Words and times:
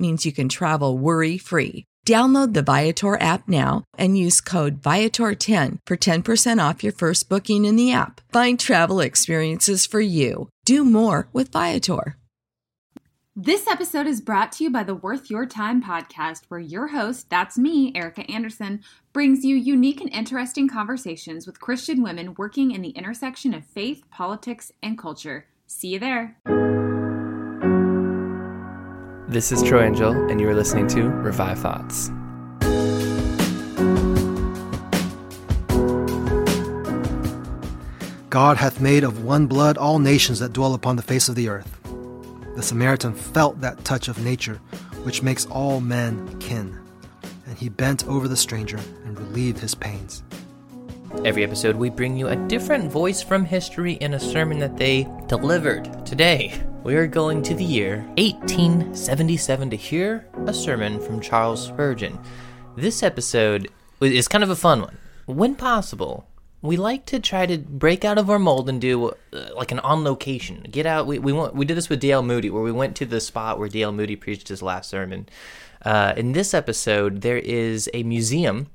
means 0.00 0.24
you 0.24 0.32
can 0.32 0.48
travel 0.48 0.96
worry 0.96 1.36
free. 1.38 1.84
Download 2.06 2.54
the 2.54 2.62
Viator 2.62 3.20
app 3.20 3.46
now 3.46 3.84
and 3.98 4.16
use 4.16 4.40
code 4.40 4.80
Viator10 4.80 5.78
for 5.86 5.96
10% 5.96 6.68
off 6.68 6.82
your 6.82 6.94
first 6.94 7.28
booking 7.28 7.66
in 7.66 7.76
the 7.76 7.92
app. 7.92 8.20
Find 8.32 8.58
travel 8.58 9.00
experiences 9.00 9.84
for 9.84 10.00
you. 10.00 10.48
Do 10.64 10.84
more 10.84 11.28
with 11.32 11.52
Viator. 11.52 12.16
This 13.36 13.68
episode 13.68 14.06
is 14.06 14.20
brought 14.20 14.52
to 14.52 14.64
you 14.64 14.70
by 14.70 14.82
the 14.82 14.94
Worth 14.94 15.30
Your 15.30 15.46
Time 15.46 15.82
podcast, 15.82 16.42
where 16.48 16.60
your 16.60 16.88
host, 16.88 17.30
that's 17.30 17.56
me, 17.56 17.92
Erica 17.94 18.28
Anderson, 18.30 18.82
brings 19.12 19.44
you 19.44 19.54
unique 19.56 20.00
and 20.00 20.12
interesting 20.12 20.68
conversations 20.68 21.46
with 21.46 21.60
Christian 21.60 22.02
women 22.02 22.34
working 22.36 22.72
in 22.72 22.82
the 22.82 22.90
intersection 22.90 23.54
of 23.54 23.64
faith, 23.64 24.02
politics, 24.10 24.72
and 24.82 24.98
culture. 24.98 25.46
See 25.66 25.88
you 25.88 26.00
there. 26.00 26.36
This 29.30 29.52
is 29.52 29.62
Troy 29.62 29.84
Angel, 29.84 30.10
and 30.28 30.40
you 30.40 30.48
are 30.48 30.56
listening 30.56 30.88
to 30.88 31.08
Revive 31.08 31.60
Thoughts. 31.60 32.08
God 38.28 38.56
hath 38.56 38.80
made 38.80 39.04
of 39.04 39.22
one 39.22 39.46
blood 39.46 39.78
all 39.78 40.00
nations 40.00 40.40
that 40.40 40.52
dwell 40.52 40.74
upon 40.74 40.96
the 40.96 41.02
face 41.02 41.28
of 41.28 41.36
the 41.36 41.48
earth. 41.48 41.78
The 42.56 42.62
Samaritan 42.64 43.14
felt 43.14 43.60
that 43.60 43.84
touch 43.84 44.08
of 44.08 44.18
nature 44.18 44.56
which 45.04 45.22
makes 45.22 45.46
all 45.46 45.80
men 45.80 46.36
kin, 46.40 46.76
and 47.46 47.56
he 47.56 47.68
bent 47.68 48.08
over 48.08 48.26
the 48.26 48.36
stranger 48.36 48.80
and 49.04 49.16
relieved 49.16 49.60
his 49.60 49.76
pains. 49.76 50.24
Every 51.24 51.44
episode, 51.44 51.76
we 51.76 51.88
bring 51.88 52.16
you 52.16 52.26
a 52.26 52.48
different 52.48 52.90
voice 52.90 53.22
from 53.22 53.44
history 53.44 53.92
in 53.92 54.14
a 54.14 54.18
sermon 54.18 54.58
that 54.58 54.76
they 54.76 55.08
delivered. 55.28 56.04
Today, 56.04 56.60
we 56.82 56.96
are 56.96 57.06
going 57.06 57.42
to 57.42 57.54
the 57.54 57.64
year 57.64 57.98
1877 58.16 59.70
to 59.70 59.76
hear 59.76 60.26
a 60.46 60.54
sermon 60.54 60.98
from 60.98 61.20
Charles 61.20 61.66
Spurgeon. 61.66 62.18
This 62.74 63.02
episode 63.02 63.68
is 64.00 64.28
kind 64.28 64.42
of 64.42 64.48
a 64.48 64.56
fun 64.56 64.80
one. 64.80 64.96
When 65.26 65.56
possible, 65.56 66.26
we 66.62 66.78
like 66.78 67.04
to 67.06 67.20
try 67.20 67.44
to 67.44 67.58
break 67.58 68.04
out 68.04 68.16
of 68.16 68.30
our 68.30 68.38
mold 68.38 68.70
and 68.70 68.80
do 68.80 69.08
uh, 69.08 69.50
like 69.54 69.72
an 69.72 69.80
on 69.80 70.04
location. 70.04 70.66
Get 70.70 70.86
out. 70.86 71.06
We 71.06 71.18
we 71.18 71.32
want, 71.32 71.54
we 71.54 71.66
did 71.66 71.76
this 71.76 71.90
with 71.90 72.00
D.L. 72.00 72.22
Moody, 72.22 72.48
where 72.48 72.62
we 72.62 72.72
went 72.72 72.96
to 72.96 73.04
the 73.04 73.20
spot 73.20 73.58
where 73.58 73.68
D.L. 73.68 73.92
Moody 73.92 74.16
preached 74.16 74.48
his 74.48 74.62
last 74.62 74.88
sermon. 74.88 75.28
Uh, 75.84 76.14
in 76.16 76.32
this 76.32 76.54
episode, 76.54 77.20
there 77.20 77.38
is 77.38 77.90
a 77.92 78.02
museum 78.04 78.68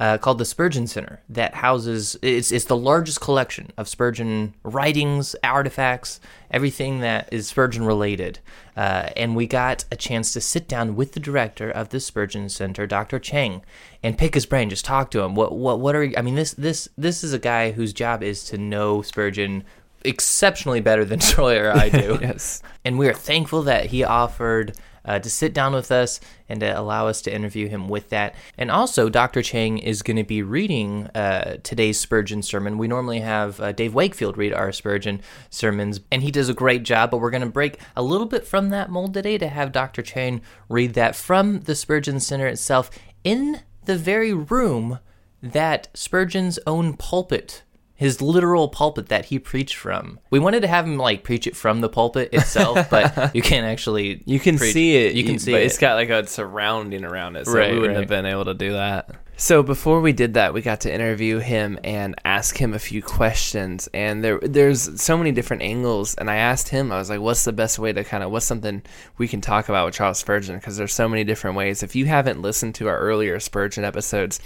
uh, 0.00 0.16
called 0.16 0.38
the 0.38 0.46
Spurgeon 0.46 0.86
Center 0.86 1.20
that 1.28 1.54
houses 1.56 2.16
it's 2.22 2.50
it's 2.50 2.64
the 2.64 2.76
largest 2.76 3.20
collection 3.20 3.70
of 3.76 3.86
Spurgeon 3.86 4.54
writings, 4.62 5.36
artifacts, 5.44 6.20
everything 6.50 7.00
that 7.00 7.28
is 7.30 7.46
Spurgeon 7.48 7.84
related. 7.84 8.38
Uh, 8.74 9.10
and 9.14 9.36
we 9.36 9.46
got 9.46 9.84
a 9.92 9.96
chance 9.96 10.32
to 10.32 10.40
sit 10.40 10.66
down 10.66 10.96
with 10.96 11.12
the 11.12 11.20
director 11.20 11.70
of 11.70 11.90
the 11.90 12.00
Spurgeon 12.00 12.48
Center, 12.48 12.86
Dr. 12.86 13.18
Chang, 13.18 13.60
and 14.02 14.16
pick 14.16 14.32
his 14.32 14.46
brain, 14.46 14.70
just 14.70 14.86
talk 14.86 15.10
to 15.10 15.20
him. 15.20 15.34
What 15.34 15.52
what 15.52 15.80
what 15.80 15.94
are 15.94 16.10
I 16.16 16.22
mean 16.22 16.34
this 16.34 16.54
this 16.54 16.88
this 16.96 17.22
is 17.22 17.34
a 17.34 17.38
guy 17.38 17.72
whose 17.72 17.92
job 17.92 18.22
is 18.22 18.42
to 18.44 18.56
know 18.56 19.02
Spurgeon 19.02 19.64
exceptionally 20.02 20.80
better 20.80 21.04
than 21.04 21.18
Troy 21.20 21.60
or 21.60 21.72
I 21.72 21.90
do. 21.90 22.18
yes. 22.22 22.62
And 22.86 22.98
we 22.98 23.06
are 23.06 23.12
thankful 23.12 23.64
that 23.64 23.86
he 23.86 24.02
offered 24.02 24.72
uh, 25.10 25.18
to 25.18 25.28
sit 25.28 25.52
down 25.52 25.72
with 25.72 25.90
us 25.90 26.20
and 26.48 26.60
to 26.60 26.78
allow 26.78 27.08
us 27.08 27.20
to 27.20 27.34
interview 27.34 27.66
him 27.66 27.88
with 27.88 28.10
that. 28.10 28.32
And 28.56 28.70
also, 28.70 29.08
Dr. 29.08 29.42
Chang 29.42 29.78
is 29.78 30.02
going 30.02 30.16
to 30.18 30.24
be 30.24 30.40
reading 30.40 31.08
uh, 31.16 31.56
today's 31.64 31.98
Spurgeon 31.98 32.42
sermon. 32.42 32.78
We 32.78 32.86
normally 32.86 33.18
have 33.18 33.58
uh, 33.58 33.72
Dave 33.72 33.92
Wakefield 33.92 34.38
read 34.38 34.52
our 34.52 34.70
Spurgeon 34.70 35.20
sermons, 35.50 35.98
and 36.12 36.22
he 36.22 36.30
does 36.30 36.48
a 36.48 36.54
great 36.54 36.84
job, 36.84 37.10
but 37.10 37.18
we're 37.18 37.30
going 37.30 37.40
to 37.40 37.48
break 37.48 37.80
a 37.96 38.04
little 38.04 38.26
bit 38.26 38.46
from 38.46 38.68
that 38.68 38.88
mold 38.88 39.12
today 39.12 39.36
to 39.38 39.48
have 39.48 39.72
Dr. 39.72 40.00
Chang 40.02 40.42
read 40.68 40.94
that 40.94 41.16
from 41.16 41.62
the 41.62 41.74
Spurgeon 41.74 42.20
Center 42.20 42.46
itself 42.46 42.88
in 43.24 43.62
the 43.86 43.96
very 43.96 44.32
room 44.32 45.00
that 45.42 45.88
Spurgeon's 45.92 46.60
own 46.68 46.94
pulpit 46.94 47.64
his 48.00 48.22
literal 48.22 48.66
pulpit 48.66 49.08
that 49.10 49.26
he 49.26 49.38
preached 49.38 49.76
from. 49.76 50.18
We 50.30 50.38
wanted 50.38 50.60
to 50.62 50.68
have 50.68 50.86
him 50.86 50.96
like 50.96 51.22
preach 51.22 51.46
it 51.46 51.54
from 51.54 51.82
the 51.82 51.88
pulpit 51.90 52.32
itself, 52.32 52.88
but 52.90 53.36
you 53.36 53.42
can't 53.42 53.66
actually. 53.66 54.22
You 54.24 54.40
can 54.40 54.56
preach- 54.56 54.72
see 54.72 54.96
it. 54.96 55.14
You 55.14 55.22
can 55.22 55.38
see 55.38 55.52
but 55.52 55.60
it. 55.60 55.66
It's 55.66 55.76
got 55.76 55.96
like 55.96 56.08
a 56.08 56.26
surrounding 56.26 57.04
around 57.04 57.36
it, 57.36 57.44
so 57.44 57.52
Right, 57.52 57.74
we 57.74 57.78
wouldn't 57.78 57.96
right. 57.98 58.00
have 58.00 58.08
been 58.08 58.24
able 58.24 58.46
to 58.46 58.54
do 58.54 58.72
that. 58.72 59.10
So 59.36 59.62
before 59.62 60.00
we 60.00 60.12
did 60.14 60.34
that, 60.34 60.54
we 60.54 60.62
got 60.62 60.80
to 60.82 60.92
interview 60.92 61.38
him 61.38 61.78
and 61.84 62.14
ask 62.24 62.56
him 62.56 62.72
a 62.74 62.78
few 62.78 63.02
questions. 63.02 63.88
And 63.92 64.24
there, 64.24 64.38
there's 64.38 65.00
so 65.00 65.16
many 65.16 65.32
different 65.32 65.62
angles. 65.62 66.14
And 66.14 66.30
I 66.30 66.36
asked 66.36 66.68
him, 66.68 66.92
I 66.92 66.98
was 66.98 67.10
like, 67.10 67.20
"What's 67.20 67.44
the 67.44 67.52
best 67.52 67.78
way 67.78 67.92
to 67.92 68.02
kind 68.02 68.22
of 68.22 68.30
what's 68.30 68.46
something 68.46 68.82
we 69.18 69.28
can 69.28 69.42
talk 69.42 69.68
about 69.68 69.84
with 69.86 69.94
Charles 69.94 70.18
Spurgeon?" 70.18 70.56
Because 70.56 70.78
there's 70.78 70.94
so 70.94 71.06
many 71.08 71.24
different 71.24 71.56
ways. 71.56 71.82
If 71.82 71.94
you 71.94 72.06
haven't 72.06 72.40
listened 72.40 72.74
to 72.76 72.88
our 72.88 72.98
earlier 72.98 73.38
Spurgeon 73.40 73.84
episodes, 73.84 74.40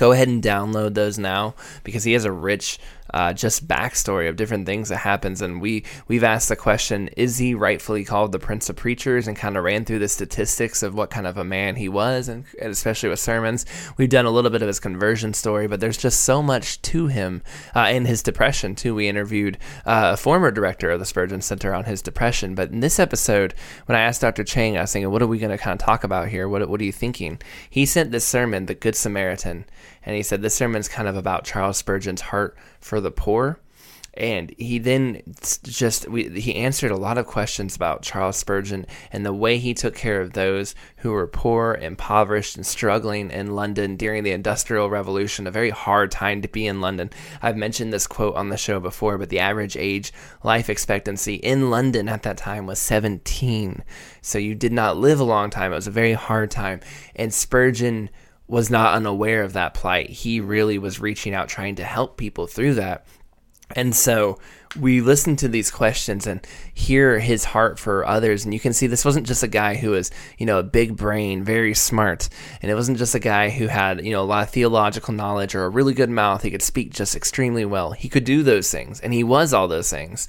go 0.00 0.12
ahead 0.12 0.28
and 0.28 0.42
download 0.42 0.94
those 0.94 1.18
now 1.18 1.54
because 1.84 2.04
he 2.04 2.14
has 2.14 2.24
a 2.24 2.32
rich 2.32 2.78
uh, 3.12 3.32
just 3.32 3.66
backstory 3.66 4.28
of 4.28 4.36
different 4.36 4.66
things 4.66 4.88
that 4.88 4.98
happens. 4.98 5.42
And 5.42 5.60
we 5.60 5.84
we've 6.08 6.24
asked 6.24 6.48
the 6.48 6.56
question 6.56 7.08
is 7.16 7.38
he 7.38 7.54
rightfully 7.54 8.04
called 8.04 8.32
the 8.32 8.38
prince 8.38 8.70
of 8.70 8.76
preachers 8.76 9.26
and 9.26 9.36
kind 9.36 9.56
of 9.56 9.64
ran 9.64 9.84
through 9.84 9.98
the 9.98 10.08
statistics 10.08 10.82
of 10.82 10.94
what 10.94 11.10
kind 11.10 11.26
of 11.26 11.36
a 11.36 11.44
man 11.44 11.76
he 11.76 11.88
was 11.88 12.28
and, 12.28 12.44
and 12.60 12.70
especially 12.70 13.08
with 13.08 13.18
sermons. 13.18 13.66
We've 13.96 14.08
done 14.08 14.26
a 14.26 14.30
little 14.30 14.50
bit 14.50 14.62
of 14.62 14.68
his 14.68 14.80
conversion 14.80 15.34
story 15.34 15.66
but 15.66 15.80
there's 15.80 15.98
just 15.98 16.22
so 16.22 16.42
much 16.42 16.80
to 16.82 17.08
him 17.08 17.42
uh, 17.74 17.80
and 17.80 18.06
his 18.06 18.22
depression 18.22 18.74
too. 18.74 18.94
We 18.94 19.08
interviewed 19.08 19.58
uh, 19.84 20.12
a 20.14 20.16
former 20.16 20.50
director 20.50 20.90
of 20.90 21.00
the 21.00 21.06
spurgeon 21.06 21.42
center 21.42 21.74
on 21.74 21.84
his 21.84 22.02
depression. 22.02 22.54
But 22.54 22.70
in 22.70 22.80
this 22.80 22.98
episode 22.98 23.54
when 23.86 23.96
i 23.96 24.02
asked 24.02 24.20
dr 24.20 24.44
chang 24.44 24.76
i 24.76 24.82
was 24.82 24.92
thinking 24.92 25.10
what 25.10 25.22
are 25.22 25.26
we 25.26 25.38
going 25.38 25.50
to 25.50 25.58
kind 25.58 25.78
of 25.78 25.84
talk 25.84 26.04
about 26.04 26.28
here? 26.28 26.48
What, 26.48 26.68
what 26.68 26.80
are 26.80 26.84
you 26.84 26.92
thinking? 26.92 27.40
He 27.68 27.86
sent 27.86 28.12
this 28.12 28.24
sermon 28.24 28.66
the 28.66 28.74
good 28.74 28.94
samaritan 28.94 29.64
and 30.04 30.16
he 30.16 30.22
said 30.22 30.42
this 30.42 30.54
sermon's 30.54 30.88
kind 30.88 31.08
of 31.08 31.16
about 31.16 31.44
Charles 31.44 31.76
Spurgeon's 31.76 32.22
heart 32.22 32.56
for 32.80 33.00
the 33.00 33.10
poor. 33.10 33.58
And 34.14 34.52
he 34.58 34.78
then 34.78 35.22
just 35.62 36.08
we, 36.08 36.28
he 36.28 36.56
answered 36.56 36.90
a 36.90 36.96
lot 36.96 37.16
of 37.16 37.26
questions 37.26 37.76
about 37.76 38.02
Charles 38.02 38.36
Spurgeon 38.36 38.84
and 39.12 39.24
the 39.24 39.32
way 39.32 39.58
he 39.58 39.72
took 39.72 39.94
care 39.94 40.20
of 40.20 40.32
those 40.32 40.74
who 40.96 41.12
were 41.12 41.28
poor, 41.28 41.78
impoverished, 41.80 42.56
and 42.56 42.66
struggling 42.66 43.30
in 43.30 43.54
London 43.54 43.94
during 43.94 44.24
the 44.24 44.32
Industrial 44.32 44.90
Revolution. 44.90 45.46
A 45.46 45.52
very 45.52 45.70
hard 45.70 46.10
time 46.10 46.42
to 46.42 46.48
be 46.48 46.66
in 46.66 46.80
London. 46.80 47.10
I've 47.40 47.56
mentioned 47.56 47.92
this 47.92 48.08
quote 48.08 48.34
on 48.34 48.48
the 48.48 48.56
show 48.56 48.80
before, 48.80 49.16
but 49.16 49.28
the 49.28 49.38
average 49.38 49.76
age 49.76 50.12
life 50.42 50.68
expectancy 50.68 51.36
in 51.36 51.70
London 51.70 52.08
at 52.08 52.24
that 52.24 52.36
time 52.36 52.66
was 52.66 52.80
17. 52.80 53.84
So 54.22 54.38
you 54.38 54.56
did 54.56 54.72
not 54.72 54.96
live 54.96 55.20
a 55.20 55.24
long 55.24 55.50
time. 55.50 55.72
It 55.72 55.76
was 55.76 55.86
a 55.86 55.92
very 55.92 56.14
hard 56.14 56.50
time. 56.50 56.80
And 57.14 57.32
Spurgeon 57.32 58.10
was 58.50 58.68
not 58.68 58.94
unaware 58.94 59.44
of 59.44 59.52
that 59.52 59.74
plight. 59.74 60.10
He 60.10 60.40
really 60.40 60.76
was 60.76 61.00
reaching 61.00 61.34
out, 61.34 61.48
trying 61.48 61.76
to 61.76 61.84
help 61.84 62.16
people 62.16 62.48
through 62.48 62.74
that. 62.74 63.06
And 63.76 63.94
so 63.94 64.40
we 64.78 65.00
listen 65.00 65.36
to 65.36 65.48
these 65.48 65.70
questions 65.70 66.26
and 66.26 66.44
hear 66.74 67.20
his 67.20 67.44
heart 67.44 67.78
for 67.78 68.04
others. 68.04 68.44
And 68.44 68.52
you 68.52 68.58
can 68.58 68.72
see 68.72 68.88
this 68.88 69.04
wasn't 69.04 69.28
just 69.28 69.44
a 69.44 69.48
guy 69.48 69.76
who 69.76 69.90
was, 69.90 70.10
you 70.36 70.46
know, 70.46 70.58
a 70.58 70.64
big 70.64 70.96
brain, 70.96 71.44
very 71.44 71.74
smart. 71.74 72.28
And 72.60 72.70
it 72.70 72.74
wasn't 72.74 72.98
just 72.98 73.14
a 73.14 73.20
guy 73.20 73.50
who 73.50 73.68
had, 73.68 74.04
you 74.04 74.10
know, 74.10 74.22
a 74.22 74.24
lot 74.24 74.42
of 74.42 74.50
theological 74.50 75.14
knowledge 75.14 75.54
or 75.54 75.64
a 75.64 75.68
really 75.68 75.94
good 75.94 76.10
mouth. 76.10 76.42
He 76.42 76.50
could 76.50 76.62
speak 76.62 76.92
just 76.92 77.14
extremely 77.14 77.64
well. 77.64 77.92
He 77.92 78.08
could 78.08 78.24
do 78.24 78.42
those 78.42 78.68
things. 78.70 78.98
And 78.98 79.14
he 79.14 79.22
was 79.22 79.54
all 79.54 79.68
those 79.68 79.90
things. 79.90 80.28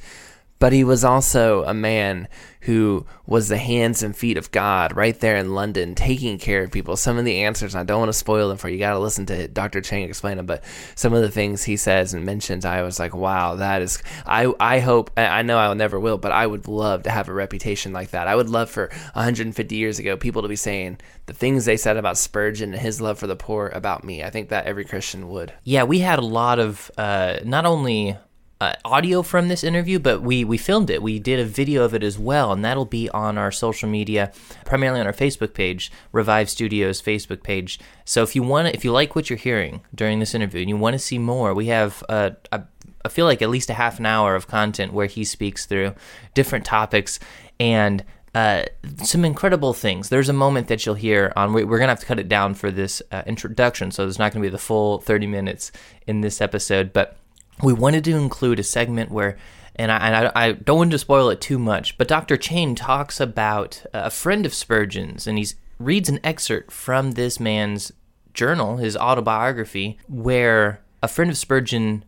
But 0.61 0.73
he 0.73 0.83
was 0.83 1.03
also 1.03 1.63
a 1.63 1.73
man 1.73 2.27
who 2.61 3.03
was 3.25 3.47
the 3.47 3.57
hands 3.57 4.03
and 4.03 4.15
feet 4.15 4.37
of 4.37 4.51
God 4.51 4.95
right 4.95 5.19
there 5.19 5.35
in 5.35 5.55
London, 5.55 5.95
taking 5.95 6.37
care 6.37 6.63
of 6.63 6.71
people. 6.71 6.95
Some 6.95 7.17
of 7.17 7.25
the 7.25 7.41
answers, 7.41 7.73
I 7.73 7.81
don't 7.81 7.97
want 7.97 8.09
to 8.09 8.13
spoil 8.13 8.47
them 8.47 8.59
for 8.59 8.69
you. 8.69 8.77
Got 8.77 8.93
to 8.93 8.99
listen 8.99 9.25
to 9.25 9.47
Dr. 9.47 9.81
Chang 9.81 10.03
explain 10.03 10.37
them, 10.37 10.45
but 10.45 10.63
some 10.93 11.15
of 11.15 11.23
the 11.23 11.31
things 11.31 11.63
he 11.63 11.77
says 11.77 12.13
and 12.13 12.23
mentions, 12.23 12.63
I 12.63 12.83
was 12.83 12.99
like, 12.99 13.15
wow, 13.15 13.55
that 13.55 13.81
is. 13.81 14.03
I 14.27 14.53
I 14.59 14.77
hope 14.77 15.09
I 15.17 15.41
know 15.41 15.57
I 15.57 15.73
never 15.73 15.99
will, 15.99 16.19
but 16.19 16.31
I 16.31 16.45
would 16.45 16.67
love 16.67 17.01
to 17.03 17.09
have 17.09 17.27
a 17.27 17.33
reputation 17.33 17.91
like 17.91 18.11
that. 18.11 18.27
I 18.27 18.35
would 18.35 18.49
love 18.49 18.69
for 18.69 18.91
150 19.13 19.75
years 19.75 19.97
ago 19.97 20.15
people 20.15 20.43
to 20.43 20.47
be 20.47 20.55
saying 20.55 20.99
the 21.25 21.33
things 21.33 21.65
they 21.65 21.77
said 21.77 21.97
about 21.97 22.19
Spurgeon 22.19 22.73
and 22.73 22.81
his 22.83 23.01
love 23.01 23.17
for 23.17 23.25
the 23.25 23.35
poor 23.35 23.69
about 23.69 24.03
me. 24.03 24.23
I 24.23 24.29
think 24.29 24.49
that 24.49 24.67
every 24.67 24.85
Christian 24.85 25.29
would. 25.29 25.53
Yeah, 25.63 25.85
we 25.85 25.97
had 25.97 26.19
a 26.19 26.25
lot 26.25 26.59
of 26.59 26.91
uh, 26.99 27.39
not 27.43 27.65
only 27.65 28.17
uh, 28.61 28.73
audio 28.85 29.23
from 29.23 29.47
this 29.47 29.63
interview, 29.63 29.97
but 29.97 30.21
we 30.21 30.43
we 30.45 30.55
filmed 30.55 30.91
it. 30.91 31.01
We 31.01 31.17
did 31.17 31.39
a 31.39 31.45
video 31.45 31.83
of 31.83 31.95
it 31.95 32.03
as 32.03 32.19
well, 32.19 32.53
and 32.53 32.63
that'll 32.63 32.85
be 32.85 33.09
on 33.09 33.35
our 33.39 33.51
social 33.51 33.89
media, 33.89 34.31
primarily 34.65 34.99
on 34.99 35.07
our 35.07 35.13
Facebook 35.13 35.55
page, 35.55 35.91
Revive 36.11 36.47
Studios 36.47 37.01
Facebook 37.01 37.41
page. 37.41 37.79
So 38.05 38.21
if 38.21 38.35
you 38.35 38.43
want 38.43 38.75
if 38.75 38.85
you 38.85 38.91
like 38.91 39.15
what 39.15 39.31
you're 39.31 39.37
hearing 39.37 39.81
during 39.95 40.19
this 40.19 40.35
interview 40.35 40.61
and 40.61 40.69
you 40.69 40.77
want 40.77 40.93
to 40.93 40.99
see 40.99 41.17
more, 41.17 41.55
we 41.55 41.65
have 41.67 42.03
a, 42.07 42.35
a 42.51 42.61
I 43.03 43.09
feel 43.09 43.25
like 43.25 43.41
at 43.41 43.49
least 43.49 43.71
a 43.71 43.73
half 43.73 43.97
an 43.97 44.05
hour 44.05 44.35
of 44.35 44.47
content 44.47 44.93
where 44.93 45.07
he 45.07 45.23
speaks 45.23 45.65
through 45.65 45.95
different 46.35 46.63
topics 46.63 47.19
and 47.59 48.05
uh, 48.35 48.65
some 48.97 49.25
incredible 49.25 49.73
things. 49.73 50.09
There's 50.09 50.29
a 50.29 50.33
moment 50.33 50.67
that 50.67 50.85
you'll 50.85 50.93
hear 50.93 51.33
on. 51.35 51.51
We're 51.51 51.65
gonna 51.65 51.87
have 51.87 51.99
to 51.99 52.05
cut 52.05 52.19
it 52.19 52.29
down 52.29 52.53
for 52.53 52.69
this 52.69 53.01
uh, 53.11 53.23
introduction, 53.25 53.89
so 53.89 54.03
there's 54.03 54.19
not 54.19 54.33
gonna 54.33 54.43
be 54.43 54.49
the 54.49 54.59
full 54.59 54.99
30 54.99 55.25
minutes 55.25 55.71
in 56.05 56.21
this 56.21 56.41
episode, 56.41 56.93
but 56.93 57.17
we 57.61 57.73
wanted 57.73 58.03
to 58.05 58.15
include 58.15 58.59
a 58.59 58.63
segment 58.63 59.11
where, 59.11 59.37
and 59.75 59.91
I, 59.91 60.25
I, 60.25 60.45
I, 60.45 60.51
don't 60.53 60.77
want 60.77 60.91
to 60.91 60.97
spoil 60.97 61.29
it 61.29 61.41
too 61.41 61.59
much, 61.59 61.97
but 61.97 62.07
Dr. 62.07 62.37
Chang 62.37 62.75
talks 62.75 63.19
about 63.19 63.83
uh, 63.93 64.01
a 64.05 64.09
friend 64.09 64.45
of 64.45 64.53
Spurgeon's, 64.53 65.27
and 65.27 65.37
he 65.37 65.47
reads 65.79 66.09
an 66.09 66.19
excerpt 66.23 66.71
from 66.71 67.11
this 67.11 67.39
man's 67.39 67.91
journal, 68.33 68.77
his 68.77 68.97
autobiography, 68.97 69.99
where 70.07 70.81
a 71.03 71.07
friend 71.07 71.31
of 71.31 71.37
Spurgeon 71.37 72.05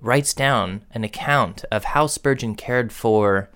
writes 0.00 0.34
down 0.34 0.84
an 0.92 1.04
account 1.04 1.64
of 1.70 1.84
how 1.84 2.06
Spurgeon 2.06 2.54
cared 2.54 2.92
for 2.92 3.50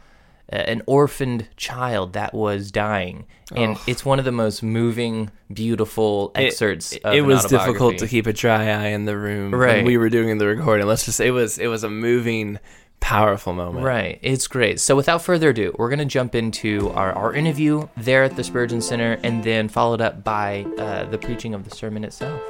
an 0.50 0.82
orphaned 0.86 1.48
child 1.56 2.12
that 2.14 2.34
was 2.34 2.70
dying, 2.70 3.26
and 3.54 3.76
oh. 3.76 3.82
it's 3.86 4.04
one 4.04 4.18
of 4.18 4.24
the 4.24 4.32
most 4.32 4.62
moving, 4.62 5.30
beautiful 5.52 6.32
excerpts. 6.34 6.92
It, 6.92 7.02
it 7.04 7.20
was 7.22 7.44
difficult 7.44 7.98
to 7.98 8.08
keep 8.08 8.26
a 8.26 8.32
dry 8.32 8.68
eye 8.68 8.88
in 8.88 9.04
the 9.04 9.16
room 9.16 9.54
right. 9.54 9.76
when 9.76 9.84
we 9.84 9.96
were 9.96 10.10
doing 10.10 10.38
the 10.38 10.46
recording. 10.46 10.86
Let's 10.86 11.04
just 11.04 11.16
say 11.16 11.28
it 11.28 11.32
was 11.32 11.58
it 11.58 11.68
was 11.68 11.84
a 11.84 11.90
moving, 11.90 12.58
powerful 12.98 13.52
moment. 13.52 13.84
Right, 13.84 14.18
it's 14.22 14.46
great. 14.46 14.80
So 14.80 14.96
without 14.96 15.22
further 15.22 15.50
ado, 15.50 15.74
we're 15.78 15.90
gonna 15.90 16.04
jump 16.04 16.34
into 16.34 16.90
our 16.90 17.12
our 17.12 17.32
interview 17.32 17.88
there 17.96 18.24
at 18.24 18.36
the 18.36 18.44
Spurgeon 18.44 18.80
Center, 18.80 19.18
and 19.22 19.44
then 19.44 19.68
followed 19.68 20.00
up 20.00 20.24
by 20.24 20.66
uh, 20.78 21.04
the 21.04 21.18
preaching 21.18 21.54
of 21.54 21.68
the 21.68 21.74
sermon 21.74 22.04
itself. 22.04 22.40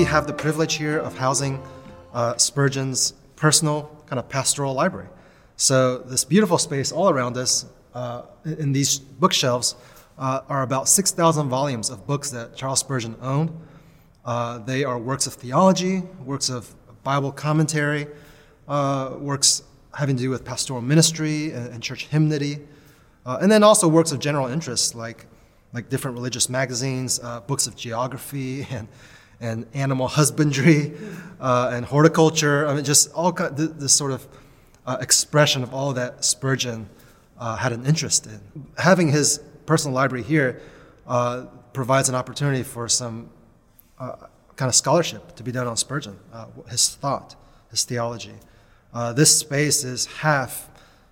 We 0.00 0.06
have 0.06 0.26
the 0.26 0.32
privilege 0.32 0.76
here 0.76 0.96
of 0.96 1.18
housing 1.18 1.62
uh, 2.14 2.34
Spurgeon's 2.38 3.12
personal 3.36 3.94
kind 4.06 4.18
of 4.18 4.30
pastoral 4.30 4.72
library. 4.72 5.08
So, 5.56 5.98
this 5.98 6.24
beautiful 6.24 6.56
space 6.56 6.90
all 6.90 7.10
around 7.10 7.36
us 7.36 7.66
uh, 7.92 8.22
in 8.46 8.72
these 8.72 8.98
bookshelves 8.98 9.74
uh, 10.16 10.40
are 10.48 10.62
about 10.62 10.88
6,000 10.88 11.50
volumes 11.50 11.90
of 11.90 12.06
books 12.06 12.30
that 12.30 12.56
Charles 12.56 12.80
Spurgeon 12.80 13.14
owned. 13.20 13.50
Uh, 14.24 14.60
they 14.60 14.84
are 14.84 14.98
works 14.98 15.26
of 15.26 15.34
theology, 15.34 16.02
works 16.24 16.48
of 16.48 16.74
Bible 17.04 17.30
commentary, 17.30 18.06
uh, 18.68 19.16
works 19.18 19.64
having 19.92 20.16
to 20.16 20.22
do 20.22 20.30
with 20.30 20.46
pastoral 20.46 20.80
ministry 20.80 21.52
and, 21.52 21.74
and 21.74 21.82
church 21.82 22.06
hymnody, 22.06 22.58
uh, 23.26 23.36
and 23.42 23.52
then 23.52 23.62
also 23.62 23.86
works 23.86 24.12
of 24.12 24.18
general 24.18 24.46
interest 24.46 24.94
like, 24.94 25.26
like 25.74 25.90
different 25.90 26.16
religious 26.16 26.48
magazines, 26.48 27.18
books 27.46 27.66
of 27.66 27.76
geography, 27.76 28.66
and 28.70 28.88
and 29.40 29.66
animal 29.74 30.06
husbandry 30.08 30.92
uh, 31.40 31.70
and 31.72 31.84
horticulture. 31.86 32.66
I 32.66 32.74
mean, 32.74 32.84
just 32.84 33.12
all 33.12 33.32
kind 33.32 33.58
of 33.58 33.80
this 33.80 33.92
sort 33.92 34.12
of 34.12 34.26
uh, 34.86 34.98
expression 35.00 35.62
of 35.62 35.74
all 35.74 35.92
that 35.94 36.24
Spurgeon 36.24 36.88
uh, 37.38 37.56
had 37.56 37.72
an 37.72 37.86
interest 37.86 38.26
in. 38.26 38.40
Having 38.78 39.08
his 39.08 39.40
personal 39.66 39.94
library 39.94 40.24
here 40.24 40.60
uh, 41.06 41.46
provides 41.72 42.08
an 42.08 42.14
opportunity 42.14 42.62
for 42.62 42.88
some 42.88 43.30
uh, 43.98 44.16
kind 44.56 44.68
of 44.68 44.74
scholarship 44.74 45.34
to 45.36 45.42
be 45.42 45.52
done 45.52 45.66
on 45.66 45.76
Spurgeon, 45.76 46.18
uh, 46.32 46.46
his 46.68 46.94
thought, 46.96 47.36
his 47.70 47.84
theology. 47.84 48.34
this 49.14 49.38
space 49.38 49.84
is 49.84 50.06
half 50.06 50.68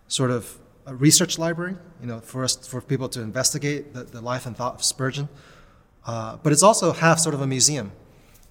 sort 0.09 0.31
of 0.31 0.59
a 0.87 0.95
research 0.95 1.39
library, 1.39 1.77
you 2.01 2.07
know, 2.07 2.21
for 2.21 2.45
us, 2.45 2.57
for 2.67 2.81
people 2.81 3.09
to 3.11 3.21
investigate 3.21 3.93
the, 3.93 4.05
the 4.05 4.21
life 4.21 4.47
and 4.47 4.57
thought 4.57 4.75
of 4.75 4.85
Spurgeon. 4.85 5.29
but 6.05 6.47
it's 6.47 6.63
also 6.63 6.93
half 6.93 7.19
sort 7.19 7.35
of 7.35 7.41
a 7.41 7.47
museum 7.47 7.93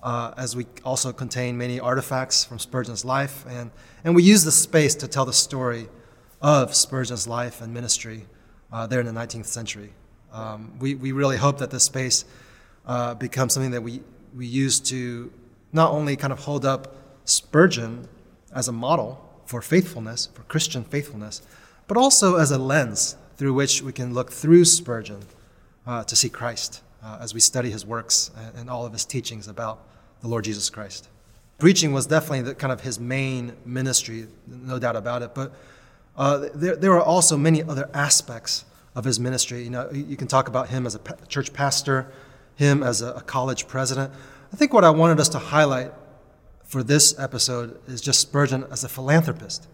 uh, 0.04 0.34
as 0.38 0.56
we 0.56 0.66
also 0.84 1.12
contain 1.12 1.58
many 1.58 1.80
artifacts 1.80 2.44
from 2.46 2.60
Spurgeon's 2.60 3.04
life. 3.04 3.46
And, 3.48 3.72
and 4.04 4.16
we 4.16 4.24
use 4.24 4.44
the 4.44 4.52
space 4.52 4.96
to 4.96 5.08
tell 5.08 5.26
the 5.26 5.34
story 5.34 5.88
of 6.42 6.76
Spurgeon's 6.76 7.28
life 7.28 7.62
and 7.62 7.74
ministry 7.74 8.26
uh, 8.72 8.88
there 8.88 9.00
in 9.00 9.06
the 9.06 9.12
19th 9.12 9.46
century. 9.46 9.94
Um, 10.32 10.78
we, 10.80 10.96
we 10.96 11.12
really 11.12 11.38
hope 11.38 11.58
that 11.60 11.72
this 11.72 11.84
space 11.84 12.26
uh, 12.86 13.16
becomes 13.16 13.54
something 13.54 13.72
that 13.72 13.82
we, 13.82 14.02
we 14.36 14.46
use 14.46 14.80
to 14.82 15.32
not 15.74 15.92
only 15.92 16.16
kind 16.16 16.32
of 16.32 16.40
hold 16.40 16.66
up 16.66 16.96
Spurgeon 17.26 18.08
as 18.54 18.68
a 18.68 18.72
model 18.72 19.24
for 19.46 19.62
faithfulness, 19.62 20.30
for 20.34 20.44
Christian 20.44 20.84
faithfulness, 20.84 21.42
but 21.88 21.98
also 21.98 22.36
as 22.36 22.52
a 22.52 22.58
lens 22.58 23.16
through 23.36 23.54
which 23.54 23.82
we 23.82 23.92
can 23.92 24.14
look 24.14 24.32
through 24.32 24.66
Spurgeon 24.66 25.22
uh, 25.86 26.04
to 26.04 26.16
see 26.16 26.30
Christ 26.30 26.82
uh, 27.08 27.18
as 27.22 27.34
we 27.34 27.40
study 27.40 27.70
his 27.72 27.86
works 27.86 28.32
and, 28.56 28.70
all 28.70 28.86
of 28.86 28.92
his 28.92 29.06
teachings 29.06 29.48
about 29.48 29.80
the 30.22 30.28
Lord 30.28 30.44
Jesus 30.44 30.70
Christ. 30.70 31.08
Preaching 31.58 31.94
was 31.94 32.06
definitely 32.06 32.42
the, 32.42 32.56
kind 32.56 32.74
of 32.74 32.82
his 32.82 33.00
main 33.00 33.54
ministry, 33.66 34.28
no 34.46 34.78
doubt 34.78 34.96
about 34.96 35.22
it. 35.22 35.34
But 35.34 35.54
uh, 36.18 36.50
there, 36.54 36.76
there 36.76 36.92
are 36.94 37.02
also 37.02 37.38
many 37.38 37.64
other 37.64 37.90
aspects 37.94 38.66
of 38.94 39.06
his 39.06 39.20
ministry. 39.20 39.64
You 39.64 39.70
know, 39.70 39.90
you 39.92 40.18
can 40.18 40.28
talk 40.28 40.48
about 40.48 40.70
him 40.70 40.86
as 40.86 40.96
a 40.96 41.00
church 41.28 41.54
pastor, 41.54 42.12
him 42.56 42.84
as 42.84 43.02
a, 43.02 43.14
a 43.14 43.22
college 43.22 43.68
president. 43.68 44.12
I 44.52 44.56
think 44.56 44.74
what 44.74 44.84
I 44.84 44.90
wanted 44.90 45.20
us 45.20 45.30
to 45.30 45.40
highlight 45.40 45.94
for 46.66 46.84
this 46.84 47.18
episode 47.18 47.80
is 47.88 48.02
just 48.02 48.20
Spurgeon 48.20 48.66
as 48.70 48.84
a 48.84 48.90
philanthropist. 48.90 49.68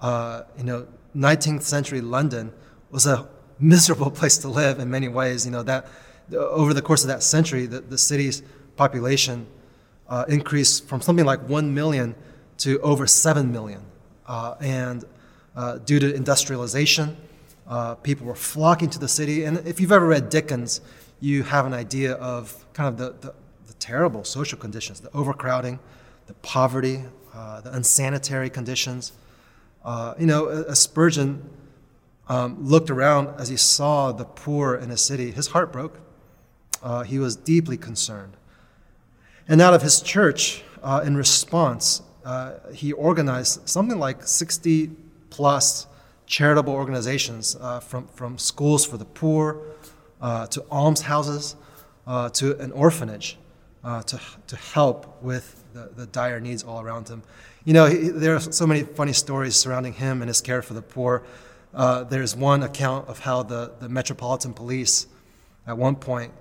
Uh, 0.00 0.42
you 0.58 0.64
know, 0.64 0.86
19th 1.16 1.62
century 1.62 2.00
London 2.00 2.52
was 2.90 3.06
a 3.06 3.28
miserable 3.58 4.10
place 4.20 4.36
to 4.38 4.48
live 4.48 4.78
in 4.78 4.90
many 4.90 5.08
ways. 5.08 5.46
You 5.46 5.52
know 5.52 5.62
that 5.62 5.86
over 6.34 6.74
the 6.74 6.82
course 6.82 7.02
of 7.02 7.08
that 7.08 7.22
century, 7.22 7.66
the, 7.66 7.80
the 7.80 7.98
city's 7.98 8.42
population 8.76 9.46
uh, 10.08 10.24
increased 10.28 10.86
from 10.86 11.00
something 11.00 11.24
like 11.24 11.40
1 11.48 11.72
million 11.74 12.14
to 12.58 12.80
over 12.80 13.06
7 13.06 13.50
million. 13.52 13.82
Uh, 14.26 14.54
and 14.60 15.04
uh, 15.56 15.78
due 15.78 15.98
to 15.98 16.14
industrialization, 16.14 17.16
uh, 17.68 17.94
people 17.96 18.26
were 18.26 18.34
flocking 18.34 18.90
to 18.90 18.98
the 18.98 19.08
city. 19.08 19.44
And 19.44 19.58
if 19.66 19.80
you've 19.80 19.92
ever 19.92 20.06
read 20.06 20.28
Dickens, 20.28 20.80
you 21.20 21.42
have 21.42 21.66
an 21.66 21.74
idea 21.74 22.14
of 22.14 22.64
kind 22.72 22.88
of 22.88 22.96
the, 22.96 23.28
the, 23.28 23.34
the 23.66 23.72
terrible 23.74 24.24
social 24.24 24.58
conditions, 24.58 25.00
the 25.00 25.14
overcrowding, 25.14 25.78
the 26.26 26.34
poverty, 26.34 27.04
uh, 27.34 27.60
the 27.60 27.74
unsanitary 27.74 28.50
conditions. 28.50 29.12
Uh, 29.84 30.14
you 30.18 30.26
know, 30.26 30.48
as 30.48 30.80
Spurgeon 30.80 31.48
um, 32.28 32.56
looked 32.64 32.90
around 32.90 33.28
as 33.40 33.48
he 33.48 33.56
saw 33.56 34.12
the 34.12 34.24
poor 34.24 34.74
in 34.76 34.90
his 34.90 35.00
city. 35.00 35.30
His 35.32 35.48
heart 35.48 35.72
broke. 35.72 35.98
He 37.06 37.18
was 37.18 37.36
deeply 37.36 37.76
concerned. 37.76 38.36
And 39.50 39.60
out 39.60 39.74
of 39.74 39.82
his 39.82 40.00
church, 40.00 40.62
uh, 40.82 41.02
in 41.04 41.16
response, 41.16 42.02
uh, 42.24 42.52
he 42.72 42.92
organized 42.92 43.68
something 43.68 43.98
like 43.98 44.26
60 44.26 44.90
plus 45.30 45.86
charitable 46.26 46.72
organizations 46.72 47.56
uh, 47.60 47.80
from, 47.80 48.06
from 48.08 48.38
schools 48.38 48.84
for 48.84 48.96
the 48.96 49.04
poor 49.04 49.60
uh, 50.20 50.46
to 50.46 50.60
almshouses 50.70 51.56
uh, 52.06 52.28
to 52.30 52.56
an 52.60 52.70
orphanage 52.72 53.38
uh, 53.82 54.02
to, 54.02 54.20
to 54.46 54.56
help 54.56 55.20
with 55.22 55.64
the, 55.72 55.90
the 55.96 56.06
dire 56.06 56.40
needs 56.40 56.62
all 56.62 56.80
around 56.80 57.08
him. 57.08 57.22
You 57.64 57.72
know, 57.72 57.86
he, 57.86 58.08
there 58.08 58.36
are 58.36 58.40
so 58.40 58.66
many 58.66 58.82
funny 58.82 59.12
stories 59.12 59.56
surrounding 59.56 59.94
him 59.94 60.22
and 60.22 60.28
his 60.28 60.40
care 60.40 60.62
for 60.62 60.74
the 60.74 60.82
poor. 60.82 61.24
there's 61.72 62.36
one 62.36 62.62
account 62.62 63.08
of 63.08 63.20
how 63.20 63.42
the, 63.42 63.72
the 63.80 63.88
Metropolitan 63.88 64.52
Police 64.52 65.06
at 65.66 65.76
one 65.76 65.96
point 65.96 66.32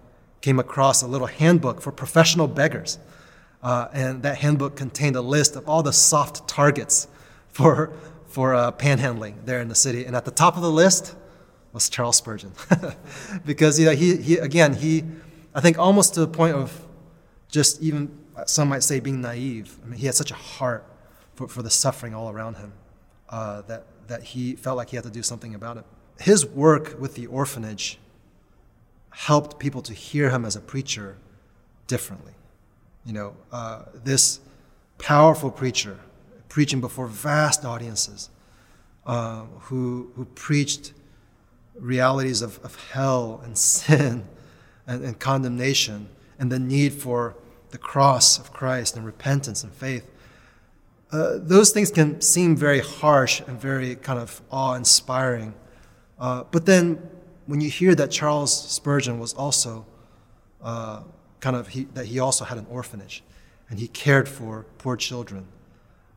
came 0.42 0.60
across 0.60 1.02
a 1.02 1.08
little 1.08 1.28
handbook 1.28 1.82
for 1.82 1.92
professional 1.92 2.48
beggars. 2.48 2.98
Uh, 3.62 3.90
and 3.92 4.24
that 4.24 4.38
handbook 4.38 4.76
contained 4.76 5.16
a 5.16 5.22
list 5.22 5.56
of 5.56 5.68
all 5.68 5.84
the 5.84 5.92
soft 5.92 6.48
targets 6.48 7.08
for, 7.50 7.92
for 8.28 8.56
uh, 8.56 8.72
panhandling 8.72 9.34
there 9.46 9.60
in 9.60 9.68
the 9.68 9.76
city. 9.76 10.06
And 10.06 10.16
at 10.16 10.26
the 10.26 10.32
top 10.32 10.56
of 10.56 10.62
the 10.62 10.72
list 10.72 11.16
was 11.74 11.90
Charles 11.90 12.16
Spurgeon, 12.16 12.52
because 13.46 13.80
you 13.80 13.86
know, 13.86 13.92
he, 13.92 14.18
he 14.18 14.38
again 14.38 14.74
he, 14.74 15.04
I 15.54 15.62
think 15.62 15.78
almost 15.78 16.16
to 16.16 16.22
the 16.22 16.28
point 16.28 16.56
of 16.56 16.88
just 17.50 17.82
even 17.82 18.18
some 18.46 18.70
might 18.70 18.84
say 18.84 19.00
being 19.00 19.22
naive. 19.22 19.78
I 19.84 19.88
mean, 19.88 20.00
he 20.00 20.06
had 20.06 20.16
such 20.16 20.32
a 20.32 20.36
heart 20.36 20.86
for, 21.36 21.48
for 21.48 21.62
the 21.62 21.70
suffering 21.70 22.16
all 22.16 22.30
around 22.30 22.56
him 22.56 22.74
uh, 23.30 23.62
that 23.64 23.86
that 24.08 24.24
he 24.24 24.56
felt 24.56 24.78
like 24.78 24.90
he 24.90 24.96
had 24.96 25.06
to 25.06 25.12
do 25.12 25.22
something 25.22 25.54
about 25.54 25.78
it. 25.78 25.84
His 26.20 26.46
work 26.46 27.00
with 27.00 27.16
the 27.16 27.28
orphanage 27.28 28.00
helped 29.12 29.60
people 29.60 29.82
to 29.82 29.94
hear 29.94 30.30
him 30.30 30.46
as 30.46 30.56
a 30.56 30.62
preacher 30.62 31.18
differently. 31.88 32.34
You 33.06 33.14
know, 33.14 33.36
uh, 33.52 33.84
this 33.94 34.40
powerful 34.98 35.52
preacher 35.52 35.98
preaching 36.50 36.82
before 36.82 37.08
vast 37.08 37.64
audiences, 37.64 38.30
uh, 39.06 39.44
who, 39.62 40.12
who 40.16 40.26
preached 40.26 40.94
realities 41.76 42.42
of, 42.42 42.60
of 42.64 42.76
hell 42.92 43.42
and 43.44 43.58
sin 43.58 44.26
and, 44.86 45.04
and 45.04 45.20
condemnation 45.20 46.10
and 46.38 46.52
the 46.52 46.60
need 46.60 46.94
for 46.94 47.36
the 47.72 47.78
cross 47.78 48.40
of 48.40 48.52
Christ 48.52 48.96
and 48.96 49.06
repentance 49.06 49.64
and 49.64 49.72
faith. 49.72 50.10
Uh, 51.12 51.38
those 51.38 51.72
things 51.72 51.92
can 51.92 52.22
seem 52.22 52.56
very 52.56 52.82
harsh 52.82 53.42
and 53.42 53.60
very 53.60 53.96
kind 53.96 54.20
of 54.20 54.42
awe 54.52 54.74
inspiring. 54.74 55.54
Uh, 56.20 56.44
but 56.52 56.66
then 56.66 57.02
when 57.50 57.62
you 57.62 57.70
hear 57.70 57.96
that 57.96 58.12
Charles 58.12 58.54
Spurgeon 58.54 59.18
was 59.20 59.34
also 59.34 59.84
uh, 60.62 61.02
kind 61.40 61.56
of, 61.56 61.70
he, 61.70 61.86
that 61.96 62.06
he 62.06 62.20
also 62.20 62.46
had 62.46 62.60
an 62.60 62.68
orphanage 62.70 63.24
and 63.72 63.80
he 63.80 63.88
cared 63.88 64.30
for 64.30 64.68
poor 64.78 64.96
children, 64.96 65.48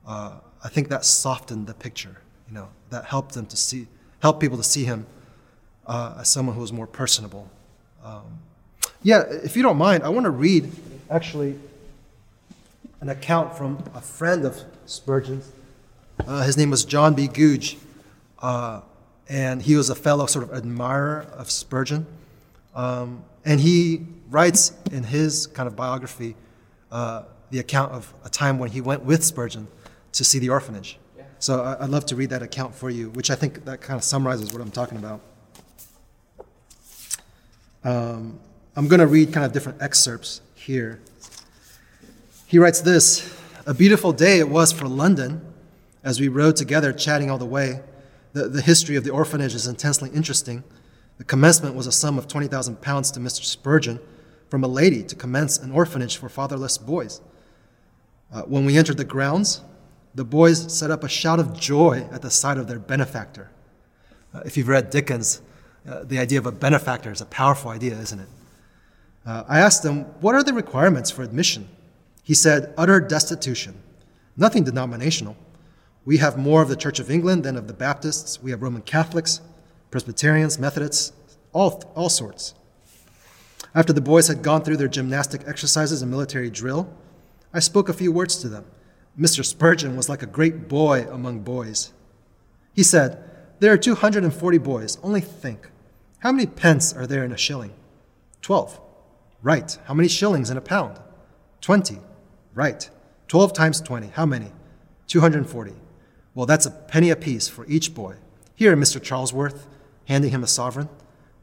uh, 0.07 0.33
I 0.63 0.69
think 0.69 0.91
that 0.91 1.07
softened 1.07 1.67
the 1.67 1.73
picture, 1.73 2.19
you 2.47 2.55
know, 2.55 2.69
that 2.91 3.07
helped 3.07 3.33
them 3.33 3.47
to 3.47 3.57
see, 3.57 3.87
help 4.21 4.41
people 4.41 4.59
to 4.59 4.63
see 4.63 4.85
him 4.85 5.07
uh, 5.87 6.19
as 6.21 6.29
someone 6.29 6.55
who 6.55 6.61
was 6.61 6.71
more 6.71 6.87
personable. 6.87 7.49
Um, 8.05 8.41
yeah, 9.03 9.23
if 9.23 9.57
you 9.57 9.63
don't 9.63 9.79
mind, 9.79 10.03
I 10.03 10.11
want 10.11 10.25
to 10.25 10.31
read 10.31 10.71
actually 11.11 11.59
an 13.01 13.09
account 13.09 13.57
from 13.57 13.83
a 13.95 14.03
friend 14.03 14.45
of 14.45 14.63
Spurgeon's. 14.85 15.51
Uh, 16.27 16.43
his 16.43 16.59
name 16.59 16.69
was 16.69 16.85
John 16.85 17.15
B. 17.15 17.27
Goodge, 17.27 17.79
uh, 18.41 18.83
and 19.29 19.63
he 19.63 19.77
was 19.77 19.91
a 19.91 19.95
fellow 19.95 20.27
sort 20.27 20.45
of 20.45 20.53
admirer 20.53 21.27
of 21.37 21.51
Spurgeon. 21.51 22.07
Um, 22.75 23.25
and 23.45 23.61
he 23.61 24.07
writes 24.31 24.73
in 24.91 25.05
his 25.05 25.47
kind 25.47 25.67
of 25.67 25.77
biography 25.77 26.37
uh, 26.91 27.25
the 27.51 27.59
account 27.59 27.93
of 27.93 28.13
a 28.25 28.29
time 28.29 28.59
when 28.59 28.71
he 28.71 28.81
went 28.81 29.05
with 29.05 29.25
Spurgeon 29.25 29.69
to 30.13 30.25
see 30.25 30.39
the 30.39 30.49
orphanage. 30.49 30.99
Yeah. 31.17 31.25
So 31.39 31.63
I, 31.63 31.81
would 31.83 31.91
love 31.91 32.07
to 32.07 32.17
read 32.17 32.31
that 32.31 32.43
account 32.43 32.75
for 32.75 32.91
you, 32.91 33.11
which 33.11 33.31
I 33.31 33.35
think 33.35 33.65
that 33.65 33.81
kind 33.81 33.97
of 33.97 34.05
summarizes 34.05 34.53
what 34.53 34.63
I'm 34.63 34.71
talking 34.71 34.99
about. 34.99 35.21
Um, 37.85 38.39
I'm 38.77 38.89
going 38.89 39.01
to 39.01 39.07
read 39.07 39.33
kind 39.33 39.45
of 39.45 39.53
different 39.53 39.83
excerpts 39.83 40.41
here. 40.55 41.01
He 42.47 42.59
writes 42.59 42.81
this 42.81 43.35
A 43.67 43.75
beautiful 43.75 44.13
day 44.13 44.39
it 44.39 44.49
was 44.49 44.73
for 44.73 44.87
London 44.87 45.41
as 46.05 46.21
we 46.21 46.29
rode 46.29 46.57
together, 46.57 46.93
chatting 46.93 47.31
all 47.31 47.39
the 47.39 47.47
way. 47.47 47.81
The, 48.33 48.49
the 48.49 48.63
history 48.63 48.97
of 48.97 49.05
the 49.05 49.11
orphanage 49.11 49.55
is 49.55 49.67
intensely 49.67 50.11
interesting. 50.11 50.65
The 51.19 51.25
commencement 51.25 51.75
was 51.75 51.87
a 51.87 51.93
sum 51.93 52.19
of 52.19 52.29
20,000 52.29 52.81
pounds 52.81 53.11
to 53.13 53.21
Mr. 53.21 53.45
Spurgeon 53.45 54.01
from 54.49 54.65
a 54.65 54.69
lady 54.69 55.03
to 55.03 55.15
commence 55.15 55.59
an 55.59 55.71
orphanage 55.71 56.17
for 56.17 56.29
fatherless 56.29 56.79
boys. 56.79 57.21
Uh, 58.33 58.43
when 58.43 58.65
we 58.65 58.77
entered 58.77 58.97
the 58.97 59.05
grounds, 59.05 59.61
the 60.15 60.25
boys 60.25 60.73
set 60.73 60.91
up 60.91 61.05
a 61.05 61.09
shout 61.09 61.39
of 61.39 61.59
joy 61.59 62.07
at 62.11 62.23
the 62.23 62.31
sight 62.31 62.59
of 62.59 62.67
their 62.67 62.79
benefactor. 62.79 63.51
Uh, 64.35 64.41
if 64.45 64.57
you've 64.57 64.69
read 64.69 64.91
Dickens, 64.91 65.43
uh, 65.89 66.05
the 66.05 66.19
idea 66.19 66.39
of 66.39 66.47
a 66.47 66.53
benefactor 66.53 67.11
is 67.11 67.21
a 67.21 67.27
powerful 67.27 67.71
idea, 67.71 67.99
isn't 67.99 68.21
it? 68.21 68.29
Uh, 69.27 69.45
I 69.49 69.61
asked 69.61 69.85
him, 69.85 70.05
What 70.21 70.35
are 70.35 70.43
the 70.43 70.53
requirements 70.53 71.11
for 71.11 71.23
admission? 71.23 71.69
He 72.23 72.35
said, 72.35 72.73
Utter 72.77 73.01
destitution, 73.01 73.81
nothing 74.37 74.65
denominational. 74.65 75.37
We 76.05 76.17
have 76.19 76.37
more 76.37 76.63
of 76.63 76.69
the 76.69 76.77
Church 76.77 76.99
of 76.99 77.11
England 77.11 77.45
than 77.45 77.57
of 77.57 77.69
the 77.69 77.75
Baptists. 77.75 78.43
We 78.43 78.51
have 78.51 78.63
Roman 78.63 78.83
Catholics, 78.83 79.41
Presbyterians, 79.91 80.59
Methodists, 80.59 81.13
all, 81.53 81.93
all 81.95 82.09
sorts. 82.09 82.55
After 83.75 83.93
the 83.93 84.01
boys 84.01 84.29
had 84.29 84.43
gone 84.43 84.63
through 84.63 84.79
their 84.79 84.89
gymnastic 84.89 85.43
exercises 85.47 86.03
and 86.03 86.11
military 86.11 86.51
drill, 86.51 86.93
I 87.55 87.61
spoke 87.61 87.89
a 87.89 87.95
few 87.95 88.11
words 88.11 88.37
to 88.39 88.49
them. 88.49 88.65
Mr. 89.19 89.45
Spurgeon 89.45 89.97
was 89.97 90.09
like 90.09 90.23
a 90.23 90.27
great 90.27 90.69
boy 90.69 91.07
among 91.11 91.41
boys. 91.41 91.93
He 92.75 92.83
said, 92.83 93.23
There 93.61 93.73
are 93.73 93.79
240 93.79 94.59
boys. 94.59 94.99
Only 95.03 95.21
think. 95.21 95.71
How 96.21 96.33
many 96.33 96.47
pence 96.47 96.93
are 96.93 97.07
there 97.07 97.25
in 97.25 97.33
a 97.33 97.37
shilling? 97.37 97.75
Twelve. 98.41 98.81
Right. 99.43 99.79
How 99.85 99.95
many 99.95 100.09
shillings 100.09 100.51
in 100.51 100.57
a 100.57 100.61
pound? 100.61 100.99
Twenty. 101.61 101.99
Right. 102.55 102.89
Twelve 103.29 103.53
times 103.53 103.81
twenty. 103.81 104.09
How 104.09 104.27
many? 104.27 104.53
240. 105.09 105.73
Well, 106.35 106.47
that's 106.47 106.67
a 106.67 106.71
penny 106.71 107.11
apiece 107.11 107.49
for 107.49 107.67
each 107.67 107.95
boy. 107.95 108.17
Here, 108.55 108.77
Mr. 108.77 109.01
Charlesworth, 109.01 109.67
handing 110.07 110.31
him 110.31 110.43
a 110.43 110.47
sovereign, 110.47 110.89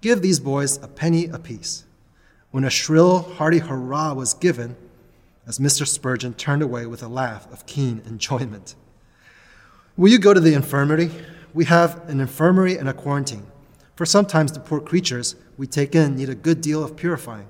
give 0.02 0.22
these 0.22 0.40
boys 0.40 0.78
a 0.82 0.88
penny 0.88 1.26
apiece. 1.28 1.86
When 2.52 2.64
a 2.64 2.70
shrill, 2.70 3.20
hearty 3.20 3.60
hurrah 3.60 4.14
was 4.14 4.34
given, 4.34 4.76
as 5.46 5.60
Mr. 5.60 5.88
Spurgeon 5.88 6.34
turned 6.34 6.62
away 6.62 6.86
with 6.86 7.04
a 7.04 7.08
laugh 7.08 7.52
of 7.52 7.66
keen 7.66 8.02
enjoyment. 8.08 8.76
Will 9.98 10.10
you 10.10 10.18
go 10.18 10.34
to 10.34 10.40
the 10.40 10.54
infirmary? 10.54 11.12
We 11.54 11.66
have 11.66 12.08
an 12.10 12.20
infirmary 12.20 12.78
and 12.78 12.90
a 12.90 12.94
quarantine, 12.94 13.46
for 13.96 14.06
sometimes 14.06 14.52
the 14.52 14.60
poor 14.60 14.80
creatures 14.80 15.36
we 15.58 15.68
take 15.68 15.94
in 15.94 16.16
need 16.16 16.30
a 16.30 16.36
good 16.36 16.62
deal 16.62 16.84
of 16.84 16.96
purifying. 16.96 17.48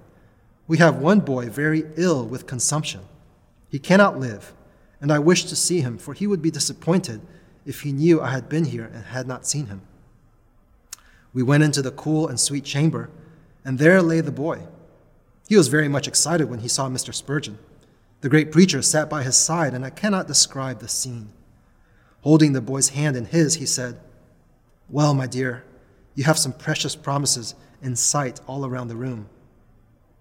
We 0.68 0.78
have 0.80 0.98
one 0.98 1.22
boy 1.22 1.50
very 1.50 1.86
ill 1.96 2.26
with 2.26 2.48
consumption. 2.48 3.02
He 3.70 3.80
cannot 3.80 4.20
live, 4.20 4.54
and 5.02 5.12
I 5.12 5.20
wished 5.20 5.50
to 5.50 5.56
see 5.56 5.82
him, 5.82 5.98
for 5.98 6.14
he 6.14 6.28
would 6.28 6.42
be 6.42 6.52
disappointed 6.52 7.22
if 7.66 7.82
he 7.82 7.92
knew 7.92 8.22
I 8.22 8.32
had 8.32 8.50
been 8.50 8.66
here 8.66 8.90
and 8.94 9.06
had 9.06 9.28
not 9.28 9.46
seen 9.46 9.68
him. 9.68 9.82
We 11.34 11.44
went 11.44 11.64
into 11.64 11.82
the 11.82 11.92
cool 11.92 12.28
and 12.28 12.40
sweet 12.40 12.66
chamber, 12.66 13.10
and 13.64 13.78
there 13.78 14.02
lay 14.02 14.22
the 14.22 14.32
boy. 14.32 14.62
He 15.48 15.56
was 15.56 15.68
very 15.68 15.88
much 15.88 16.08
excited 16.08 16.50
when 16.50 16.60
he 16.60 16.68
saw 16.68 16.90
Mr. 16.90 17.14
Spurgeon. 17.14 17.58
The 18.22 18.30
great 18.30 18.52
preacher 18.52 18.82
sat 18.82 19.10
by 19.10 19.24
his 19.24 19.38
side, 19.38 19.74
and 19.74 19.86
I 19.86 19.90
cannot 19.90 20.28
describe 20.28 20.80
the 20.80 20.88
scene. 20.88 21.30
Holding 22.22 22.54
the 22.54 22.62
boy's 22.62 22.90
hand 22.90 23.16
in 23.16 23.26
his, 23.26 23.56
he 23.56 23.66
said, 23.66 24.00
Well, 24.90 25.14
my 25.14 25.28
dear, 25.28 25.64
you 26.16 26.26
have 26.26 26.38
some 26.38 26.52
precious 26.52 26.96
promises 26.96 27.56
in 27.82 27.96
sight 27.96 28.42
all 28.46 28.66
around 28.66 28.90
the 28.90 28.96
room. 28.96 29.30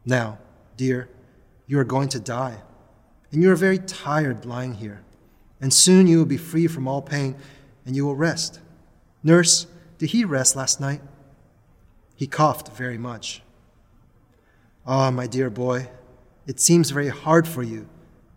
Now, 0.05 0.39
dear, 0.77 1.09
you 1.67 1.79
are 1.79 1.85
going 1.85 2.09
to 2.11 2.21
die, 2.21 2.59
and 3.31 3.43
you 3.43 3.51
are 3.51 3.57
very 3.57 3.79
tired 3.79 4.45
lying 4.45 4.75
here, 4.75 5.03
and 5.61 5.73
soon 5.73 6.07
you 6.07 6.19
will 6.19 6.27
be 6.27 6.37
free 6.37 6.67
from 6.67 6.89
all 6.89 7.03
pain, 7.03 7.37
and 7.85 7.95
you 7.95 8.07
will 8.07 8.17
rest. 8.17 8.61
Nurse, 9.23 9.67
did 9.99 10.11
he 10.11 10.25
rest 10.25 10.57
last 10.57 10.81
night? 10.81 11.01
He 12.17 12.27
coughed 12.27 12.77
very 12.77 12.99
much. 12.99 13.43
Ah, 14.87 15.11
my 15.11 15.27
dear 15.27 15.51
boy, 15.51 15.89
it 16.47 16.61
seems 16.61 16.91
very 16.91 17.09
hard 17.09 17.47
for 17.47 17.63
you 17.63 17.89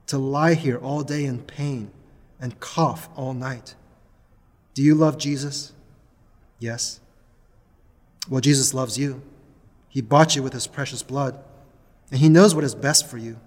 to 0.08 0.18
lie 0.18 0.54
here 0.54 0.78
all 0.78 1.04
day 1.04 1.24
in 1.24 1.40
pain 1.40 1.92
and 2.40 2.60
cough 2.60 3.08
all 3.16 3.34
night. 3.34 3.76
Do 4.74 4.82
you 4.82 4.96
love 4.96 5.18
Jesus? 5.18 5.74
Yes. 6.60 7.00
Well, 8.30 8.42
Jesus 8.42 8.74
loves 8.74 8.98
you. 8.98 9.22
He 9.88 10.02
bought 10.02 10.36
you 10.36 10.44
with 10.44 10.54
his 10.54 10.68
precious 10.68 11.04
blood, 11.04 11.42
and 12.12 12.20
he 12.20 12.30
knows 12.30 12.54
what 12.54 12.64
is 12.64 12.76
best 12.76 13.10
for 13.10 13.18
you. 13.18 13.40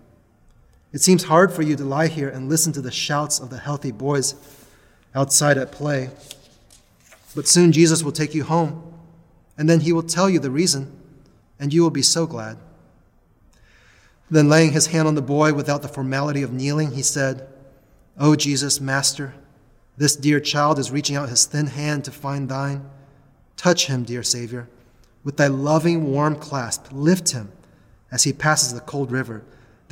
It 0.95 1.03
seems 1.03 1.25
hard 1.25 1.53
for 1.53 1.63
you 1.63 1.75
to 1.75 1.85
lie 1.85 2.07
here 2.07 2.29
and 2.29 2.49
listen 2.49 2.73
to 2.75 2.81
the 2.81 2.93
shouts 2.93 3.41
of 3.41 3.51
the 3.51 3.59
healthy 3.59 3.91
boys 3.91 4.37
outside 5.13 5.59
at 5.59 5.73
play. 5.73 6.11
But 7.35 7.49
soon 7.49 7.73
Jesus 7.73 8.05
will 8.05 8.13
take 8.13 8.33
you 8.33 8.45
home, 8.45 8.95
and 9.59 9.69
then 9.69 9.81
he 9.81 9.93
will 9.93 10.05
tell 10.05 10.31
you 10.31 10.39
the 10.39 10.53
reason, 10.53 10.97
and 11.59 11.75
you 11.75 11.83
will 11.83 11.91
be 11.91 12.03
so 12.03 12.27
glad. 12.27 12.59
Then, 14.31 14.49
laying 14.49 14.71
his 14.71 14.87
hand 14.87 15.09
on 15.09 15.17
the 15.17 15.21
boy 15.21 15.53
without 15.53 15.83
the 15.83 15.89
formality 15.89 16.43
of 16.43 16.53
kneeling, 16.53 16.93
he 16.93 17.03
said, 17.03 17.49
O 18.17 18.37
Jesus, 18.37 18.81
Master, 18.81 19.35
this 19.97 20.15
dear 20.15 20.39
child 20.39 20.79
is 20.79 20.93
reaching 20.93 21.17
out 21.17 21.29
his 21.29 21.45
thin 21.45 21.67
hand 21.67 22.05
to 22.05 22.13
find 22.13 22.49
thine. 22.49 22.89
Touch 23.57 23.89
him, 23.89 24.05
dear 24.05 24.23
Savior. 24.23 24.69
With 25.25 25.39
thy 25.39 25.49
loving, 25.49 26.13
warm 26.13 26.37
clasp, 26.37 26.87
lift 26.93 27.33
him 27.33 27.51
as 28.13 28.23
he 28.23 28.33
passes 28.33 28.73
the 28.73 28.81
cold 28.81 29.11
river, 29.11 29.45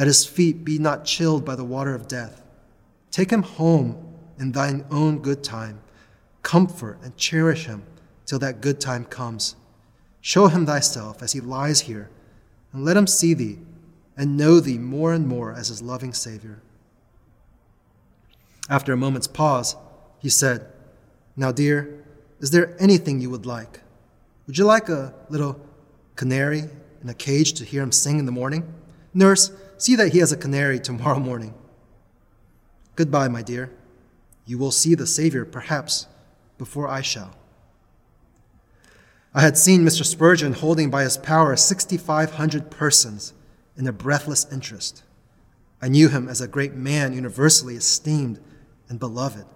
that 0.02 0.08
his 0.08 0.24
feet 0.24 0.64
be 0.64 0.80
not 0.80 1.04
chilled 1.04 1.44
by 1.44 1.54
the 1.54 1.62
water 1.62 1.94
of 1.94 2.08
death. 2.08 2.42
Take 3.12 3.30
him 3.30 3.44
home 3.44 4.16
in 4.36 4.50
thine 4.50 4.84
own 4.90 5.20
good 5.20 5.44
time. 5.44 5.80
Comfort 6.42 6.98
and 7.04 7.16
cherish 7.16 7.66
him 7.66 7.84
till 8.26 8.40
that 8.40 8.60
good 8.60 8.80
time 8.80 9.04
comes. 9.04 9.54
Show 10.20 10.48
him 10.48 10.66
thyself 10.66 11.22
as 11.22 11.34
he 11.34 11.40
lies 11.40 11.82
here, 11.82 12.10
and 12.72 12.84
let 12.84 12.96
him 12.96 13.06
see 13.06 13.32
thee 13.32 13.60
and 14.16 14.36
know 14.36 14.58
thee 14.58 14.76
more 14.76 15.12
and 15.12 15.28
more 15.28 15.52
as 15.52 15.68
his 15.68 15.80
loving 15.80 16.12
Savior. 16.12 16.60
After 18.68 18.92
a 18.92 18.96
moment's 18.96 19.28
pause, 19.28 19.76
he 20.18 20.30
said, 20.30 20.66
Now, 21.36 21.52
dear, 21.52 22.04
is 22.40 22.50
there 22.50 22.74
anything 22.80 23.20
you 23.20 23.30
would 23.30 23.46
like? 23.46 23.78
Would 24.48 24.58
you 24.58 24.64
like 24.64 24.88
a 24.88 25.14
little 25.28 25.60
canary 26.16 26.64
in 27.04 27.08
a 27.08 27.14
cage 27.14 27.52
to 27.52 27.64
hear 27.64 27.84
him 27.84 27.92
sing 27.92 28.18
in 28.18 28.26
the 28.26 28.32
morning? 28.32 28.66
Nurse, 29.14 29.52
see 29.82 29.96
that 29.96 30.12
he 30.12 30.18
has 30.18 30.32
a 30.32 30.36
canary 30.36 30.78
tomorrow 30.78 31.18
morning. 31.30 31.54
Goodbye, 32.94 33.28
my 33.28 33.42
dear. 33.42 33.70
You 34.44 34.58
will 34.58 34.70
see 34.70 34.94
the 34.94 35.06
Savior, 35.06 35.44
perhaps, 35.44 36.06
before 36.58 36.88
I 36.88 37.00
shall. 37.00 37.34
I 39.34 39.40
had 39.40 39.56
seen 39.56 39.84
Mr. 39.84 40.04
Spurgeon 40.04 40.52
holding 40.52 40.90
by 40.90 41.04
his 41.04 41.16
power 41.16 41.56
6,500 41.56 42.70
persons 42.70 43.32
in 43.76 43.86
a 43.86 43.92
breathless 43.92 44.46
interest. 44.52 45.02
I 45.80 45.88
knew 45.88 46.08
him 46.08 46.28
as 46.28 46.40
a 46.40 46.48
great 46.48 46.74
man 46.74 47.14
universally 47.14 47.74
esteemed 47.74 48.38
and 48.88 49.00
beloved. 49.00 49.46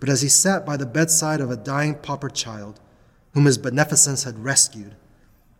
But 0.00 0.08
as 0.08 0.22
he 0.22 0.28
sat 0.28 0.66
by 0.66 0.76
the 0.76 0.86
bedside 0.86 1.40
of 1.40 1.50
a 1.50 1.56
dying 1.56 1.94
pauper 1.94 2.28
child, 2.28 2.80
whom 3.32 3.44
his 3.44 3.56
beneficence 3.56 4.24
had 4.24 4.44
rescued, 4.44 4.94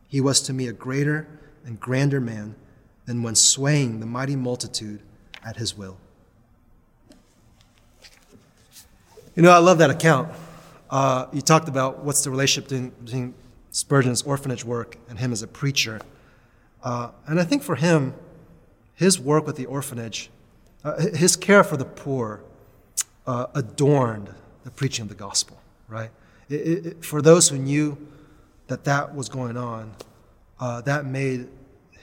he 0.09 0.21
was 0.21 0.41
to 0.43 0.53
me 0.53 0.67
a 0.67 0.73
greater 0.73 1.29
and 1.65 1.79
grander 1.79 2.21
man 2.21 2.57
than 3.09 3.23
when 3.23 3.35
swaying 3.35 4.01
the 4.01 4.07
mighty 4.07 4.37
multitude 4.37 5.01
at 5.43 5.57
his 5.57 5.75
will. 5.75 5.97
You 9.35 9.43
know, 9.43 9.51
I 9.51 9.59
love 9.59 9.79
that 9.79 9.89
account. 9.89 10.31
Uh, 10.91 11.25
you 11.33 11.41
talked 11.41 11.69
about 11.69 12.05
what's 12.05 12.23
the 12.23 12.31
relationship 12.31 12.69
between, 12.69 12.91
between, 13.03 13.35
Spurgeon's 13.71 14.23
orphanage 14.23 14.65
work 14.65 14.97
and 15.09 15.19
him 15.19 15.31
as 15.31 15.43
a 15.43 15.47
preacher. 15.47 16.01
Uh, 16.83 17.11
and 17.27 17.39
I 17.39 17.45
think 17.45 17.63
for 17.63 17.77
him, 17.77 18.15
his 18.95 19.21
work 19.21 19.47
with 19.47 19.57
the 19.57 19.67
orphanage, 19.67 20.31
uh, 20.85 20.99
his 20.99 21.37
care 21.37 21.63
for 21.63 21.77
the 21.77 21.85
poor, 21.85 22.43
uh, 23.27 23.47
adorned 23.55 24.35
the 24.65 24.71
preaching 24.71 25.05
of 25.05 25.09
the 25.09 25.15
gospel, 25.15 25.61
right? 25.87 26.11
It, 26.49 26.55
it, 26.87 27.05
for 27.05 27.23
those 27.23 27.49
who 27.49 27.59
knew 27.59 27.97
that 28.67 28.85
that 28.85 29.15
was 29.15 29.29
going 29.29 29.57
on, 29.57 29.93
uh, 30.59 30.81
that 30.83 31.07
made 31.07 31.49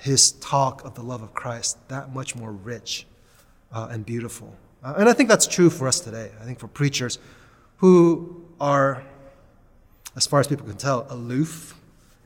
his 0.05 0.33
talk 0.33 0.85
of 0.85 0.93
the 0.93 1.01
love 1.01 1.23
of 1.23 1.33
Christ 1.33 1.79
that 1.87 2.13
much 2.13 2.35
more 2.35 2.51
rich 2.51 3.07
uh, 3.71 3.87
and 3.89 4.05
beautiful. 4.05 4.55
Uh, 4.83 4.93
and 4.99 5.09
I 5.09 5.13
think 5.13 5.29
that's 5.29 5.47
true 5.47 5.71
for 5.71 5.87
us 5.87 5.99
today. 5.99 6.29
I 6.39 6.45
think 6.45 6.59
for 6.59 6.67
preachers 6.67 7.17
who 7.77 8.45
are, 8.61 9.01
as 10.15 10.27
far 10.27 10.39
as 10.39 10.45
people 10.45 10.67
can 10.67 10.77
tell, 10.77 11.07
aloof 11.09 11.73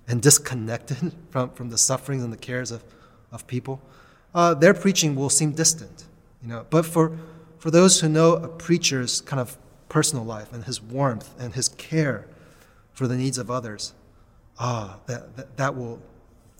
and 0.09 0.21
disconnected 0.21 1.13
from, 1.29 1.51
from 1.51 1.69
the 1.69 1.77
sufferings 1.77 2.21
and 2.21 2.33
the 2.33 2.38
cares 2.38 2.71
of, 2.71 2.83
of 3.31 3.48
people, 3.48 3.81
uh, 4.36 4.53
their 4.53 4.74
preaching 4.74 5.15
will 5.15 5.29
seem 5.29 5.53
distant. 5.53 6.03
You 6.43 6.50
know, 6.50 6.65
but 6.69 6.86
for, 6.86 7.17
for 7.59 7.71
those 7.71 8.01
who 8.01 8.09
know 8.09 8.33
a 8.33 8.50
preacher's 8.50 9.21
kind 9.21 9.39
of 9.39 9.57
personal 9.88 10.25
life 10.25 10.51
and 10.51 10.65
his 10.65 10.81
warmth 10.81 11.33
and 11.39 11.53
his 11.53 11.69
care 11.69 12.27
for 12.91 13.07
the 13.07 13.15
needs 13.15 13.38
of 13.38 13.50
others, 13.50 13.93
ah, 14.59 15.00
that, 15.05 15.38
that, 15.38 15.55
that 15.55 15.77
will 15.77 16.01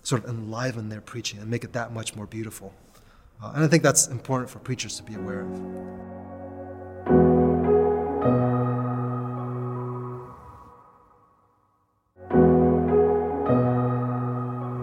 sort 0.02 0.24
of 0.24 0.30
enliven 0.30 0.88
their 0.88 1.00
preaching 1.00 1.40
and 1.40 1.50
make 1.50 1.64
it 1.64 1.72
that 1.72 1.92
much 1.92 2.16
more 2.16 2.26
beautiful. 2.26 2.74
Uh, 3.42 3.52
and 3.54 3.64
I 3.64 3.68
think 3.68 3.82
that's 3.82 4.06
important 4.08 4.50
for 4.50 4.58
preachers 4.58 4.96
to 4.96 5.02
be 5.02 5.14
aware 5.14 5.40
of. 5.40 5.50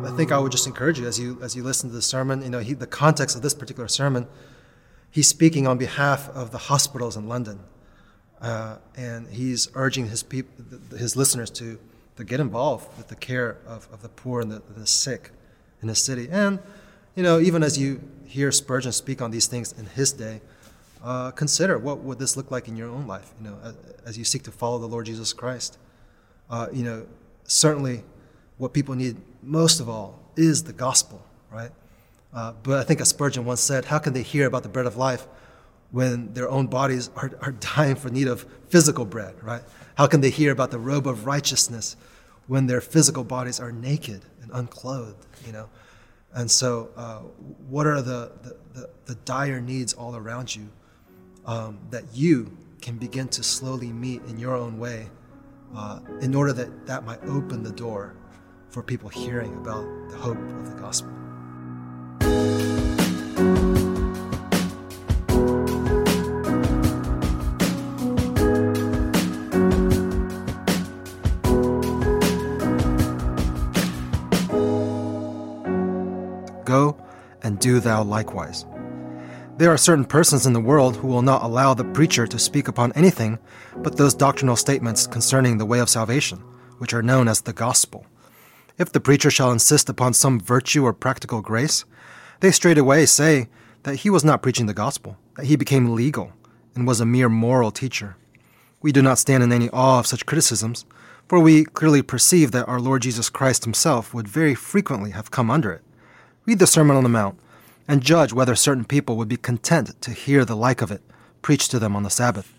I 0.06 0.18
think 0.18 0.32
I 0.32 0.40
would 0.40 0.52
just 0.52 0.66
encourage 0.66 1.00
you 1.00 1.06
as 1.06 1.20
you 1.20 1.38
as 1.44 1.56
you 1.56 1.62
listen 1.62 1.90
to 1.90 1.96
the 1.96 2.02
sermon. 2.02 2.42
You 2.42 2.50
know, 2.50 2.60
he, 2.60 2.74
the 2.74 2.88
context 2.88 3.36
of 3.36 3.44
this 3.44 3.54
particular 3.54 3.88
sermon, 3.88 4.28
he's 5.12 5.28
speaking 5.28 5.68
on 5.68 5.78
behalf 5.78 6.30
of 6.30 6.50
the 6.50 6.58
hospitals 6.58 7.16
in 7.16 7.28
London, 7.28 7.60
uh, 8.42 8.78
and 8.96 9.28
he's 9.28 9.70
urging 9.76 10.08
his 10.08 10.24
people, 10.24 10.66
his 10.98 11.16
listeners 11.16 11.52
to 11.52 11.78
to 12.18 12.24
get 12.24 12.40
involved 12.40 12.96
with 12.98 13.08
the 13.08 13.16
care 13.16 13.58
of, 13.66 13.88
of 13.92 14.02
the 14.02 14.10
poor 14.10 14.42
and 14.42 14.52
the, 14.52 14.62
the 14.76 14.86
sick 14.86 15.32
in 15.82 15.88
the 15.88 15.96
city. 15.96 16.28
And, 16.32 16.60
you 17.16 17.24
know, 17.24 17.40
even 17.40 17.64
as 17.64 17.78
you 17.78 18.02
hear 18.26 18.52
Spurgeon 18.52 18.92
speak 18.92 19.22
on 19.22 19.32
these 19.32 19.48
things 19.48 19.72
in 19.74 19.86
his 19.86 20.12
day, 20.12 20.42
uh, 21.04 21.32
consider 21.32 21.78
what 21.78 22.00
would 22.00 22.20
this 22.20 22.36
look 22.36 22.52
like 22.52 22.68
in 22.68 22.76
your 22.76 22.90
own 22.90 23.08
life, 23.08 23.32
you 23.40 23.50
know, 23.50 23.58
as, 23.64 23.76
as 24.06 24.18
you 24.18 24.24
seek 24.24 24.44
to 24.44 24.52
follow 24.52 24.80
the 24.80 24.88
Lord 24.88 25.06
Jesus 25.06 25.32
Christ. 25.32 25.78
Uh, 26.50 26.68
you 26.74 26.84
know, 26.84 27.06
certainly 27.44 28.04
what 28.58 28.74
people 28.74 28.96
need 28.96 29.18
most 29.44 29.80
of 29.80 29.88
all 29.88 30.20
is 30.36 30.64
the 30.64 30.74
gospel, 30.74 31.24
right? 31.52 31.72
Uh, 32.34 32.54
but 32.64 32.80
I 32.80 32.84
think 32.84 33.00
as 33.00 33.10
Spurgeon 33.10 33.46
once 33.46 33.62
said, 33.62 33.86
how 33.86 34.00
can 34.00 34.14
they 34.14 34.24
hear 34.24 34.48
about 34.48 34.64
the 34.64 34.70
bread 34.70 34.86
of 34.86 34.98
life 34.98 35.28
when 35.92 36.34
their 36.34 36.50
own 36.50 36.68
bodies 36.68 37.10
are, 37.16 37.32
are 37.42 37.52
dying 37.52 37.96
for 37.96 38.10
need 38.10 38.28
of 38.28 38.46
physical 38.70 39.06
bread, 39.06 39.36
right? 39.42 39.62
How 39.96 40.08
can 40.08 40.22
they 40.22 40.30
hear 40.30 40.52
about 40.52 40.72
the 40.72 40.80
robe 40.80 41.08
of 41.08 41.26
righteousness 41.26 41.96
when 42.48 42.68
their 42.68 42.82
physical 42.82 43.24
bodies 43.24 43.60
are 43.60 43.72
naked 43.72 44.22
and 44.42 44.52
unclothed, 44.54 45.26
you 45.46 45.52
know? 45.52 45.70
And 46.34 46.52
so, 46.52 46.90
uh, 46.96 47.20
what 47.70 47.88
are 47.88 48.02
the, 48.02 48.32
the, 48.44 48.58
the, 48.74 48.90
the, 49.06 49.16
dire 49.16 49.60
needs 49.60 49.94
all 49.94 50.16
around 50.16 50.56
you 50.56 50.70
um, 51.46 51.80
that 51.90 52.04
you 52.14 52.56
can 52.82 52.98
begin 52.98 53.28
to 53.30 53.44
slowly 53.44 53.92
meet 53.92 54.22
in 54.28 54.38
your 54.38 54.54
own 54.54 54.78
way 54.78 55.08
uh, 55.76 56.00
in 56.22 56.36
order 56.36 56.54
that 56.54 56.86
that 56.86 57.06
might 57.06 57.24
open 57.24 57.64
the 57.64 57.72
door 57.72 58.14
for 58.70 58.84
people 58.84 59.10
hearing 59.10 59.56
about 59.56 59.86
the 60.10 60.18
hope 60.18 60.38
of 60.38 60.76
the 60.76 60.80
gospel? 60.80 61.27
Do 77.68 77.82
thou 77.82 78.02
likewise. 78.02 78.66
There 79.58 79.70
are 79.72 79.78
certain 79.78 80.06
persons 80.06 80.46
in 80.46 80.54
the 80.54 80.68
world 80.72 80.96
who 80.96 81.08
will 81.08 81.22
not 81.22 81.44
allow 81.44 81.74
the 81.74 81.84
preacher 81.84 82.26
to 82.26 82.40
speak 82.40 82.70
upon 82.70 82.94
anything 82.94 83.40
but 83.84 83.98
those 83.98 84.14
doctrinal 84.14 84.56
statements 84.56 85.06
concerning 85.06 85.58
the 85.58 85.66
way 85.66 85.80
of 85.80 85.90
salvation, 85.90 86.38
which 86.78 86.94
are 86.94 87.02
known 87.02 87.28
as 87.28 87.42
the 87.42 87.52
gospel. 87.52 88.06
If 88.78 88.94
the 88.94 89.02
preacher 89.02 89.30
shall 89.30 89.52
insist 89.52 89.90
upon 89.90 90.14
some 90.14 90.40
virtue 90.40 90.86
or 90.86 90.94
practical 90.94 91.42
grace, 91.42 91.84
they 92.40 92.52
straightway 92.52 93.06
say 93.06 93.50
that 93.84 93.98
he 93.98 94.10
was 94.10 94.24
not 94.24 94.42
preaching 94.42 94.68
the 94.68 94.74
gospel, 94.86 95.18
that 95.36 95.48
he 95.48 95.58
became 95.58 95.94
legal 95.94 96.32
and 96.74 96.88
was 96.88 97.02
a 97.02 97.06
mere 97.06 97.28
moral 97.28 97.72
teacher. 97.72 98.16
We 98.82 98.94
do 98.94 99.02
not 99.02 99.20
stand 99.20 99.44
in 99.44 99.52
any 99.52 99.70
awe 99.72 100.00
of 100.00 100.08
such 100.08 100.26
criticisms, 100.26 100.86
for 101.28 101.38
we 101.38 101.66
clearly 101.66 102.02
perceive 102.02 102.52
that 102.52 102.70
our 102.70 102.80
Lord 102.80 103.02
Jesus 103.02 103.30
Christ 103.30 103.66
himself 103.66 104.14
would 104.14 104.30
very 104.30 104.56
frequently 104.56 105.12
have 105.12 105.32
come 105.32 105.52
under 105.52 105.74
it. 105.74 105.84
Read 106.46 106.60
the 106.60 106.68
Sermon 106.68 106.96
on 106.96 107.04
the 107.04 107.10
Mount 107.10 107.38
and 107.88 108.04
judge 108.04 108.34
whether 108.34 108.56
certain 108.56 108.86
people 108.86 109.16
would 109.18 109.28
be 109.28 109.38
content 109.38 110.00
to 110.02 110.12
hear 110.12 110.44
the 110.44 110.56
like 110.56 110.82
of 110.82 110.92
it 110.92 111.02
preached 111.42 111.72
to 111.72 111.80
them 111.80 111.96
on 111.96 112.04
the 112.04 112.10
Sabbath. 112.10 112.54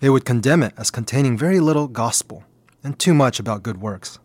They 0.00 0.08
would 0.10 0.24
condemn 0.24 0.62
it 0.62 0.74
as 0.76 0.90
containing 0.90 1.36
very 1.36 1.60
little 1.60 1.88
gospel 1.88 2.44
and 2.82 2.98
too 2.98 3.14
much 3.14 3.38
about 3.38 3.62
good 3.62 3.80
works. 3.80 4.18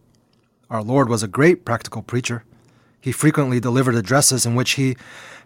Our 0.69 0.83
Lord 0.83 1.09
was 1.09 1.23
a 1.23 1.27
great 1.27 1.65
practical 1.65 2.01
preacher. 2.01 2.43
He 3.01 3.11
frequently 3.11 3.59
delivered 3.59 3.95
addresses 3.95 4.45
in 4.45 4.55
which 4.55 4.71
he 4.71 4.97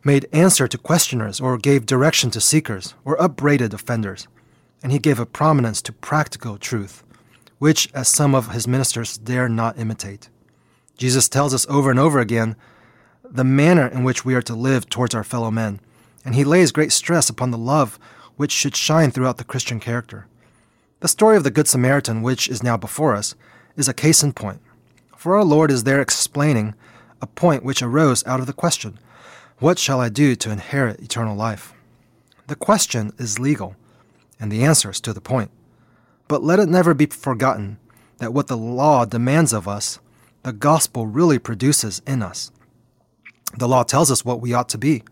made 0.04 0.28
answer 0.34 0.68
to 0.68 0.78
questioners 0.78 1.40
or 1.40 1.58
gave 1.58 1.86
direction 1.86 2.30
to 2.32 2.42
seekers 2.42 2.94
or 3.06 3.22
upbraided 3.22 3.74
offenders. 3.74 4.28
And 4.82 4.92
he 4.92 5.00
gave 5.00 5.20
a 5.20 5.26
prominence 5.26 5.82
to 5.84 5.94
practical 5.94 6.58
truth, 6.58 7.04
which, 7.58 7.90
as 7.94 8.10
some 8.10 8.36
of 8.36 8.52
his 8.52 8.68
ministers 8.68 9.18
dare 9.18 9.48
not 9.48 9.80
imitate. 9.80 10.30
Jesus 10.98 11.30
tells 11.30 11.54
us 11.54 11.66
over 11.70 11.90
and 11.90 12.00
over 12.00 12.20
again 12.20 12.56
the 13.34 13.44
manner 13.44 13.88
in 13.88 14.04
which 14.04 14.24
we 14.24 14.36
are 14.36 14.44
to 14.44 14.54
live 14.54 14.88
towards 14.88 15.16
our 15.16 15.24
fellow 15.24 15.50
men, 15.50 15.80
and 16.24 16.36
he 16.36 16.44
lays 16.44 16.72
great 16.72 16.92
stress 16.92 17.30
upon 17.30 17.50
the 17.50 17.58
love 17.58 17.98
which 18.38 18.52
should 18.52 18.76
shine 18.76 19.10
throughout 19.10 19.38
the 19.38 19.44
Christian 19.44 19.80
character. 19.80 20.28
The 21.00 21.08
story 21.08 21.36
of 21.36 21.44
the 21.44 21.52
Good 21.52 21.68
Samaritan, 21.68 22.22
which 22.22 22.48
is 22.48 22.62
now 22.62 22.78
before 22.78 23.16
us, 23.16 23.34
is 23.76 23.90
a 23.90 23.94
case 23.94 24.22
in 24.22 24.34
point, 24.34 24.62
for 25.18 25.36
our 25.36 25.44
Lord 25.44 25.72
is 25.72 25.84
there 25.84 26.00
explaining 26.00 26.76
a 27.22 27.28
point 27.28 27.64
which 27.64 27.82
arose 27.82 28.26
out 28.28 28.40
of 28.40 28.46
the 28.46 28.54
question 28.54 29.00
What 29.58 29.80
shall 29.80 30.00
I 30.00 30.10
do 30.10 30.36
to 30.36 30.52
inherit 30.52 31.02
eternal 31.02 31.36
life? 31.36 31.74
The 32.48 32.56
question 32.56 33.14
is 33.18 33.40
legal, 33.40 33.76
and 34.40 34.52
the 34.52 34.64
answer 34.64 34.92
is 34.92 35.02
to 35.02 35.14
the 35.14 35.22
point. 35.22 35.50
But 36.28 36.44
let 36.44 36.60
it 36.60 36.70
never 36.70 36.94
be 36.94 37.08
forgotten 37.08 37.80
that 38.20 38.34
what 38.34 38.48
the 38.48 38.58
law 38.58 39.06
demands 39.06 39.54
of 39.54 39.68
us, 39.68 40.00
the 40.44 40.54
gospel 40.54 41.08
really 41.08 41.40
produces 41.40 42.02
in 42.06 42.22
us. 42.22 42.52
The 43.58 43.68
law 43.68 43.84
tells 43.84 44.12
us 44.12 44.26
what 44.26 44.42
we 44.42 44.54
ought 44.54 44.70
to 44.70 44.78
be, 44.78 45.04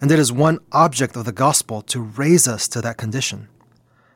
and 0.00 0.10
it 0.10 0.18
is 0.18 0.32
one 0.32 0.58
object 0.72 1.16
of 1.16 1.24
the 1.24 1.32
gospel 1.32 1.82
to 1.82 2.00
raise 2.00 2.48
us 2.48 2.66
to 2.68 2.80
that 2.80 2.96
condition. 2.96 3.48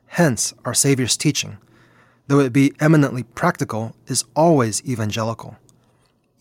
Hence, 0.07 0.55
our 0.64 0.75
Savior's 0.75 1.16
teaching, 1.16 1.59
though 2.27 2.40
it 2.40 2.53
be 2.53 2.73
eminently 2.81 3.23
practical, 3.23 3.94
is 4.07 4.25
always 4.35 4.83
evangelical. 4.88 5.57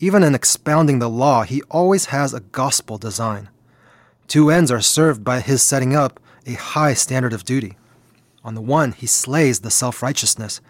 Even 0.00 0.22
in 0.22 0.34
expounding 0.34 1.00
the 1.00 1.10
law, 1.10 1.42
he 1.42 1.62
always 1.70 2.06
has 2.06 2.32
a 2.32 2.40
gospel 2.40 2.98
design. 2.98 3.48
Two 4.26 4.50
ends 4.50 4.70
are 4.70 4.80
served 4.80 5.24
by 5.24 5.40
his 5.40 5.62
setting 5.62 5.94
up 5.94 6.20
a 6.46 6.54
high 6.54 6.94
standard 6.94 7.32
of 7.32 7.44
duty. 7.44 7.76
On 8.44 8.54
the 8.54 8.60
one, 8.60 8.92
he 8.92 9.06
slays 9.06 9.60
the 9.60 9.70
self 9.70 10.02
righteousness 10.02 10.60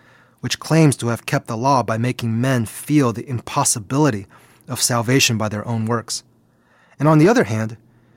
which 0.41 0.59
claims 0.59 0.97
to 0.97 1.09
have 1.09 1.27
kept 1.27 1.47
the 1.47 1.57
law 1.57 1.83
by 1.83 1.99
making 1.99 2.41
men 2.41 2.65
feel 2.65 3.13
the 3.13 3.29
impossibility 3.29 4.27
of 4.69 4.81
salvation 4.81 5.37
by 5.37 5.49
their 5.49 5.67
own 5.67 5.85
works. 5.85 6.23
And 6.99 7.09
on 7.09 7.19
the 7.19 7.29
other 7.29 7.45
hand, 7.45 7.77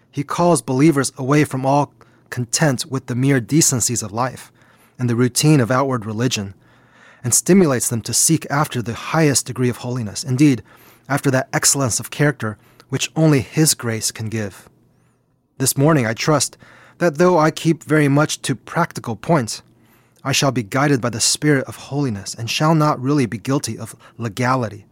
he 0.10 0.24
calls 0.24 0.62
believers 0.62 1.12
away 1.18 1.44
from 1.44 1.66
all 1.66 1.94
content 2.30 2.86
with 2.86 3.06
the 3.06 3.16
mere 3.16 3.40
decencies 3.40 4.02
of 4.04 4.12
life 4.12 4.52
and 4.98 5.10
the 5.10 5.16
routine 5.16 5.60
of 5.60 5.72
outward 5.72 6.06
religion, 6.06 6.54
and 7.24 7.34
stimulates 7.34 7.90
them 7.90 8.02
to 8.02 8.14
seek 8.14 8.46
after 8.50 8.82
the 8.82 8.94
highest 8.94 9.46
degree 9.46 9.70
of 9.70 9.78
holiness, 9.78 10.24
indeed, 10.24 10.64
after 11.08 11.30
that 11.32 11.50
excellence 11.54 12.00
of 12.00 12.12
character 12.12 12.58
which 12.90 13.12
only 13.16 13.42
His 13.42 13.74
grace 13.74 14.12
can 14.12 14.30
give. 14.30 14.70
This 15.58 15.78
morning, 15.78 16.06
I 16.06 16.14
trust 16.14 16.58
that 16.98 17.18
though 17.18 17.38
I 17.38 17.52
keep 17.52 17.84
very 17.84 18.08
much 18.08 18.42
to 18.44 18.56
practical 18.56 19.16
points, 19.16 19.62
I 20.24 20.32
shall 20.32 20.52
be 20.52 20.64
guided 20.64 21.02
by 21.02 21.10
the 21.10 21.20
Spirit 21.20 21.66
of 21.66 21.76
holiness 21.76 22.36
and 22.36 22.50
shall 22.50 22.76
not 22.76 23.02
really 23.02 23.26
be 23.26 23.38
guilty 23.38 23.78
of 23.78 23.96
legality, 24.18 24.86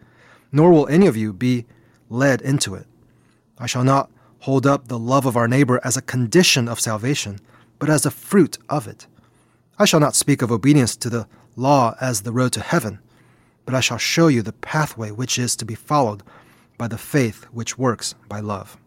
nor 0.51 0.71
will 0.71 0.87
any 0.87 1.07
of 1.07 1.17
you 1.17 1.33
be 1.33 1.65
led 2.09 2.41
into 2.41 2.73
it. 2.73 2.87
I 3.59 3.67
shall 3.67 3.83
not 3.83 4.09
hold 4.39 4.65
up 4.65 4.87
the 4.87 4.97
love 4.97 5.25
of 5.25 5.35
our 5.35 5.47
neighbor 5.47 5.81
as 5.83 5.97
a 5.97 6.01
condition 6.01 6.67
of 6.67 6.79
salvation, 6.79 7.39
but 7.77 7.89
as 7.89 8.05
a 8.05 8.11
fruit 8.11 8.57
of 8.69 8.87
it. 8.87 9.05
I 9.77 9.85
shall 9.85 9.99
not 9.99 10.15
speak 10.15 10.41
of 10.41 10.51
obedience 10.51 10.95
to 10.97 11.09
the 11.09 11.27
law 11.55 11.95
as 11.99 12.21
the 12.21 12.31
road 12.31 12.53
to 12.53 12.61
heaven, 12.61 12.99
but 13.65 13.75
I 13.75 13.81
shall 13.81 13.97
show 13.97 14.27
you 14.27 14.41
the 14.41 14.53
pathway 14.53 15.11
which 15.11 15.37
is 15.37 15.55
to 15.57 15.65
be 15.65 15.75
followed 15.75 16.23
by 16.77 16.87
the 16.87 16.97
faith 16.97 17.43
which 17.51 17.77
works 17.77 18.15
by 18.27 18.39
love. 18.39 18.77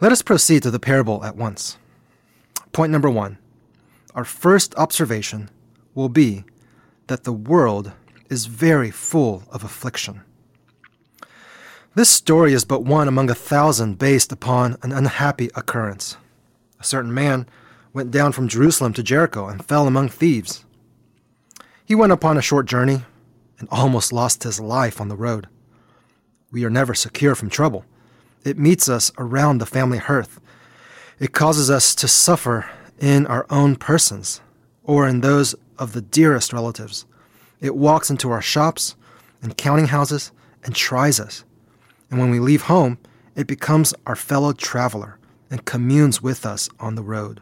Let 0.00 0.12
us 0.12 0.22
proceed 0.22 0.62
to 0.62 0.70
the 0.70 0.78
parable 0.78 1.24
at 1.24 1.36
once. 1.36 1.76
Point 2.72 2.92
number 2.92 3.10
one 3.10 3.38
our 4.14 4.24
first 4.24 4.74
observation 4.76 5.50
will 5.94 6.08
be 6.08 6.44
that 7.06 7.24
the 7.24 7.32
world 7.32 7.92
is 8.28 8.46
very 8.46 8.90
full 8.90 9.44
of 9.50 9.62
affliction. 9.62 10.22
This 11.96 12.08
story 12.08 12.52
is 12.52 12.64
but 12.64 12.84
one 12.84 13.08
among 13.08 13.30
a 13.30 13.34
thousand 13.34 13.98
based 13.98 14.30
upon 14.30 14.76
an 14.80 14.92
unhappy 14.92 15.50
occurrence. 15.56 16.16
A 16.78 16.84
certain 16.84 17.12
man 17.12 17.46
went 17.92 18.12
down 18.12 18.30
from 18.30 18.46
Jerusalem 18.46 18.92
to 18.92 19.02
Jericho 19.02 19.48
and 19.48 19.64
fell 19.64 19.88
among 19.88 20.08
thieves. 20.08 20.64
He 21.84 21.96
went 21.96 22.12
upon 22.12 22.38
a 22.38 22.42
short 22.42 22.66
journey 22.66 23.02
and 23.58 23.68
almost 23.72 24.12
lost 24.12 24.44
his 24.44 24.60
life 24.60 25.00
on 25.00 25.08
the 25.08 25.16
road. 25.16 25.48
We 26.52 26.64
are 26.64 26.70
never 26.70 26.94
secure 26.94 27.34
from 27.34 27.50
trouble. 27.50 27.84
It 28.44 28.56
meets 28.56 28.88
us 28.88 29.10
around 29.18 29.58
the 29.58 29.66
family 29.66 29.98
hearth. 29.98 30.40
It 31.18 31.32
causes 31.32 31.70
us 31.70 31.96
to 31.96 32.06
suffer 32.06 32.70
in 33.00 33.26
our 33.26 33.46
own 33.50 33.74
persons 33.74 34.40
or 34.84 35.08
in 35.08 35.22
those 35.22 35.56
of 35.76 35.92
the 35.92 36.02
dearest 36.02 36.52
relatives. 36.52 37.04
It 37.60 37.74
walks 37.74 38.10
into 38.10 38.30
our 38.30 38.40
shops 38.40 38.94
and 39.42 39.56
counting 39.56 39.88
houses 39.88 40.30
and 40.62 40.72
tries 40.72 41.18
us. 41.18 41.42
And 42.10 42.18
when 42.18 42.30
we 42.30 42.40
leave 42.40 42.62
home, 42.62 42.98
it 43.36 43.46
becomes 43.46 43.94
our 44.06 44.16
fellow 44.16 44.52
traveler 44.52 45.18
and 45.50 45.64
communes 45.64 46.22
with 46.22 46.44
us 46.44 46.68
on 46.78 46.94
the 46.94 47.02
road. 47.02 47.40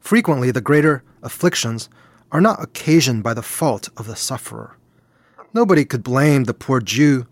Frequently, 0.00 0.50
the 0.50 0.60
greater 0.60 1.02
afflictions 1.22 1.88
are 2.30 2.40
not 2.40 2.62
occasioned 2.62 3.22
by 3.22 3.34
the 3.34 3.42
fault 3.42 3.88
of 3.96 4.06
the 4.06 4.16
sufferer. 4.16 4.76
Nobody 5.52 5.84
could 5.84 6.02
blame 6.02 6.44
the 6.44 6.54
poor 6.54 6.80
Jew 6.80 7.26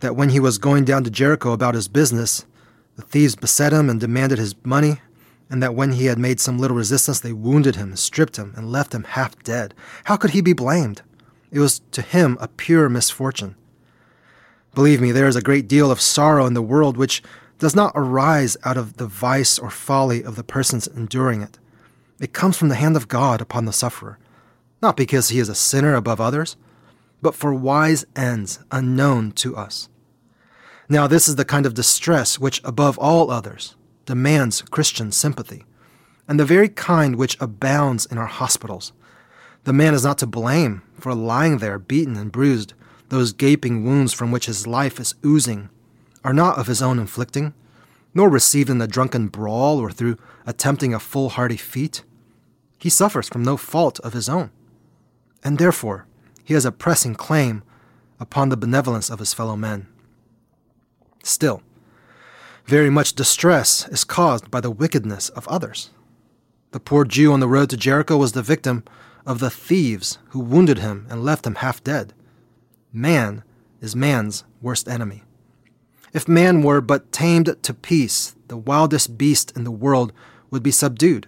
that 0.00 0.16
when 0.16 0.28
he 0.28 0.40
was 0.40 0.58
going 0.58 0.84
down 0.84 1.04
to 1.04 1.10
Jericho 1.10 1.52
about 1.52 1.74
his 1.74 1.88
business, 1.88 2.44
the 2.96 3.02
thieves 3.02 3.34
beset 3.34 3.72
him 3.72 3.88
and 3.88 3.98
demanded 3.98 4.38
his 4.38 4.54
money 4.64 5.00
and 5.52 5.62
that 5.62 5.74
when 5.74 5.92
he 5.92 6.06
had 6.06 6.18
made 6.18 6.40
some 6.40 6.58
little 6.58 6.76
resistance, 6.76 7.20
they 7.20 7.34
wounded 7.34 7.76
him, 7.76 7.94
stripped 7.94 8.36
him, 8.36 8.54
and 8.56 8.72
left 8.72 8.94
him 8.94 9.04
half 9.04 9.38
dead. 9.42 9.74
How 10.04 10.16
could 10.16 10.30
he 10.30 10.40
be 10.40 10.54
blamed? 10.54 11.02
It 11.50 11.58
was 11.58 11.80
to 11.90 12.00
him 12.00 12.38
a 12.40 12.48
pure 12.48 12.88
misfortune. 12.88 13.54
Believe 14.74 15.00
me, 15.00 15.12
there 15.12 15.28
is 15.28 15.36
a 15.36 15.42
great 15.42 15.68
deal 15.68 15.90
of 15.90 16.00
sorrow 16.00 16.46
in 16.46 16.54
the 16.54 16.62
world 16.62 16.96
which 16.96 17.22
does 17.58 17.76
not 17.76 17.92
arise 17.94 18.56
out 18.64 18.76
of 18.76 18.96
the 18.96 19.06
vice 19.06 19.58
or 19.58 19.70
folly 19.70 20.24
of 20.24 20.36
the 20.36 20.44
persons 20.44 20.86
enduring 20.86 21.42
it. 21.42 21.58
It 22.18 22.32
comes 22.32 22.56
from 22.56 22.68
the 22.68 22.74
hand 22.74 22.96
of 22.96 23.08
God 23.08 23.40
upon 23.40 23.66
the 23.66 23.72
sufferer, 23.72 24.18
not 24.80 24.96
because 24.96 25.28
he 25.28 25.38
is 25.38 25.48
a 25.48 25.54
sinner 25.54 25.94
above 25.94 26.20
others, 26.20 26.56
but 27.20 27.34
for 27.34 27.54
wise 27.54 28.04
ends 28.16 28.60
unknown 28.70 29.32
to 29.32 29.56
us. 29.56 29.88
Now, 30.88 31.06
this 31.06 31.28
is 31.28 31.36
the 31.36 31.44
kind 31.44 31.66
of 31.66 31.74
distress 31.74 32.38
which, 32.38 32.60
above 32.64 32.98
all 32.98 33.30
others, 33.30 33.76
demands 34.06 34.62
Christian 34.62 35.12
sympathy, 35.12 35.64
and 36.26 36.38
the 36.38 36.44
very 36.44 36.68
kind 36.68 37.16
which 37.16 37.40
abounds 37.40 38.06
in 38.06 38.18
our 38.18 38.26
hospitals. 38.26 38.92
The 39.64 39.72
man 39.72 39.94
is 39.94 40.04
not 40.04 40.18
to 40.18 40.26
blame 40.26 40.82
for 40.98 41.14
lying 41.14 41.58
there 41.58 41.78
beaten 41.78 42.16
and 42.16 42.32
bruised. 42.32 42.74
Those 43.12 43.34
gaping 43.34 43.84
wounds 43.84 44.14
from 44.14 44.30
which 44.30 44.46
his 44.46 44.66
life 44.66 44.98
is 44.98 45.14
oozing 45.22 45.68
are 46.24 46.32
not 46.32 46.56
of 46.56 46.66
his 46.66 46.80
own 46.80 46.98
inflicting, 46.98 47.52
nor 48.14 48.30
received 48.30 48.70
in 48.70 48.80
a 48.80 48.86
drunken 48.86 49.28
brawl 49.28 49.78
or 49.78 49.90
through 49.90 50.16
attempting 50.46 50.94
a 50.94 50.98
foolhardy 50.98 51.58
feat. 51.58 52.04
He 52.78 52.88
suffers 52.88 53.28
from 53.28 53.42
no 53.42 53.58
fault 53.58 54.00
of 54.00 54.14
his 54.14 54.30
own, 54.30 54.50
and 55.44 55.58
therefore 55.58 56.06
he 56.42 56.54
has 56.54 56.64
a 56.64 56.72
pressing 56.72 57.14
claim 57.14 57.62
upon 58.18 58.48
the 58.48 58.56
benevolence 58.56 59.10
of 59.10 59.18
his 59.18 59.34
fellow 59.34 59.58
men. 59.58 59.88
Still, 61.22 61.60
very 62.64 62.88
much 62.88 63.12
distress 63.12 63.86
is 63.88 64.04
caused 64.04 64.50
by 64.50 64.62
the 64.62 64.70
wickedness 64.70 65.28
of 65.28 65.46
others. 65.48 65.90
The 66.70 66.80
poor 66.80 67.04
Jew 67.04 67.34
on 67.34 67.40
the 67.40 67.46
road 67.46 67.68
to 67.68 67.76
Jericho 67.76 68.16
was 68.16 68.32
the 68.32 68.40
victim 68.40 68.84
of 69.26 69.38
the 69.38 69.50
thieves 69.50 70.16
who 70.30 70.40
wounded 70.40 70.78
him 70.78 71.06
and 71.10 71.22
left 71.22 71.46
him 71.46 71.56
half 71.56 71.84
dead. 71.84 72.14
Man 72.94 73.42
is 73.80 73.96
man's 73.96 74.44
worst 74.60 74.86
enemy. 74.86 75.22
If 76.12 76.28
man 76.28 76.62
were 76.62 76.82
but 76.82 77.10
tamed 77.10 77.56
to 77.62 77.72
peace, 77.72 78.36
the 78.48 78.56
wildest 78.58 79.16
beast 79.16 79.50
in 79.56 79.64
the 79.64 79.70
world 79.70 80.12
would 80.50 80.62
be 80.62 80.70
subdued. 80.70 81.26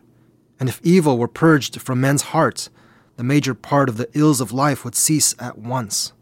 And 0.61 0.69
if 0.69 0.79
evil 0.83 1.17
were 1.17 1.27
purged 1.27 1.81
from 1.81 2.03
men's 2.03 2.21
hearts, 2.21 2.69
the 3.17 3.25
major 3.25 3.55
part 3.55 3.89
of 3.89 3.97
the 3.97 4.11
ills 4.13 4.43
of 4.43 4.53
life 4.53 4.85
would 4.85 4.95
cease 4.95 5.35
at 5.39 5.57
once. 5.57 6.13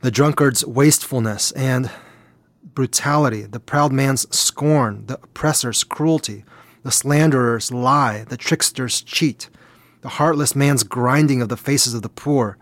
The 0.00 0.10
drunkard's 0.10 0.66
wastefulness 0.66 1.52
and 1.52 1.88
brutality, 2.74 3.42
the 3.42 3.60
proud 3.60 3.92
man's 3.92 4.26
scorn, 4.36 5.06
the 5.06 5.14
oppressor's 5.22 5.84
cruelty, 5.84 6.44
the 6.82 6.90
slanderer's 6.90 7.70
lie, 7.70 8.24
the 8.24 8.36
trickster's 8.36 9.00
cheat, 9.00 9.48
the 10.00 10.08
heartless 10.08 10.56
man's 10.56 10.82
grinding 10.82 11.40
of 11.40 11.48
the 11.48 11.56
faces 11.56 11.94
of 11.94 12.02
the 12.02 12.08
poor. 12.08 12.58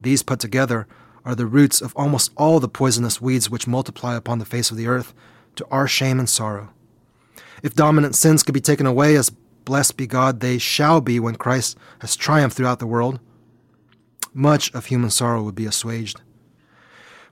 These 0.00 0.22
put 0.22 0.38
together 0.38 0.86
are 1.24 1.34
the 1.34 1.46
roots 1.46 1.80
of 1.80 1.94
almost 1.96 2.32
all 2.36 2.60
the 2.60 2.68
poisonous 2.68 3.20
weeds 3.20 3.50
which 3.50 3.66
multiply 3.66 4.14
upon 4.14 4.38
the 4.38 4.44
face 4.44 4.70
of 4.70 4.76
the 4.76 4.86
earth, 4.86 5.14
to 5.56 5.66
our 5.70 5.88
shame 5.88 6.18
and 6.18 6.28
sorrow. 6.28 6.70
If 7.62 7.74
dominant 7.74 8.14
sins 8.14 8.42
could 8.42 8.54
be 8.54 8.60
taken 8.60 8.86
away, 8.86 9.16
as 9.16 9.30
blessed 9.64 9.96
be 9.96 10.06
God, 10.06 10.40
they 10.40 10.58
shall 10.58 11.00
be 11.00 11.20
when 11.20 11.36
Christ 11.36 11.76
has 12.00 12.16
triumphed 12.16 12.56
throughout 12.56 12.78
the 12.78 12.86
world, 12.86 13.20
much 14.32 14.72
of 14.74 14.86
human 14.86 15.10
sorrow 15.10 15.42
would 15.42 15.54
be 15.54 15.66
assuaged. 15.66 16.20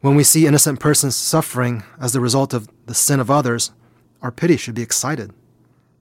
When 0.00 0.14
we 0.14 0.24
see 0.24 0.46
innocent 0.46 0.80
persons 0.80 1.16
suffering 1.16 1.82
as 2.00 2.12
the 2.12 2.20
result 2.20 2.52
of 2.52 2.68
the 2.86 2.94
sin 2.94 3.20
of 3.20 3.30
others, 3.30 3.72
our 4.20 4.32
pity 4.32 4.56
should 4.56 4.74
be 4.74 4.82
excited. 4.82 5.32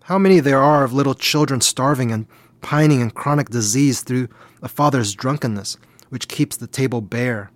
How 0.03 0.17
many 0.17 0.39
there 0.39 0.61
are 0.61 0.83
of 0.83 0.93
little 0.93 1.15
children 1.15 1.61
starving 1.61 2.11
and 2.11 2.27
pining 2.61 3.01
in 3.01 3.11
chronic 3.11 3.49
disease 3.49 4.01
through 4.01 4.27
a 4.61 4.67
father's 4.67 5.13
drunkenness, 5.13 5.77
which 6.09 6.27
keeps 6.27 6.57
the 6.57 6.67
table 6.67 7.01
bare. 7.01 7.51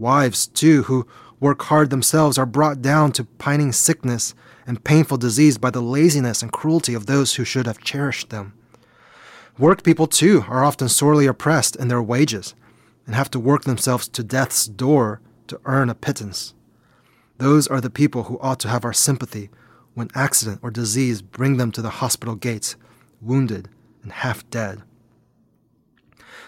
Wives, 0.00 0.46
too, 0.46 0.84
who 0.84 1.06
work 1.40 1.60
hard 1.64 1.90
themselves, 1.90 2.38
are 2.38 2.46
brought 2.46 2.80
down 2.80 3.12
to 3.12 3.24
pining 3.24 3.70
sickness 3.70 4.34
and 4.66 4.82
painful 4.82 5.18
disease 5.18 5.58
by 5.58 5.68
the 5.68 5.82
laziness 5.82 6.40
and 6.40 6.50
cruelty 6.50 6.94
of 6.94 7.04
those 7.04 7.34
who 7.34 7.44
should 7.44 7.66
have 7.66 7.84
cherished 7.84 8.30
them. 8.30 8.54
Work 9.58 9.82
people, 9.82 10.06
too, 10.06 10.46
are 10.48 10.64
often 10.64 10.88
sorely 10.88 11.26
oppressed 11.26 11.76
in 11.76 11.88
their 11.88 12.00
wages 12.00 12.54
and 13.04 13.14
have 13.14 13.30
to 13.32 13.38
work 13.38 13.64
themselves 13.64 14.08
to 14.08 14.24
death's 14.24 14.66
door 14.66 15.20
to 15.48 15.60
earn 15.66 15.90
a 15.90 15.94
pittance. 15.94 16.54
Those 17.36 17.68
are 17.68 17.82
the 17.82 17.90
people 17.90 18.22
who 18.24 18.38
ought 18.40 18.60
to 18.60 18.68
have 18.68 18.86
our 18.86 18.94
sympathy 18.94 19.50
when 19.92 20.08
accident 20.14 20.60
or 20.62 20.70
disease 20.70 21.20
bring 21.20 21.58
them 21.58 21.70
to 21.72 21.82
the 21.82 21.90
hospital 21.90 22.36
gates, 22.36 22.74
wounded 23.20 23.68
and 24.02 24.12
half 24.12 24.48
dead. 24.48 24.80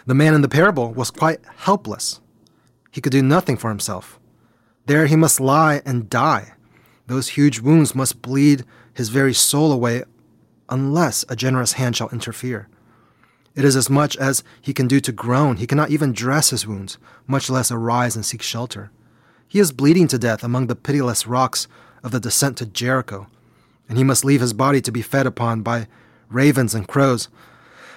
The 0.07 0.15
man 0.15 0.33
in 0.33 0.41
the 0.41 0.49
parable 0.49 0.95
was 0.95 1.11
quite 1.11 1.41
helpless. 1.59 2.22
He 2.93 3.01
could 3.01 3.11
do 3.11 3.23
nothing 3.23 3.57
for 3.57 3.71
himself. 3.71 4.21
There 4.87 5.07
he 5.07 5.17
must 5.17 5.41
lie 5.41 5.83
and 5.85 6.09
die. 6.09 6.53
Those 7.07 7.31
huge 7.31 7.59
wounds 7.59 7.95
must 7.95 8.23
bleed 8.23 8.65
his 8.95 9.09
very 9.09 9.35
soul 9.35 9.73
away 9.73 10.05
unless 10.69 11.25
a 11.29 11.35
generous 11.35 11.73
hand 11.73 11.97
shall 11.97 12.11
interfere. 12.11 12.69
It 13.55 13.65
is 13.65 13.77
as 13.77 13.91
much 13.91 14.17
as 14.17 14.45
he 14.61 14.73
can 14.73 14.89
do 14.89 15.01
to 15.01 15.13
groan. 15.13 15.57
He 15.57 15.67
cannot 15.67 15.91
even 15.91 16.13
dress 16.13 16.51
his 16.51 16.67
wounds, 16.67 16.99
much 17.27 17.51
less 17.51 17.71
arise 17.71 18.15
and 18.15 18.25
seek 18.25 18.43
shelter. 18.43 18.91
He 19.49 19.59
is 19.59 19.73
bleeding 19.73 20.09
to 20.09 20.19
death 20.19 20.45
among 20.45 20.67
the 20.67 20.77
pitiless 20.77 21.27
rocks 21.27 21.69
of 22.03 22.11
the 22.11 22.21
descent 22.21 22.57
to 22.59 22.67
Jericho, 22.67 23.27
and 23.89 23.99
he 23.99 24.05
must 24.05 24.25
leave 24.25 24.41
his 24.41 24.55
body 24.55 24.81
to 24.81 24.93
be 24.93 25.03
fed 25.03 25.27
upon 25.27 25.63
by 25.63 25.87
ravens 26.31 26.75
and 26.75 26.89
crows, 26.89 27.29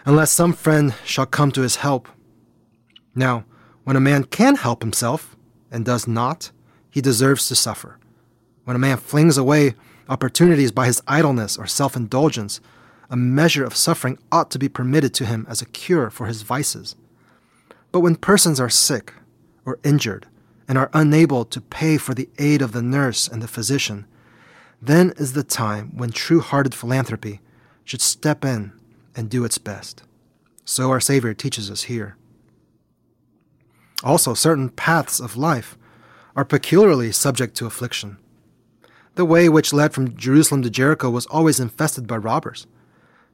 unless 0.05 0.31
some 0.31 0.53
friend 0.53 0.93
shall 1.05 1.25
come 1.25 1.51
to 1.51 1.61
his 1.61 1.77
help. 1.77 2.09
Now, 3.13 3.45
when 3.85 3.95
a 3.95 4.01
man 4.01 4.25
can 4.25 4.55
help 4.55 4.81
himself 4.81 5.37
and 5.71 5.85
does 5.85 6.07
not, 6.07 6.51
he 6.89 7.01
deserves 7.01 7.47
to 7.47 7.55
suffer. 7.55 7.97
When 8.65 8.75
a 8.75 8.79
man 8.79 8.97
flings 8.97 9.37
away 9.37 9.75
opportunities 10.09 10.71
by 10.71 10.87
his 10.87 11.01
idleness 11.07 11.57
or 11.57 11.67
self 11.67 11.95
indulgence, 11.95 12.59
a 13.09 13.15
measure 13.15 13.63
of 13.63 13.75
suffering 13.75 14.17
ought 14.31 14.49
to 14.51 14.59
be 14.59 14.67
permitted 14.67 15.13
to 15.13 15.25
him 15.25 15.45
as 15.47 15.61
a 15.61 15.67
cure 15.67 16.09
for 16.09 16.25
his 16.25 16.41
vices. 16.41 16.95
But 17.91 17.99
when 17.99 18.15
persons 18.15 18.59
are 18.59 18.69
sick 18.69 19.13
or 19.65 19.79
injured 19.83 20.25
and 20.67 20.77
are 20.79 20.89
unable 20.93 21.45
to 21.45 21.61
pay 21.61 21.97
for 21.97 22.15
the 22.15 22.29
aid 22.39 22.63
of 22.63 22.71
the 22.71 22.81
nurse 22.81 23.27
and 23.27 23.41
the 23.41 23.47
physician, 23.47 24.07
then 24.81 25.13
is 25.17 25.33
the 25.33 25.43
time 25.43 25.95
when 25.95 26.09
true 26.09 26.39
hearted 26.39 26.73
philanthropy 26.73 27.39
should 27.83 28.01
step 28.01 28.43
in 28.43 28.73
and 29.15 29.29
do 29.29 29.45
its 29.45 29.59
best. 29.59 30.01
So 30.65 30.89
our 30.89 30.99
Savior 30.99 31.35
teaches 31.35 31.69
us 31.69 31.83
here. 31.83 32.17
Also, 34.05 34.35
certain 34.35 34.69
paths 34.69 35.19
of 35.19 35.35
life 35.35 35.77
are 36.35 36.45
peculiarly 36.45 37.11
subject 37.11 37.57
to 37.57 37.65
affliction. 37.65 38.17
The 39.15 39.25
way 39.25 39.49
which 39.49 39.73
led 39.73 39.93
from 39.93 40.15
Jerusalem 40.15 40.61
to 40.61 40.69
Jericho 40.69 41.09
was 41.09 41.25
always 41.25 41.59
infested 41.59 42.05
by 42.05 42.17
robbers. 42.17 42.67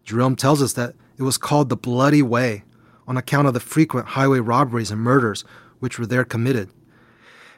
Jerome 0.06 0.38
tells 0.38 0.62
us 0.62 0.74
that 0.74 0.96
it 1.18 1.24
was 1.24 1.38
called 1.38 1.68
the 1.68 1.76
Bloody 1.76 2.22
Way 2.22 2.64
on 3.08 3.18
account 3.18 3.48
of 3.48 3.54
the 3.54 3.60
frequent 3.60 4.10
highway 4.10 4.40
robberies 4.40 4.92
and 4.92 5.02
murders 5.02 5.44
which 5.80 6.00
were 6.00 6.06
there 6.06 6.24
committed. 6.24 6.70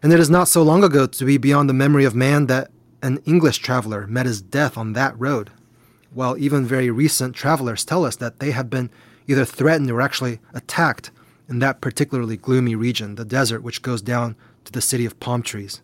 And 0.02 0.12
it 0.12 0.20
is 0.20 0.30
not 0.30 0.48
so 0.48 0.64
long 0.64 0.84
ago 0.84 1.06
to 1.06 1.26
be 1.26 1.38
beyond 1.38 1.70
the 1.70 1.74
memory 1.74 2.06
of 2.06 2.16
man 2.16 2.48
that 2.48 2.72
an 3.04 3.20
English 3.26 3.60
traveler 3.60 4.08
met 4.08 4.26
his 4.26 4.42
death 4.42 4.78
on 4.78 4.94
that 4.94 5.20
road, 5.20 5.52
while 6.12 6.38
even 6.38 6.66
very 6.66 6.90
recent 6.90 7.36
travelers 7.36 7.86
tell 7.86 8.06
us 8.06 8.16
that 8.16 8.40
they 8.40 8.52
have 8.52 8.70
been 8.70 8.90
either 9.28 9.46
threatened 9.46 9.92
or 9.92 10.02
actually 10.02 10.40
attacked 10.54 11.12
in 11.48 11.60
that 11.60 11.82
particularly 11.82 12.38
gloomy 12.38 12.76
region, 12.76 13.16
the 13.16 13.26
desert 13.26 13.62
which 13.62 13.82
goes 13.82 14.02
down 14.02 14.36
to 14.66 14.72
the 14.72 14.82
city 14.82 15.06
of 15.06 15.20
palm 15.20 15.44
trees. 15.44 15.82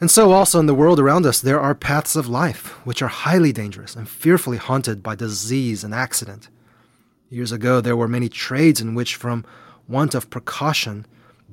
And 0.00 0.10
so, 0.10 0.32
also 0.32 0.58
in 0.58 0.66
the 0.66 0.74
world 0.74 0.98
around 0.98 1.26
us, 1.26 1.40
there 1.40 1.60
are 1.60 1.76
paths 1.76 2.16
of 2.16 2.26
life 2.26 2.70
which 2.84 3.02
are 3.02 3.08
highly 3.08 3.52
dangerous 3.52 3.94
and 3.94 4.08
fearfully 4.08 4.56
haunted 4.56 5.00
by 5.00 5.14
disease 5.14 5.84
and 5.84 5.94
accident. 5.94 6.48
Years 7.30 7.52
ago, 7.52 7.80
there 7.80 7.96
were 7.96 8.08
many 8.08 8.28
trades 8.28 8.80
in 8.80 8.96
which, 8.96 9.14
from 9.14 9.44
want 9.86 10.14
of 10.16 10.28
precaution, 10.28 11.06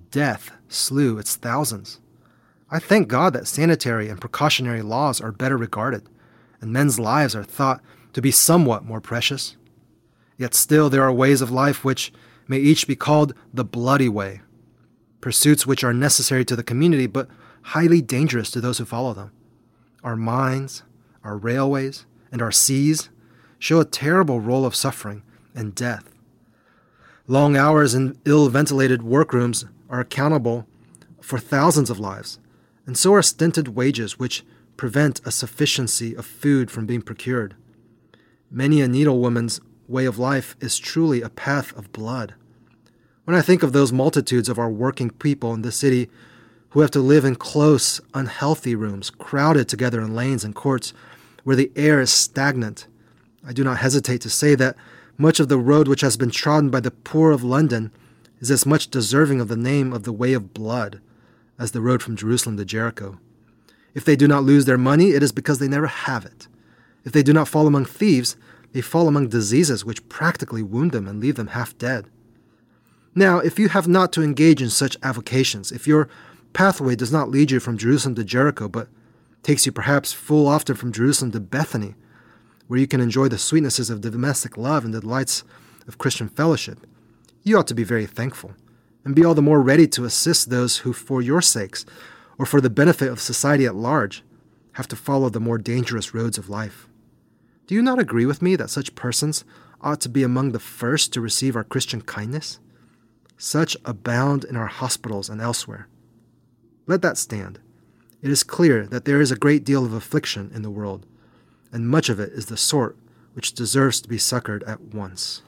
death 0.10 0.52
slew 0.68 1.20
its 1.20 1.36
thousands. 1.36 2.00
I 2.72 2.80
thank 2.80 3.08
God 3.08 3.34
that 3.34 3.48
sanitary 3.48 4.10
and 4.10 4.20
precautionary 4.20 4.82
laws 4.82 5.22
are 5.22 5.32
better 5.32 5.58
regarded, 5.58 6.10
and 6.60 6.74
men's 6.74 7.00
lives 7.00 7.36
are 7.36 7.44
thought 7.44 7.82
to 8.14 8.22
be 8.22 8.32
somewhat 8.32 8.84
more 8.84 9.00
precious. 9.00 9.58
Yet 10.38 10.56
still, 10.56 10.90
there 10.90 11.04
are 11.04 11.14
ways 11.14 11.42
of 11.42 11.52
life 11.52 11.86
which 11.86 12.12
may 12.50 12.58
each 12.58 12.88
be 12.88 12.96
called 12.96 13.34
the 13.54 13.64
bloody 13.64 14.10
way, 14.10 14.42
pursuits 15.22 15.66
which 15.66 15.84
are 15.84 15.94
necessary 15.94 16.44
to 16.44 16.56
the 16.56 16.64
community 16.64 17.08
but 17.08 17.30
highly 17.62 18.02
dangerous 18.02 18.52
to 18.52 18.60
those 18.60 18.80
who 18.80 18.86
follow 18.86 19.14
them. 19.14 19.32
Our 20.04 20.16
mines, 20.16 20.84
our 21.24 21.38
railways, 21.38 22.06
and 22.32 22.42
our 22.42 22.52
seas 22.52 23.10
show 23.60 23.80
a 23.80 23.86
terrible 23.86 24.42
role 24.42 24.66
of 24.66 24.76
suffering 24.76 25.24
and 25.54 25.76
death. 25.76 26.10
Long 27.28 27.56
hours 27.56 27.94
in 27.94 28.18
ill 28.26 28.50
ventilated 28.50 29.04
workrooms 29.04 29.66
are 29.90 30.00
accountable 30.00 30.66
for 31.22 31.38
thousands 31.38 31.90
of 31.90 32.00
lives, 32.00 32.40
and 32.88 32.98
so 32.98 33.14
are 33.14 33.22
stinted 33.22 33.70
wages 33.70 34.18
which 34.18 34.44
prevent 34.78 35.22
a 35.26 35.32
sufficiency 35.32 36.16
of 36.16 36.26
food 36.26 36.72
from 36.72 36.88
being 36.88 37.02
procured. 37.02 37.56
Many 38.50 38.82
a 38.82 38.88
needlewoman's 38.88 39.62
way 39.90 40.06
of 40.06 40.20
life 40.20 40.56
is 40.62 40.78
truly 40.78 41.22
a 41.22 41.30
path 41.30 41.76
of 41.76 41.92
blood. 41.92 42.36
When 43.26 43.36
I 43.36 43.42
think 43.42 43.64
of 43.64 43.74
those 43.74 43.92
multitudes 43.92 44.48
of 44.48 44.60
our 44.60 44.70
working 44.70 45.10
people 45.10 45.54
in 45.54 45.64
the 45.64 45.72
city 45.72 46.10
who 46.70 46.82
have 46.82 46.92
to 46.92 47.00
live 47.00 47.26
in 47.26 47.36
close, 47.36 48.00
unhealthy 48.14 48.76
rooms, 48.76 49.10
crowded 49.10 49.68
together 49.68 50.00
in 50.00 50.16
lanes 50.16 50.44
and 50.44 50.54
courts 50.54 50.94
where 51.44 51.56
the 51.56 51.72
air 51.76 52.00
is 52.00 52.12
stagnant. 52.12 52.88
I 53.46 53.54
do 53.54 53.64
not 53.64 53.78
hesitate 53.78 54.22
to 54.22 54.30
say 54.30 54.56
that 54.56 54.76
much 55.18 55.40
of 55.40 55.50
the 55.50 55.58
road 55.58 55.88
which 55.88 56.02
has 56.02 56.18
been 56.18 56.30
trodden 56.30 56.70
by 56.70 56.80
the 56.80 56.92
poor 56.92 57.32
of 57.32 57.44
London 57.44 57.92
is 58.40 58.52
as 58.52 58.66
much 58.66 58.90
deserving 58.90 59.42
of 59.42 59.48
the 59.48 59.58
name 59.58 59.92
of 59.92 60.04
the 60.04 60.14
way 60.14 60.34
of 60.34 60.54
blood 60.54 61.02
as 61.58 61.72
the 61.72 61.82
road 61.82 62.02
from 62.02 62.16
Jerusalem 62.16 62.58
to 62.58 62.66
Jericho. 62.66 63.20
If 63.94 64.06
they 64.06 64.16
do 64.16 64.28
not 64.28 64.44
lose 64.44 64.66
their 64.66 64.78
money, 64.78 65.10
it 65.10 65.24
is 65.24 65.32
because 65.32 65.60
they 65.60 65.68
never 65.68 65.88
have 65.88 66.26
it. 66.26 66.48
If 67.04 67.12
they 67.12 67.24
do 67.24 67.34
not 67.34 67.48
fall 67.48 67.68
among 67.68 67.86
thieves, 67.86 68.38
they 68.72 68.82
fall 68.82 69.08
among 69.08 69.30
diseases 69.30 69.84
which 69.84 70.08
practically 70.10 70.64
wound 70.64 70.92
them 70.92 71.08
and 71.08 71.20
leave 71.20 71.36
them 71.36 71.48
half 71.48 71.78
dead. 71.78 72.06
Now, 73.16 73.40
if 73.40 73.58
you 73.58 73.70
have 73.70 73.88
not 73.88 74.14
to 74.14 74.24
engage 74.24 74.62
in 74.62 74.70
such 74.70 74.98
avocations, 75.02 75.72
if 75.72 75.88
your 75.88 76.08
pathway 76.54 76.96
does 76.96 77.12
not 77.12 77.30
lead 77.30 77.52
you 77.52 77.60
from 77.60 77.78
Jerusalem 77.78 78.16
to 78.16 78.24
Jericho, 78.24 78.68
but 78.68 78.88
takes 79.44 79.66
you 79.66 79.72
perhaps 79.72 80.14
full 80.14 80.48
often 80.48 80.76
from 80.76 80.92
Jerusalem 80.92 81.32
to 81.32 81.40
Bethany, 81.40 81.96
where 82.68 82.80
you 82.80 82.88
can 82.88 83.02
enjoy 83.02 83.28
the 83.28 83.38
sweetnesses 83.38 83.90
of 83.90 84.02
domestic 84.02 84.58
love 84.58 84.86
and 84.86 84.94
the 84.94 85.02
delights 85.02 85.44
of 85.88 85.98
Christian 85.98 86.30
fellowship, 86.30 86.86
you 87.42 87.58
ought 87.58 87.68
to 87.68 87.74
be 87.74 87.84
very 87.84 88.06
thankful, 88.06 88.54
and 89.04 89.16
be 89.16 89.26
all 89.26 89.34
the 89.34 89.42
more 89.42 89.62
ready 89.62 89.88
to 89.88 90.06
assist 90.06 90.50
those 90.50 90.78
who, 90.80 90.94
for 90.94 91.22
your 91.22 91.42
sakes, 91.42 91.86
or 92.38 92.46
for 92.46 92.62
the 92.62 92.70
benefit 92.70 93.10
of 93.10 93.20
society 93.20 93.66
at 93.66 93.76
large, 93.76 94.24
have 94.74 94.88
to 94.88 94.96
follow 94.96 95.30
the 95.30 95.40
more 95.40 95.58
dangerous 95.58 96.14
roads 96.14 96.38
of 96.38 96.50
life. 96.50 96.89
Do 97.70 97.76
you 97.76 97.84
not 97.84 98.00
agree 98.00 98.26
with 98.26 98.42
me 98.42 98.56
that 98.56 98.72
such 98.72 98.96
persons 98.96 99.46
ought 99.80 100.02
to 100.02 100.10
be 100.10 100.24
among 100.24 100.54
the 100.54 100.60
first 100.60 101.14
to 101.14 101.22
receive 101.22 101.56
our 101.56 101.64
Christian 101.64 102.02
kindness? 102.02 102.58
Such 103.38 103.78
abound 103.86 104.44
in 104.44 104.56
our 104.56 104.66
hospitals 104.66 105.30
and 105.30 105.40
elsewhere. 105.40 105.88
Let 106.88 107.04
that 107.04 107.16
stand. 107.16 107.60
It 108.24 108.32
is 108.32 108.42
clear 108.42 108.88
that 108.88 109.06
there 109.06 109.22
is 109.22 109.30
a 109.30 109.36
great 109.36 109.66
deal 109.66 109.86
of 109.86 109.94
affliction 109.94 110.50
in 110.52 110.64
the 110.64 110.72
world, 110.72 111.06
and 111.72 111.88
much 111.88 112.10
of 112.10 112.20
it 112.20 112.32
is 112.34 112.48
the 112.48 112.58
sort 112.58 112.98
which 113.34 113.54
deserves 113.54 114.02
to 114.02 114.10
be 114.10 114.18
succored 114.18 114.64
at 114.64 114.82
once. 114.82 115.44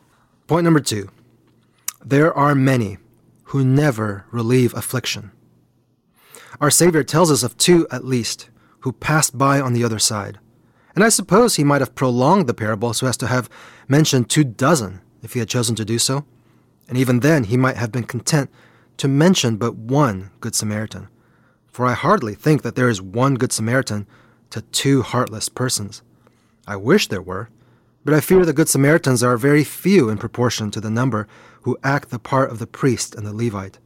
Point 0.45 0.63
number 0.63 0.79
two 0.79 1.10
there 2.05 2.31
are 2.38 2.53
many 2.53 2.99
who 3.45 3.65
never 3.65 4.25
relieve 4.29 4.75
affliction. 4.75 5.31
Our 6.60 6.69
Savior 6.69 7.03
tells 7.03 7.31
us 7.31 7.41
of 7.41 7.57
two 7.57 7.88
at 7.89 8.05
least 8.05 8.51
who 8.81 8.91
passed 8.91 9.39
by 9.39 9.60
on 9.60 9.73
the 9.73 9.84
other 9.84 9.97
side. 9.97 10.38
And 10.95 11.04
I 11.04 11.10
suppose 11.10 11.56
he 11.56 11.63
might 11.63 11.82
have 11.82 11.95
prolonged 11.95 12.47
the 12.47 12.54
parable 12.54 12.93
so 12.93 13.08
as 13.08 13.17
to 13.17 13.27
have 13.27 13.49
mentioned 13.88 14.30
two 14.30 14.43
dozen 14.43 15.01
if 15.21 15.34
he 15.34 15.39
had 15.39 15.49
chosen 15.49 15.75
to 15.75 15.86
do 15.86 15.99
so. 15.99 16.25
And 16.88 16.97
even 16.97 17.21
then, 17.21 17.45
he 17.45 17.58
might 17.58 17.77
have 17.77 17.91
been 17.91 18.04
content 18.04 18.49
to 18.97 19.08
mention 19.08 19.58
but 19.58 19.75
one 19.75 20.32
Good 20.41 20.56
Samaritan 20.56 21.08
for 21.71 21.86
I 21.86 21.93
hardly 21.93 22.36
think 22.36 22.62
that 22.62 22.75
there 22.75 22.89
is 22.89 23.01
one 23.01 23.36
Good 23.36 23.54
Samaritan 23.54 24.06
to 24.49 24.62
two 24.62 25.01
heartless 25.01 25.49
persons. 25.49 26.04
I 26.67 26.75
wish 26.75 27.08
there 27.08 27.21
were, 27.21 27.49
but 28.04 28.13
I 28.13 28.19
fear 28.19 28.45
the 28.45 28.54
Good 28.54 28.69
Samaritans 28.69 29.23
are 29.23 29.38
very 29.38 29.63
few 29.63 30.10
in 30.10 30.17
proportion 30.17 30.69
to 30.71 30.82
the 30.82 30.89
number 30.89 31.27
who 31.62 31.77
act 31.84 32.10
the 32.10 32.19
part 32.19 32.51
of 32.51 32.60
the 32.60 32.67
priest 32.67 33.15
and 33.15 33.25
the 33.25 33.34
Levite. 33.34 33.80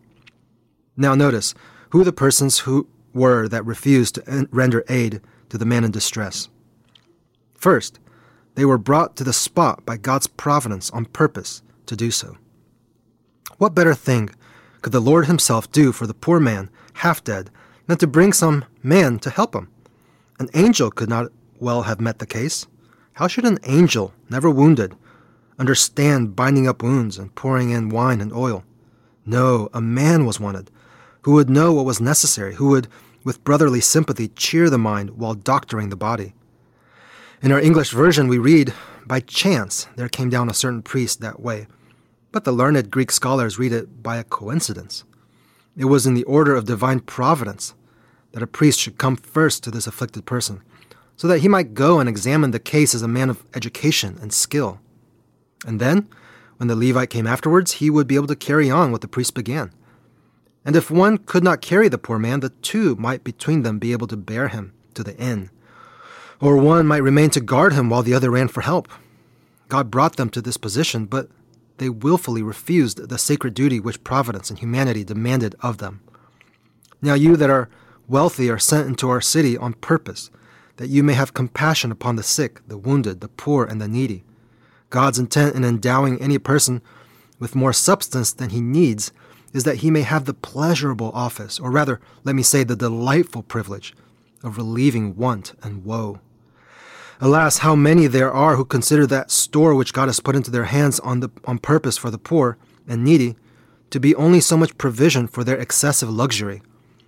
Now 0.98 1.14
notice 1.14 1.54
who 1.92 2.04
the 2.04 2.14
persons 2.14 2.60
who 2.60 2.88
were 3.14 3.48
that 3.48 3.66
refused 3.66 4.16
to 4.16 4.48
render 4.52 4.84
aid 4.90 5.22
to 5.50 5.58
the 5.58 5.66
man 5.66 5.84
in 5.84 5.92
distress. 5.92 6.50
First, 7.66 7.98
they 8.54 8.64
were 8.64 8.78
brought 8.78 9.16
to 9.16 9.24
the 9.24 9.34
spot 9.34 9.88
by 9.88 9.98
God's 9.98 10.28
providence 10.28 10.92
on 10.92 11.06
purpose 11.06 11.64
to 11.88 11.96
do 11.96 12.12
so. 12.12 12.38
What 13.58 13.74
better 13.74 13.96
thing 13.96 14.30
could 14.84 14.94
the 14.94 15.00
Lord 15.00 15.26
Himself 15.26 15.72
do 15.72 15.92
for 15.92 16.06
the 16.06 16.14
poor 16.14 16.40
man, 16.40 16.70
half 16.94 17.24
dead, 17.24 17.50
than 17.88 17.98
to 17.98 18.06
bring 18.06 18.34
some 18.34 18.66
man 18.84 19.18
to 19.18 19.32
help 19.32 19.56
him. 19.56 19.68
An 20.38 20.48
angel 20.54 20.92
could 20.92 21.10
not 21.10 21.32
well 21.60 21.82
have 21.82 22.00
met 22.00 22.20
the 22.20 22.28
case. 22.28 22.68
How 23.14 23.28
should 23.28 23.46
an 23.46 23.58
angel, 23.64 24.14
never 24.30 24.52
wounded, 24.52 24.96
understand 25.58 26.36
binding 26.36 26.68
up 26.68 26.84
wounds 26.84 27.18
and 27.18 27.34
pouring 27.34 27.72
in 27.72 27.90
wine 27.90 28.22
and 28.22 28.32
oil? 28.32 28.64
No, 29.26 29.70
a 29.74 29.82
man 29.82 30.28
was 30.28 30.40
wanted, 30.40 30.70
who 31.24 31.32
would 31.32 31.50
know 31.50 31.74
what 31.74 31.86
was 31.86 32.00
necessary, 32.00 32.54
who 32.54 32.68
would, 32.68 32.88
with 33.24 33.44
brotherly 33.44 33.82
sympathy, 33.82 34.28
cheer 34.28 34.70
the 34.70 34.78
mind 34.78 35.18
while 35.18 35.34
doctoring 35.34 35.90
the 35.90 35.96
body. 35.96 36.36
In 37.42 37.52
our 37.52 37.60
English 37.60 37.92
version, 37.92 38.28
we 38.28 38.38
read, 38.38 38.74
By 39.06 39.20
chance 39.20 39.88
there 39.98 40.08
came 40.08 40.30
down 40.30 40.50
a 40.50 40.54
certain 40.54 40.82
priest 40.82 41.20
that 41.20 41.40
way. 41.40 41.68
But 42.32 42.46
the 42.46 42.54
learned 42.54 42.90
Greek 42.90 43.12
scholars 43.12 43.60
read 43.60 43.74
it 43.74 44.02
by 44.02 44.18
a 44.18 44.24
coincidence. 44.24 45.04
It 45.78 45.86
was 45.86 46.08
in 46.08 46.14
the 46.14 46.24
order 46.24 46.56
of 46.56 46.66
divine 46.66 47.02
providence 47.02 47.74
that 48.32 48.44
a 48.44 48.48
priest 48.48 48.80
should 48.80 48.98
come 48.98 49.18
first 49.18 49.64
to 49.64 49.72
this 49.72 49.88
afflicted 49.88 50.26
person, 50.26 50.62
so 51.18 51.28
that 51.28 51.40
he 51.40 51.48
might 51.48 51.74
go 51.74 52.00
and 52.00 52.08
examine 52.08 52.52
the 52.52 52.60
case 52.60 52.96
as 52.96 53.02
a 53.02 53.08
man 53.08 53.30
of 53.30 53.44
education 53.54 54.18
and 54.22 54.34
skill. 54.34 54.80
And 55.66 55.80
then, 55.80 56.08
when 56.58 56.68
the 56.68 56.76
Levite 56.76 57.10
came 57.10 57.28
afterwards, 57.28 57.74
he 57.74 57.90
would 57.90 58.08
be 58.08 58.16
able 58.16 58.28
to 58.28 58.36
carry 58.36 58.72
on 58.72 58.92
what 58.92 59.02
the 59.02 59.08
priest 59.08 59.34
began. 59.34 59.72
And 60.64 60.76
if 60.76 60.90
one 60.90 61.18
could 61.18 61.44
not 61.44 61.62
carry 61.62 61.90
the 61.90 61.98
poor 61.98 62.18
man, 62.18 62.40
the 62.40 62.50
two 62.50 62.96
might 62.96 63.24
between 63.24 63.64
them 63.64 63.78
be 63.78 63.92
able 63.92 64.08
to 64.08 64.18
bear 64.18 64.48
him 64.48 64.74
to 64.94 65.04
the 65.04 65.16
inn. 65.18 65.50
Or 66.42 66.58
one 66.58 66.86
might 66.86 67.04
remain 67.04 67.30
to 67.32 67.40
guard 67.40 67.74
him 67.74 67.90
while 67.90 68.04
the 68.04 68.14
other 68.14 68.32
ran 68.32 68.48
for 68.48 68.62
help. 68.62 68.88
God 69.70 69.90
brought 69.90 70.18
them 70.18 70.30
to 70.30 70.42
this 70.42 70.58
position, 70.58 71.06
but 71.06 71.30
they 71.78 71.90
willfully 71.90 72.42
refused 72.42 73.10
the 73.10 73.18
sacred 73.18 73.54
duty 73.54 73.80
which 73.80 74.04
providence 74.04 74.50
and 74.50 74.60
humanity 74.60 75.04
demanded 75.04 75.56
of 75.62 75.78
them. 75.78 76.02
Now 77.02 77.14
you 77.14 77.36
that 77.38 77.50
are 77.50 77.70
wealthy 78.08 78.50
are 78.50 78.60
sent 78.60 78.88
into 78.88 79.10
our 79.10 79.22
city 79.22 79.58
on 79.58 79.74
purpose, 79.74 80.30
that 80.78 80.90
you 80.90 81.04
may 81.04 81.14
have 81.14 81.34
compassion 81.34 81.92
upon 81.92 82.16
the 82.16 82.24
sick, 82.24 82.62
the 82.68 82.78
wounded, 82.78 83.22
the 83.22 83.28
poor, 83.28 83.66
and 83.66 83.82
the 83.82 83.88
needy. 83.88 84.24
God's 84.90 85.20
intent 85.20 85.56
in 85.56 85.64
endowing 85.64 86.22
any 86.22 86.38
person 86.38 86.82
with 87.40 87.56
more 87.56 87.74
substance 87.74 88.32
than 88.32 88.52
he 88.52 88.62
needs 88.62 89.12
is 89.54 89.64
that 89.64 89.78
he 89.78 89.90
may 89.90 90.02
have 90.02 90.26
the 90.26 90.34
pleasurable 90.34 91.12
office, 91.14 91.60
or 91.60 91.72
rather, 91.72 92.00
let 92.24 92.36
me 92.36 92.44
say, 92.44 92.64
the 92.64 92.76
delightful 92.76 93.42
privilege 93.42 93.94
of 94.46 94.58
relieving 94.58 95.16
want 95.16 95.54
and 95.64 95.84
woe. 95.84 96.20
Alas, 97.20 97.60
how 97.60 97.76
many 97.76 98.08
there 98.08 98.32
are 98.32 98.56
who 98.56 98.66
consider 98.66 99.08
that 99.08 99.32
store 99.32 99.74
which 99.74 99.94
God 99.94 100.08
has 100.08 100.20
put 100.20 100.36
into 100.36 100.52
their 100.52 100.66
hands 100.66 101.00
on, 101.00 101.22
the, 101.22 101.30
on 101.46 101.60
purpose 101.60 101.98
for 101.98 102.12
the 102.12 102.18
poor 102.18 102.58
and 102.88 103.04
needy 103.04 103.36
to 103.90 104.00
be 104.00 104.14
only 104.16 104.42
so 104.42 104.58
much 104.58 104.78
provision 104.78 105.28
for 105.28 105.44
their 105.44 105.58
excessive 105.58 106.10
luxury, 106.10 106.62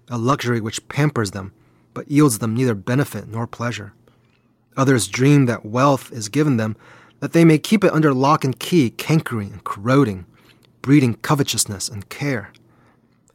a 0.10 0.18
luxury 0.18 0.62
which 0.62 0.88
pampers 0.88 1.32
them, 1.32 1.52
but 1.94 2.10
yields 2.10 2.40
them 2.40 2.56
neither 2.56 2.74
benefit 2.74 3.28
nor 3.28 3.46
pleasure. 3.46 3.94
Others 4.78 5.08
dream 5.08 5.46
that 5.48 5.66
wealth 5.66 6.12
is 6.14 6.30
given 6.30 6.58
them 6.58 6.78
that 7.20 7.34
they 7.34 7.44
may 7.44 7.58
keep 7.58 7.84
it 7.84 7.92
under 7.92 8.14
lock 8.14 8.44
and 8.44 8.60
key, 8.60 8.92
cankering 8.92 9.52
and 9.52 9.64
corroding, 9.64 10.26
breeding 10.82 11.16
covetousness 11.16 11.90
and 11.90 12.08
care. 12.10 12.52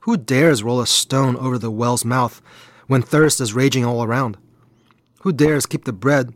Who 0.01 0.17
dares 0.17 0.63
roll 0.63 0.81
a 0.81 0.87
stone 0.87 1.37
over 1.37 1.59
the 1.59 1.71
well's 1.71 2.05
mouth 2.05 2.41
when 2.93 3.01
thirst 3.01 3.41
is 3.41 3.55
raging 3.55 3.87
all 3.87 4.05
around? 4.05 4.37
Who 5.23 5.33
dares 5.33 5.65
keep 5.65 5.87
the 5.87 5.95
bread 5.95 6.35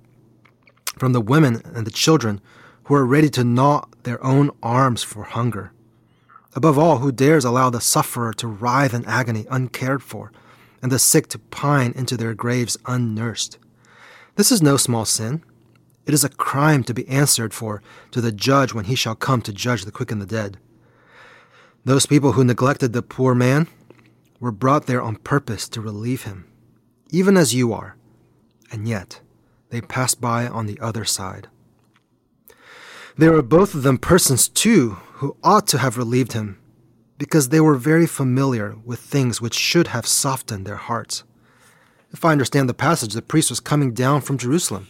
from 0.98 1.12
the 1.12 1.20
women 1.20 1.60
and 1.74 1.86
the 1.86 1.90
children 1.90 2.40
who 2.84 2.94
are 2.94 3.04
ready 3.04 3.28
to 3.28 3.44
gnaw 3.44 3.84
their 4.04 4.24
own 4.24 4.50
arms 4.62 5.02
for 5.02 5.24
hunger? 5.24 5.72
Above 6.54 6.78
all, 6.78 7.00
who 7.00 7.12
dares 7.12 7.44
allow 7.44 7.68
the 7.68 7.82
sufferer 7.82 8.32
to 8.32 8.46
writhe 8.46 8.94
in 8.94 9.04
agony 9.04 9.44
uncared 9.50 10.02
for, 10.02 10.32
and 10.80 10.90
the 10.90 10.98
sick 10.98 11.26
to 11.26 11.38
pine 11.38 11.92
into 11.94 12.16
their 12.16 12.32
graves 12.32 12.78
unnursed? 12.86 13.58
This 14.36 14.50
is 14.50 14.62
no 14.62 14.78
small 14.78 15.04
sin. 15.04 15.44
It 16.06 16.14
is 16.14 16.24
a 16.24 16.30
crime 16.30 16.84
to 16.84 16.94
be 16.94 17.06
answered 17.06 17.52
for 17.52 17.82
to 18.12 18.22
the 18.22 18.32
judge 18.32 18.72
when 18.72 18.86
he 18.86 18.94
shall 18.94 19.14
come 19.14 19.42
to 19.42 19.52
judge 19.52 19.84
the 19.84 19.92
quick 19.92 20.10
and 20.10 20.22
the 20.22 20.26
dead. 20.26 20.56
Those 21.84 22.06
people 22.06 22.32
who 22.32 22.44
neglected 22.44 22.94
the 22.94 23.02
poor 23.02 23.34
man 23.34 23.66
were 24.40 24.52
brought 24.52 24.86
there 24.86 25.02
on 25.02 25.16
purpose 25.16 25.68
to 25.68 25.80
relieve 25.80 26.22
him, 26.22 26.46
even 27.10 27.36
as 27.36 27.54
you 27.54 27.72
are, 27.72 27.96
and 28.70 28.86
yet 28.88 29.20
they 29.70 29.80
passed 29.80 30.20
by 30.20 30.46
on 30.46 30.66
the 30.66 30.78
other 30.80 31.04
side. 31.04 31.48
They 33.18 33.28
were 33.28 33.42
both 33.42 33.74
of 33.74 33.82
them 33.82 33.98
persons, 33.98 34.48
too, 34.48 34.98
who 35.14 35.36
ought 35.42 35.66
to 35.68 35.78
have 35.78 35.96
relieved 35.96 36.32
him, 36.32 36.58
because 37.18 37.48
they 37.48 37.60
were 37.60 37.76
very 37.76 38.06
familiar 38.06 38.76
with 38.84 39.00
things 39.00 39.40
which 39.40 39.54
should 39.54 39.88
have 39.88 40.06
softened 40.06 40.66
their 40.66 40.76
hearts. 40.76 41.24
If 42.12 42.24
I 42.24 42.32
understand 42.32 42.68
the 42.68 42.74
passage, 42.74 43.14
the 43.14 43.22
priest 43.22 43.50
was 43.50 43.60
coming 43.60 43.92
down 43.92 44.20
from 44.20 44.38
Jerusalem. 44.38 44.88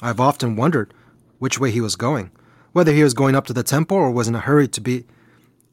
I 0.00 0.06
have 0.06 0.20
often 0.20 0.56
wondered 0.56 0.94
which 1.38 1.60
way 1.60 1.70
he 1.70 1.80
was 1.80 1.96
going, 1.96 2.30
whether 2.72 2.92
he 2.92 3.02
was 3.02 3.14
going 3.14 3.34
up 3.34 3.46
to 3.46 3.52
the 3.52 3.62
temple 3.62 3.98
or 3.98 4.10
was 4.10 4.28
in 4.28 4.34
a 4.34 4.40
hurry 4.40 4.66
to 4.68 4.80
be 4.80 5.04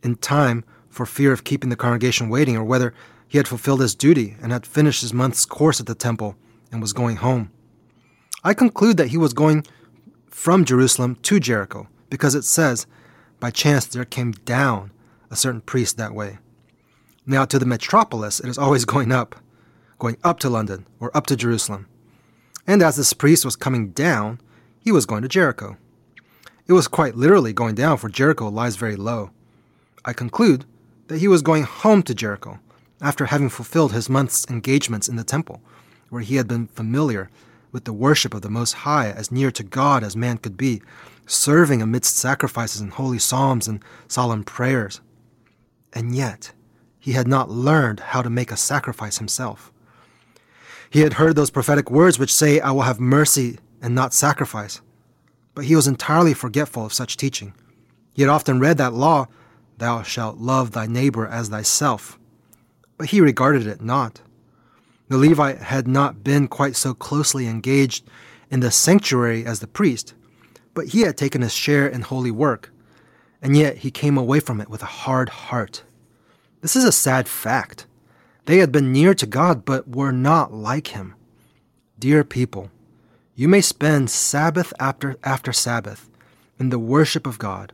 in 0.03 0.15
time 0.15 0.63
for 0.89 1.05
fear 1.05 1.31
of 1.31 1.43
keeping 1.43 1.69
the 1.69 1.75
congregation 1.75 2.29
waiting, 2.29 2.55
or 2.55 2.63
whether 2.63 2.93
he 3.27 3.37
had 3.37 3.47
fulfilled 3.47 3.81
his 3.81 3.95
duty 3.95 4.35
and 4.41 4.51
had 4.51 4.65
finished 4.65 5.01
his 5.01 5.13
month's 5.13 5.45
course 5.45 5.79
at 5.79 5.85
the 5.85 5.95
temple 5.95 6.35
and 6.71 6.81
was 6.81 6.93
going 6.93 7.17
home. 7.17 7.51
I 8.43 8.53
conclude 8.53 8.97
that 8.97 9.09
he 9.09 9.17
was 9.17 9.33
going 9.33 9.65
from 10.27 10.65
Jerusalem 10.65 11.15
to 11.23 11.39
Jericho, 11.39 11.87
because 12.09 12.35
it 12.35 12.43
says, 12.43 12.87
by 13.39 13.51
chance 13.51 13.85
there 13.85 14.05
came 14.05 14.31
down 14.31 14.91
a 15.29 15.35
certain 15.35 15.61
priest 15.61 15.97
that 15.97 16.13
way. 16.13 16.39
Now, 17.25 17.45
to 17.45 17.59
the 17.59 17.65
metropolis, 17.65 18.39
it 18.39 18.47
is 18.47 18.57
always 18.57 18.85
going 18.93 19.11
up, 19.11 19.35
going 19.99 20.17
up 20.23 20.39
to 20.39 20.49
London 20.49 20.87
or 20.99 21.15
up 21.15 21.27
to 21.27 21.35
Jerusalem. 21.35 21.87
And 22.65 22.81
as 22.81 22.95
this 22.97 23.13
priest 23.13 23.45
was 23.45 23.55
coming 23.55 23.89
down, 23.89 24.39
he 24.79 24.91
was 24.91 25.05
going 25.05 25.21
to 25.21 25.27
Jericho. 25.27 25.77
It 26.67 26.73
was 26.73 26.87
quite 26.87 27.15
literally 27.15 27.51
going 27.51 27.75
down, 27.75 27.97
for 27.97 28.09
Jericho 28.09 28.47
lies 28.47 28.75
very 28.75 28.95
low. 28.95 29.31
I 30.05 30.13
conclude 30.13 30.65
that 31.09 31.19
he 31.19 31.27
was 31.27 31.41
going 31.41 31.63
home 31.63 32.01
to 32.03 32.13
Jericho 32.13 32.59
after 33.01 33.25
having 33.25 33.49
fulfilled 33.49 33.91
his 33.91 34.09
month's 34.09 34.47
engagements 34.49 35.09
in 35.09 35.15
the 35.15 35.23
temple, 35.23 35.61
where 36.09 36.21
he 36.21 36.35
had 36.35 36.47
been 36.47 36.67
familiar 36.67 37.29
with 37.71 37.83
the 37.85 37.93
worship 37.93 38.33
of 38.33 38.41
the 38.41 38.49
Most 38.49 38.73
High 38.73 39.09
as 39.09 39.31
near 39.31 39.51
to 39.51 39.63
God 39.63 40.03
as 40.03 40.15
man 40.15 40.37
could 40.37 40.55
be, 40.55 40.81
serving 41.25 41.81
amidst 41.81 42.15
sacrifices 42.15 42.79
and 42.79 42.91
holy 42.91 43.19
psalms 43.19 43.67
and 43.67 43.83
solemn 44.07 44.43
prayers. 44.43 45.01
And 45.93 46.15
yet, 46.15 46.51
he 46.99 47.13
had 47.13 47.27
not 47.27 47.49
learned 47.49 47.99
how 47.99 48.21
to 48.21 48.29
make 48.29 48.51
a 48.51 48.57
sacrifice 48.57 49.17
himself. 49.17 49.71
He 50.91 51.01
had 51.01 51.13
heard 51.13 51.35
those 51.35 51.51
prophetic 51.51 51.89
words 51.89 52.19
which 52.19 52.33
say, 52.33 52.59
I 52.59 52.71
will 52.71 52.81
have 52.81 52.99
mercy 52.99 53.57
and 53.81 53.95
not 53.95 54.13
sacrifice. 54.13 54.81
But 55.55 55.65
he 55.65 55.75
was 55.75 55.87
entirely 55.87 56.35
forgetful 56.35 56.85
of 56.85 56.93
such 56.93 57.17
teaching. 57.17 57.53
He 58.13 58.21
had 58.21 58.29
often 58.29 58.59
read 58.59 58.77
that 58.77 58.93
law, 58.93 59.27
Thou 59.79 60.03
shalt 60.03 60.39
love 60.39 60.71
thy 60.71 60.87
neighbor 60.87 61.25
as 61.25 61.47
thyself. 61.47 62.19
But 62.97 63.11
he 63.11 63.21
regarded 63.21 63.65
it 63.65 63.81
not. 63.81 64.19
The 65.07 65.17
Levite 65.17 65.59
had 65.59 65.87
not 65.87 66.21
been 66.21 66.49
quite 66.49 66.75
so 66.75 66.93
closely 66.93 67.47
engaged 67.47 68.05
in 68.51 68.59
the 68.59 68.71
sanctuary 68.71 69.45
as 69.45 69.61
the 69.61 69.67
priest, 69.67 70.15
but 70.73 70.87
he 70.87 71.01
had 71.01 71.15
taken 71.15 71.41
his 71.41 71.53
share 71.53 71.87
in 71.87 72.01
holy 72.01 72.29
work, 72.29 72.73
and 73.41 73.55
yet 73.55 73.77
he 73.77 73.89
came 73.89 74.17
away 74.17 74.41
from 74.41 74.59
it 74.59 74.69
with 74.69 74.83
a 74.83 74.97
hard 75.07 75.29
heart. 75.29 75.83
This 76.59 76.75
is 76.75 76.83
a 76.83 76.91
sad 76.91 77.29
fact. 77.29 77.87
They 78.47 78.57
had 78.57 78.73
been 78.73 78.91
near 78.91 79.13
to 79.13 79.25
God, 79.25 79.63
but 79.63 79.87
were 79.87 80.11
not 80.11 80.53
like 80.53 80.87
him. 80.87 81.15
Dear 81.97 82.25
people, 82.25 82.69
you 83.33 83.47
may 83.47 83.61
spend 83.61 84.09
Sabbath 84.09 84.73
after, 84.77 85.15
after 85.23 85.53
Sabbath 85.53 86.09
in 86.59 86.69
the 86.69 86.79
worship 86.79 87.25
of 87.25 87.39
God, 87.39 87.71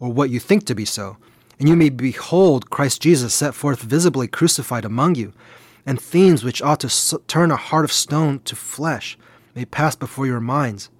or 0.00 0.10
what 0.10 0.30
you 0.30 0.40
think 0.40 0.64
to 0.64 0.74
be 0.74 0.86
so, 0.86 1.18
and 1.58 1.68
you 1.68 1.76
may 1.76 1.88
behold 1.88 2.70
Christ 2.70 3.02
Jesus 3.02 3.34
set 3.34 3.54
forth 3.54 3.82
visibly 3.82 4.26
crucified 4.26 4.84
among 4.84 5.14
you, 5.14 5.32
and 5.86 6.00
themes 6.00 6.42
which 6.42 6.62
ought 6.62 6.80
to 6.80 7.18
turn 7.26 7.50
a 7.50 7.56
heart 7.56 7.84
of 7.84 7.92
stone 7.92 8.40
to 8.40 8.56
flesh 8.56 9.18
may 9.54 9.64
pass 9.64 9.94
before 9.94 10.26
your 10.26 10.40
minds. 10.40 10.90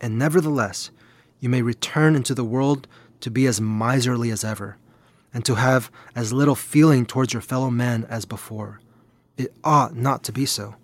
And 0.00 0.18
nevertheless, 0.18 0.90
you 1.38 1.48
may 1.48 1.62
return 1.62 2.16
into 2.16 2.34
the 2.34 2.44
world 2.44 2.88
to 3.20 3.30
be 3.30 3.46
as 3.46 3.60
miserly 3.60 4.30
as 4.30 4.44
ever 4.44 4.76
and 5.32 5.44
to 5.44 5.54
have 5.54 5.90
as 6.14 6.32
little 6.32 6.54
feeling 6.54 7.06
towards 7.06 7.32
your 7.32 7.42
fellow 7.42 7.70
men 7.70 8.06
as 8.08 8.24
before. 8.24 8.80
It 9.36 9.54
ought 9.62 9.94
not 9.94 10.22
to 10.24 10.32
be 10.32 10.46
so. 10.46 10.74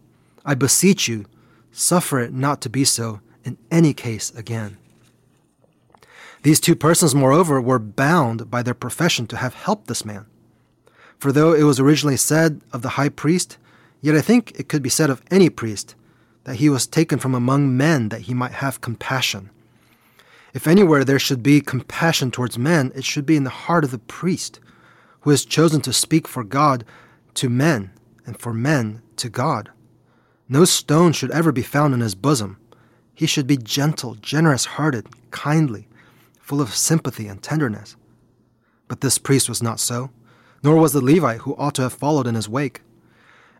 I 0.44 0.54
beseech 0.54 1.08
you, 1.08 1.26
suffer 1.72 2.20
it 2.20 2.32
not 2.32 2.60
to 2.62 2.70
be 2.70 2.84
so 2.84 3.20
in 3.44 3.58
any 3.70 3.92
case 3.92 4.30
again. 4.34 4.78
These 6.46 6.60
two 6.60 6.76
persons, 6.76 7.12
moreover, 7.12 7.60
were 7.60 7.80
bound 7.80 8.52
by 8.52 8.62
their 8.62 8.72
profession 8.72 9.26
to 9.26 9.36
have 9.36 9.54
helped 9.54 9.88
this 9.88 10.04
man. 10.04 10.26
For 11.18 11.32
though 11.32 11.52
it 11.52 11.64
was 11.64 11.80
originally 11.80 12.16
said 12.16 12.60
of 12.72 12.82
the 12.82 12.90
high 12.90 13.08
priest, 13.08 13.58
yet 14.00 14.14
I 14.14 14.20
think 14.20 14.52
it 14.54 14.68
could 14.68 14.80
be 14.80 14.88
said 14.88 15.10
of 15.10 15.22
any 15.28 15.50
priest, 15.50 15.96
that 16.44 16.58
he 16.58 16.68
was 16.68 16.86
taken 16.86 17.18
from 17.18 17.34
among 17.34 17.76
men 17.76 18.10
that 18.10 18.20
he 18.20 18.32
might 18.32 18.52
have 18.52 18.80
compassion. 18.80 19.50
If 20.54 20.68
anywhere 20.68 21.02
there 21.02 21.18
should 21.18 21.42
be 21.42 21.60
compassion 21.60 22.30
towards 22.30 22.56
men, 22.56 22.92
it 22.94 23.04
should 23.04 23.26
be 23.26 23.34
in 23.36 23.42
the 23.42 23.50
heart 23.50 23.82
of 23.82 23.90
the 23.90 23.98
priest, 23.98 24.60
who 25.22 25.30
has 25.30 25.44
chosen 25.44 25.80
to 25.80 25.92
speak 25.92 26.28
for 26.28 26.44
God 26.44 26.84
to 27.34 27.48
men, 27.48 27.90
and 28.24 28.38
for 28.38 28.54
men 28.54 29.02
to 29.16 29.28
God. 29.28 29.70
No 30.48 30.64
stone 30.64 31.10
should 31.10 31.32
ever 31.32 31.50
be 31.50 31.62
found 31.62 31.92
in 31.92 31.98
his 31.98 32.14
bosom. 32.14 32.58
He 33.16 33.26
should 33.26 33.48
be 33.48 33.56
gentle, 33.56 34.14
generous 34.14 34.64
hearted, 34.64 35.08
kindly, 35.32 35.88
full 36.46 36.60
of 36.60 36.72
sympathy 36.72 37.26
and 37.26 37.42
tenderness. 37.42 37.96
But 38.86 39.00
this 39.00 39.18
priest 39.18 39.48
was 39.48 39.64
not 39.64 39.80
so, 39.80 40.10
nor 40.62 40.76
was 40.76 40.92
the 40.92 41.04
Levite 41.04 41.40
who 41.40 41.56
ought 41.56 41.74
to 41.74 41.82
have 41.82 41.92
followed 41.92 42.28
in 42.28 42.36
his 42.36 42.48
wake. 42.48 42.82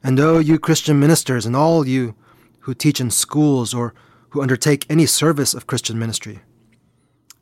And 0.05 0.21
oh, 0.21 0.39
you 0.39 0.57
Christian 0.57 1.01
ministers, 1.01 1.45
and 1.47 1.57
all 1.57 1.85
you 1.85 2.15
who 2.61 2.75
teach 2.75 3.01
in 3.01 3.11
schools 3.11 3.75
or 3.75 3.93
who 4.31 4.41
undertake 4.41 4.87
any 4.89 5.05
service 5.05 5.53
of 5.53 5.67
Christian 5.67 5.99
ministry, 5.99 6.43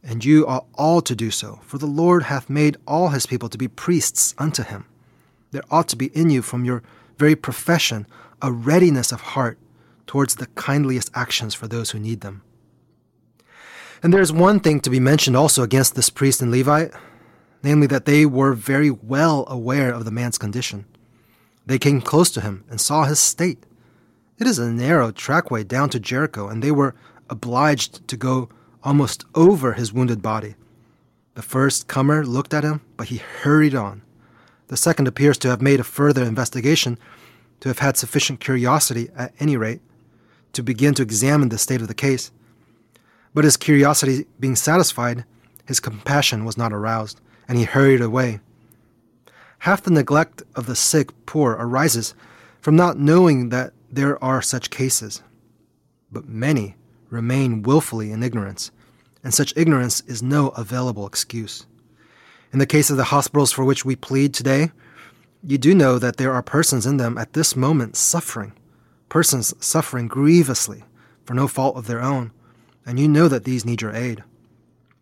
and 0.02 0.24
you 0.24 0.46
ought 0.46 0.66
all 0.74 1.02
to 1.02 1.14
do 1.14 1.30
so, 1.30 1.60
for 1.62 1.76
the 1.76 1.84
Lord 1.84 2.22
hath 2.22 2.48
made 2.48 2.78
all 2.86 3.10
his 3.10 3.26
people 3.26 3.50
to 3.50 3.58
be 3.58 3.68
priests 3.68 4.34
unto 4.38 4.62
him. 4.62 4.86
There 5.50 5.62
ought 5.70 5.88
to 5.88 5.96
be 5.96 6.06
in 6.16 6.30
you 6.30 6.40
from 6.40 6.64
your 6.64 6.82
very 7.18 7.36
profession 7.36 8.06
a 8.40 8.50
readiness 8.50 9.12
of 9.12 9.20
heart 9.20 9.58
towards 10.06 10.36
the 10.36 10.48
kindliest 10.56 11.10
actions 11.14 11.52
for 11.52 11.68
those 11.68 11.90
who 11.90 11.98
need 11.98 12.22
them. 12.22 12.40
And 14.04 14.12
there 14.12 14.20
is 14.20 14.34
one 14.34 14.60
thing 14.60 14.80
to 14.80 14.90
be 14.90 15.00
mentioned 15.00 15.34
also 15.34 15.62
against 15.62 15.94
this 15.94 16.10
priest 16.10 16.42
and 16.42 16.50
Levite, 16.52 16.92
namely 17.62 17.86
that 17.86 18.04
they 18.04 18.26
were 18.26 18.52
very 18.52 18.90
well 18.90 19.46
aware 19.48 19.90
of 19.94 20.04
the 20.04 20.10
man's 20.10 20.36
condition. 20.36 20.84
They 21.64 21.78
came 21.78 22.02
close 22.02 22.30
to 22.32 22.42
him 22.42 22.64
and 22.68 22.78
saw 22.78 23.04
his 23.04 23.18
state. 23.18 23.64
It 24.38 24.46
is 24.46 24.58
a 24.58 24.70
narrow 24.70 25.10
trackway 25.10 25.64
down 25.64 25.88
to 25.88 25.98
Jericho, 25.98 26.48
and 26.48 26.62
they 26.62 26.70
were 26.70 26.94
obliged 27.30 28.06
to 28.08 28.18
go 28.18 28.50
almost 28.82 29.24
over 29.34 29.72
his 29.72 29.90
wounded 29.90 30.20
body. 30.20 30.54
The 31.34 31.40
first 31.40 31.88
comer 31.88 32.26
looked 32.26 32.52
at 32.52 32.62
him, 32.62 32.82
but 32.98 33.08
he 33.08 33.16
hurried 33.16 33.74
on. 33.74 34.02
The 34.68 34.76
second 34.76 35.08
appears 35.08 35.38
to 35.38 35.48
have 35.48 35.62
made 35.62 35.80
a 35.80 35.84
further 35.84 36.24
investigation, 36.24 36.98
to 37.60 37.70
have 37.70 37.78
had 37.78 37.96
sufficient 37.96 38.40
curiosity, 38.40 39.08
at 39.16 39.32
any 39.40 39.56
rate, 39.56 39.80
to 40.52 40.62
begin 40.62 40.92
to 40.92 41.02
examine 41.02 41.48
the 41.48 41.56
state 41.56 41.80
of 41.80 41.88
the 41.88 41.94
case. 41.94 42.30
But 43.34 43.44
his 43.44 43.56
curiosity 43.56 44.26
being 44.38 44.56
satisfied, 44.56 45.24
his 45.66 45.80
compassion 45.80 46.44
was 46.44 46.56
not 46.56 46.72
aroused, 46.72 47.20
and 47.48 47.58
he 47.58 47.64
hurried 47.64 48.00
away. 48.00 48.40
Half 49.60 49.82
the 49.82 49.90
neglect 49.90 50.42
of 50.54 50.66
the 50.66 50.76
sick 50.76 51.10
poor 51.26 51.52
arises 51.52 52.14
from 52.60 52.76
not 52.76 52.98
knowing 52.98 53.48
that 53.48 53.72
there 53.90 54.22
are 54.22 54.40
such 54.40 54.70
cases. 54.70 55.22
But 56.12 56.28
many 56.28 56.76
remain 57.10 57.62
wilfully 57.62 58.12
in 58.12 58.22
ignorance, 58.22 58.70
and 59.22 59.34
such 59.34 59.56
ignorance 59.56 60.00
is 60.06 60.22
no 60.22 60.48
available 60.50 61.06
excuse. 61.06 61.66
In 62.52 62.58
the 62.58 62.66
case 62.66 62.90
of 62.90 62.96
the 62.96 63.04
hospitals 63.04 63.52
for 63.52 63.64
which 63.64 63.84
we 63.84 63.96
plead 63.96 64.32
today, 64.32 64.70
you 65.42 65.58
do 65.58 65.74
know 65.74 65.98
that 65.98 66.18
there 66.18 66.32
are 66.32 66.42
persons 66.42 66.86
in 66.86 66.98
them 66.98 67.18
at 67.18 67.32
this 67.32 67.56
moment 67.56 67.96
suffering, 67.96 68.52
persons 69.08 69.54
suffering 69.64 70.08
grievously 70.08 70.84
for 71.24 71.34
no 71.34 71.48
fault 71.48 71.76
of 71.76 71.86
their 71.86 72.00
own, 72.00 72.32
and 72.86 72.98
you 72.98 73.08
know 73.08 73.28
that 73.28 73.44
these 73.44 73.64
need 73.64 73.82
your 73.82 73.94
aid. 73.94 74.22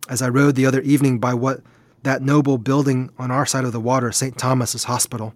As 0.08 0.22
I 0.22 0.28
rode 0.28 0.54
the 0.54 0.66
other 0.66 0.80
evening 0.82 1.18
by 1.18 1.34
what 1.34 1.62
that 2.02 2.22
noble 2.22 2.58
building 2.58 3.10
on 3.18 3.30
our 3.30 3.46
side 3.46 3.64
of 3.64 3.72
the 3.72 3.80
water, 3.80 4.10
St. 4.12 4.36
Thomas's 4.36 4.84
Hospital, 4.84 5.34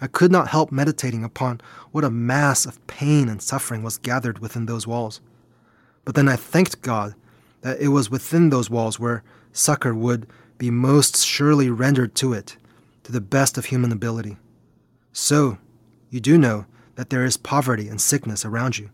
I 0.00 0.06
could 0.06 0.30
not 0.30 0.48
help 0.48 0.70
meditating 0.70 1.24
upon 1.24 1.60
what 1.90 2.04
a 2.04 2.10
mass 2.10 2.66
of 2.66 2.84
pain 2.86 3.28
and 3.28 3.42
suffering 3.42 3.82
was 3.82 3.98
gathered 3.98 4.38
within 4.38 4.66
those 4.66 4.86
walls. 4.86 5.20
But 6.04 6.14
then 6.14 6.28
I 6.28 6.36
thanked 6.36 6.82
God 6.82 7.14
that 7.62 7.80
it 7.80 7.88
was 7.88 8.10
within 8.10 8.50
those 8.50 8.70
walls 8.70 9.00
where 9.00 9.24
succor 9.52 9.94
would 9.94 10.26
be 10.56 10.70
most 10.70 11.24
surely 11.24 11.70
rendered 11.70 12.14
to 12.16 12.32
it, 12.32 12.56
to 13.04 13.12
the 13.12 13.20
best 13.20 13.58
of 13.58 13.66
human 13.66 13.92
ability. 13.92 14.36
So, 15.12 15.58
you 16.10 16.20
do 16.20 16.38
know 16.38 16.66
that 16.94 17.10
there 17.10 17.24
is 17.24 17.36
poverty 17.36 17.88
and 17.88 18.00
sickness 18.00 18.44
around 18.44 18.78
you. 18.78 18.90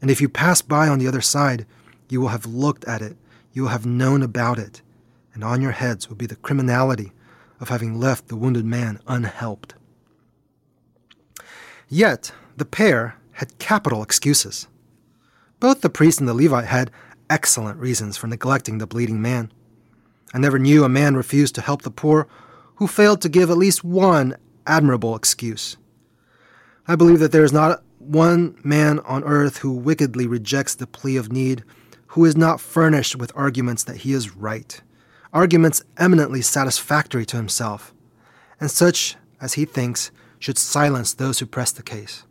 And 0.00 0.10
if 0.10 0.20
you 0.20 0.28
pass 0.28 0.62
by 0.62 0.88
on 0.88 0.98
the 0.98 1.08
other 1.08 1.20
side, 1.20 1.66
you 2.08 2.20
will 2.20 2.28
have 2.28 2.46
looked 2.46 2.84
at 2.84 3.02
it, 3.02 3.16
you 3.52 3.62
will 3.62 3.68
have 3.70 3.86
known 3.86 4.22
about 4.22 4.58
it, 4.58 4.82
and 5.34 5.44
on 5.44 5.60
your 5.60 5.72
heads 5.72 6.08
will 6.08 6.16
be 6.16 6.26
the 6.26 6.36
criminality 6.36 7.12
of 7.60 7.68
having 7.68 7.98
left 7.98 8.28
the 8.28 8.36
wounded 8.36 8.64
man 8.64 9.00
unhelped. 9.06 9.74
Yet, 11.88 12.32
the 12.56 12.64
pair 12.64 13.16
had 13.32 13.58
capital 13.58 14.02
excuses. 14.02 14.68
Both 15.60 15.80
the 15.80 15.90
priest 15.90 16.20
and 16.20 16.28
the 16.28 16.34
Levite 16.34 16.66
had 16.66 16.90
excellent 17.30 17.78
reasons 17.78 18.16
for 18.16 18.26
neglecting 18.26 18.78
the 18.78 18.86
bleeding 18.86 19.20
man. 19.20 19.52
I 20.34 20.38
never 20.38 20.58
knew 20.58 20.84
a 20.84 20.88
man 20.88 21.16
refuse 21.16 21.50
to 21.52 21.60
help 21.60 21.82
the 21.82 21.90
poor 21.90 22.28
who 22.76 22.86
failed 22.86 23.22
to 23.22 23.28
give 23.28 23.50
at 23.50 23.56
least 23.56 23.82
one 23.82 24.36
admirable 24.66 25.16
excuse. 25.16 25.76
I 26.86 26.96
believe 26.96 27.18
that 27.18 27.32
there 27.32 27.44
is 27.44 27.52
not 27.52 27.82
one 27.98 28.58
man 28.62 29.00
on 29.00 29.24
earth 29.24 29.58
who 29.58 29.72
wickedly 29.72 30.26
rejects 30.26 30.74
the 30.74 30.86
plea 30.86 31.16
of 31.16 31.32
need 31.32 31.64
who 32.18 32.24
is 32.24 32.36
not 32.36 32.60
furnished 32.60 33.14
with 33.14 33.30
arguments 33.36 33.84
that 33.84 33.98
he 33.98 34.12
is 34.12 34.34
right, 34.34 34.80
arguments 35.32 35.84
eminently 35.98 36.42
satisfactory 36.42 37.24
to 37.24 37.36
himself, 37.36 37.94
and 38.60 38.68
such 38.68 39.14
as 39.40 39.52
he 39.52 39.64
thinks 39.64 40.10
should 40.40 40.58
silence 40.58 41.14
those 41.14 41.38
who 41.38 41.46
press 41.46 41.70
the 41.70 41.80
case. 41.80 42.24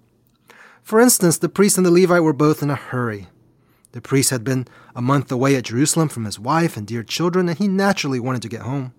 For 0.84 1.00
instance, 1.00 1.38
the 1.38 1.48
priest 1.48 1.78
and 1.78 1.86
the 1.86 1.92
Levite 1.92 2.22
were 2.22 2.34
both 2.34 2.62
in 2.62 2.70
a 2.70 2.76
hurry. 2.76 3.28
The 3.94 4.02
priest 4.02 4.30
had 4.30 4.44
been 4.44 4.68
a 4.94 5.02
month 5.02 5.32
away 5.32 5.56
at 5.56 5.64
Jerusalem 5.64 6.10
from 6.10 6.26
his 6.26 6.38
wife 6.38 6.76
and 6.76 6.86
dear 6.86 7.02
children, 7.02 7.48
and 7.48 7.58
he 7.58 7.70
naturally 7.70 8.20
wanted 8.20 8.42
to 8.42 8.50
get 8.50 8.64
home. 8.64 8.94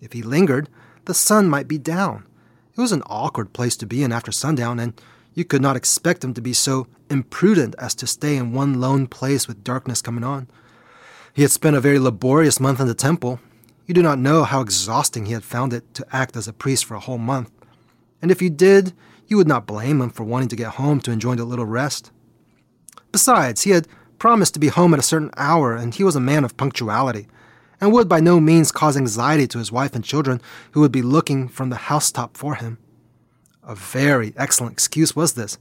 If 0.00 0.14
he 0.14 0.22
lingered, 0.22 0.68
the 1.04 1.14
sun 1.14 1.48
might 1.48 1.68
be 1.68 1.78
down. 1.78 2.26
It 2.76 2.80
was 2.80 2.90
an 2.90 3.04
awkward 3.06 3.52
place 3.52 3.76
to 3.76 3.86
be 3.86 4.02
in 4.02 4.10
after 4.10 4.32
sundown, 4.32 4.80
and 4.80 5.00
you 5.34 5.44
could 5.44 5.60
not 5.60 5.76
expect 5.76 6.24
him 6.24 6.32
to 6.34 6.40
be 6.40 6.52
so 6.52 6.86
imprudent 7.10 7.74
as 7.78 7.94
to 7.96 8.06
stay 8.06 8.36
in 8.36 8.52
one 8.52 8.80
lone 8.80 9.06
place 9.06 9.46
with 9.46 9.64
darkness 9.64 10.00
coming 10.00 10.24
on. 10.24 10.48
He 11.34 11.42
had 11.42 11.50
spent 11.50 11.76
a 11.76 11.80
very 11.80 11.98
laborious 11.98 12.60
month 12.60 12.80
in 12.80 12.86
the 12.86 12.94
temple. 12.94 13.40
You 13.86 13.94
do 13.94 14.02
not 14.02 14.18
know 14.18 14.44
how 14.44 14.60
exhausting 14.60 15.26
he 15.26 15.32
had 15.32 15.44
found 15.44 15.72
it 15.72 15.92
to 15.94 16.06
act 16.12 16.36
as 16.36 16.46
a 16.46 16.52
priest 16.52 16.84
for 16.84 16.94
a 16.94 17.00
whole 17.00 17.18
month. 17.18 17.50
And 18.22 18.30
if 18.30 18.40
you 18.40 18.48
did, 18.48 18.92
you 19.26 19.36
would 19.36 19.48
not 19.48 19.66
blame 19.66 20.00
him 20.00 20.10
for 20.10 20.22
wanting 20.22 20.48
to 20.48 20.56
get 20.56 20.74
home 20.74 21.00
to 21.00 21.10
enjoy 21.10 21.34
a 21.34 21.44
little 21.44 21.66
rest. 21.66 22.12
Besides, 23.10 23.62
he 23.62 23.70
had 23.70 23.88
promised 24.18 24.54
to 24.54 24.60
be 24.60 24.68
home 24.68 24.94
at 24.94 25.00
a 25.00 25.02
certain 25.02 25.30
hour, 25.36 25.74
and 25.74 25.94
he 25.94 26.04
was 26.04 26.16
a 26.16 26.20
man 26.20 26.44
of 26.44 26.56
punctuality, 26.56 27.26
and 27.80 27.92
would 27.92 28.08
by 28.08 28.20
no 28.20 28.40
means 28.40 28.72
cause 28.72 28.96
anxiety 28.96 29.46
to 29.48 29.58
his 29.58 29.72
wife 29.72 29.94
and 29.94 30.04
children 30.04 30.40
who 30.72 30.80
would 30.80 30.92
be 30.92 31.02
looking 31.02 31.48
from 31.48 31.70
the 31.70 31.76
housetop 31.76 32.36
for 32.36 32.54
him. 32.54 32.78
A 33.66 33.74
very 33.74 34.34
excellent 34.36 34.74
excuse 34.74 35.16
was 35.16 35.32
this, 35.32 35.56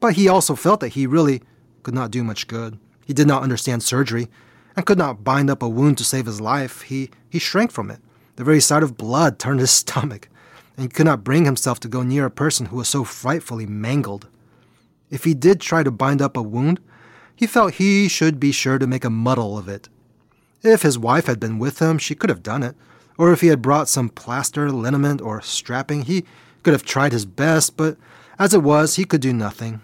but 0.00 0.14
he 0.14 0.28
also 0.28 0.54
felt 0.54 0.80
that 0.80 0.90
he 0.90 1.06
really 1.06 1.42
could 1.82 1.94
not 1.94 2.10
do 2.10 2.24
much 2.24 2.46
good. 2.46 2.78
He 3.04 3.12
did 3.12 3.26
not 3.26 3.42
understand 3.42 3.82
surgery, 3.82 4.28
and 4.74 4.86
could 4.86 4.98
not 4.98 5.24
bind 5.24 5.50
up 5.50 5.62
a 5.62 5.68
wound 5.68 5.98
to 5.98 6.04
save 6.04 6.26
his 6.26 6.40
life. 6.40 6.82
He, 6.82 7.10
he 7.28 7.38
shrank 7.38 7.70
from 7.70 7.90
it. 7.90 8.00
The 8.36 8.44
very 8.44 8.60
sight 8.60 8.82
of 8.82 8.96
blood 8.96 9.38
turned 9.40 9.60
his 9.60 9.70
stomach, 9.70 10.28
and 10.76 10.84
he 10.84 10.88
could 10.88 11.06
not 11.06 11.24
bring 11.24 11.44
himself 11.44 11.80
to 11.80 11.88
go 11.88 12.02
near 12.02 12.24
a 12.24 12.30
person 12.30 12.66
who 12.66 12.76
was 12.76 12.88
so 12.88 13.04
frightfully 13.04 13.66
mangled. 13.66 14.28
If 15.10 15.24
he 15.24 15.34
did 15.34 15.60
try 15.60 15.82
to 15.82 15.90
bind 15.90 16.22
up 16.22 16.36
a 16.36 16.42
wound, 16.42 16.80
he 17.34 17.46
felt 17.46 17.74
he 17.74 18.08
should 18.08 18.40
be 18.40 18.52
sure 18.52 18.78
to 18.78 18.86
make 18.86 19.04
a 19.04 19.10
muddle 19.10 19.58
of 19.58 19.68
it. 19.68 19.88
If 20.62 20.82
his 20.82 20.98
wife 20.98 21.26
had 21.26 21.38
been 21.38 21.58
with 21.58 21.80
him, 21.80 21.98
she 21.98 22.14
could 22.14 22.30
have 22.30 22.42
done 22.42 22.62
it, 22.62 22.74
or 23.16 23.32
if 23.32 23.40
he 23.40 23.48
had 23.48 23.62
brought 23.62 23.88
some 23.88 24.08
plaster, 24.08 24.70
liniment, 24.70 25.20
or 25.20 25.40
strapping, 25.40 26.02
he 26.02 26.24
could 26.62 26.72
have 26.72 26.84
tried 26.84 27.12
his 27.12 27.24
best, 27.24 27.76
but 27.76 27.96
as 28.38 28.54
it 28.54 28.62
was, 28.62 28.96
he 28.96 29.04
could 29.04 29.20
do 29.20 29.32
nothing. 29.32 29.80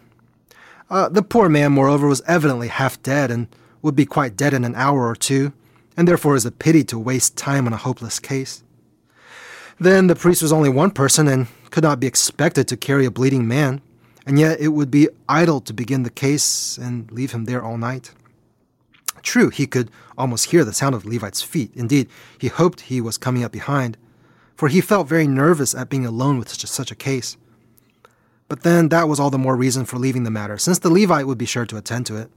Uh, 0.90 1.08
the 1.08 1.22
poor 1.22 1.48
man, 1.48 1.72
moreover, 1.72 2.06
was 2.06 2.22
evidently 2.26 2.68
half 2.68 3.02
dead 3.02 3.30
and 3.30 3.48
would 3.82 3.96
be 3.96 4.06
quite 4.06 4.36
dead 4.36 4.54
in 4.54 4.64
an 4.64 4.74
hour 4.74 5.06
or 5.08 5.16
two, 5.16 5.52
and 5.96 6.06
therefore 6.06 6.32
it 6.32 6.36
was 6.36 6.46
a 6.46 6.52
pity 6.52 6.84
to 6.84 6.98
waste 6.98 7.36
time 7.36 7.66
on 7.66 7.72
a 7.72 7.78
hopeless 7.78 8.18
case. 8.18 8.62
Then 9.78 10.06
the 10.06 10.14
priest 10.14 10.42
was 10.42 10.52
only 10.52 10.68
one 10.68 10.90
person 10.90 11.26
and 11.26 11.48
could 11.70 11.84
not 11.84 12.00
be 12.00 12.06
expected 12.06 12.68
to 12.68 12.76
carry 12.76 13.04
a 13.04 13.10
bleeding 13.10 13.48
man, 13.48 13.80
and 14.26 14.38
yet 14.38 14.60
it 14.60 14.68
would 14.68 14.90
be 14.90 15.08
idle 15.28 15.60
to 15.62 15.72
begin 15.72 16.02
the 16.02 16.10
case 16.10 16.78
and 16.78 17.10
leave 17.10 17.32
him 17.32 17.44
there 17.44 17.62
all 17.62 17.76
night. 17.76 18.12
True, 19.22 19.48
he 19.48 19.66
could 19.66 19.90
almost 20.16 20.50
hear 20.50 20.64
the 20.64 20.72
sound 20.72 20.94
of 20.94 21.04
Levite's 21.04 21.42
feet. 21.42 21.72
Indeed, 21.74 22.08
he 22.38 22.48
hoped 22.48 22.82
he 22.82 23.00
was 23.00 23.18
coming 23.18 23.42
up 23.42 23.52
behind, 23.52 23.96
for 24.56 24.68
he 24.68 24.80
felt 24.80 25.08
very 25.08 25.26
nervous 25.26 25.74
at 25.74 25.88
being 25.88 26.06
alone 26.06 26.38
with 26.38 26.48
such 26.48 26.90
a, 26.90 26.94
case. 26.94 27.36
But 28.48 28.62
then 28.62 28.88
that 28.90 29.08
was 29.08 29.18
all 29.18 29.30
the 29.30 29.38
more 29.38 29.56
reason 29.56 29.84
for 29.84 29.98
leaving 29.98 30.24
the 30.24 30.30
matter, 30.30 30.58
since 30.58 30.78
the 30.78 30.90
Levite 30.90 31.26
would 31.26 31.38
be 31.38 31.46
sure 31.46 31.66
to 31.66 31.76
attend 31.76 32.06
to 32.06 32.16
it. 32.16 32.30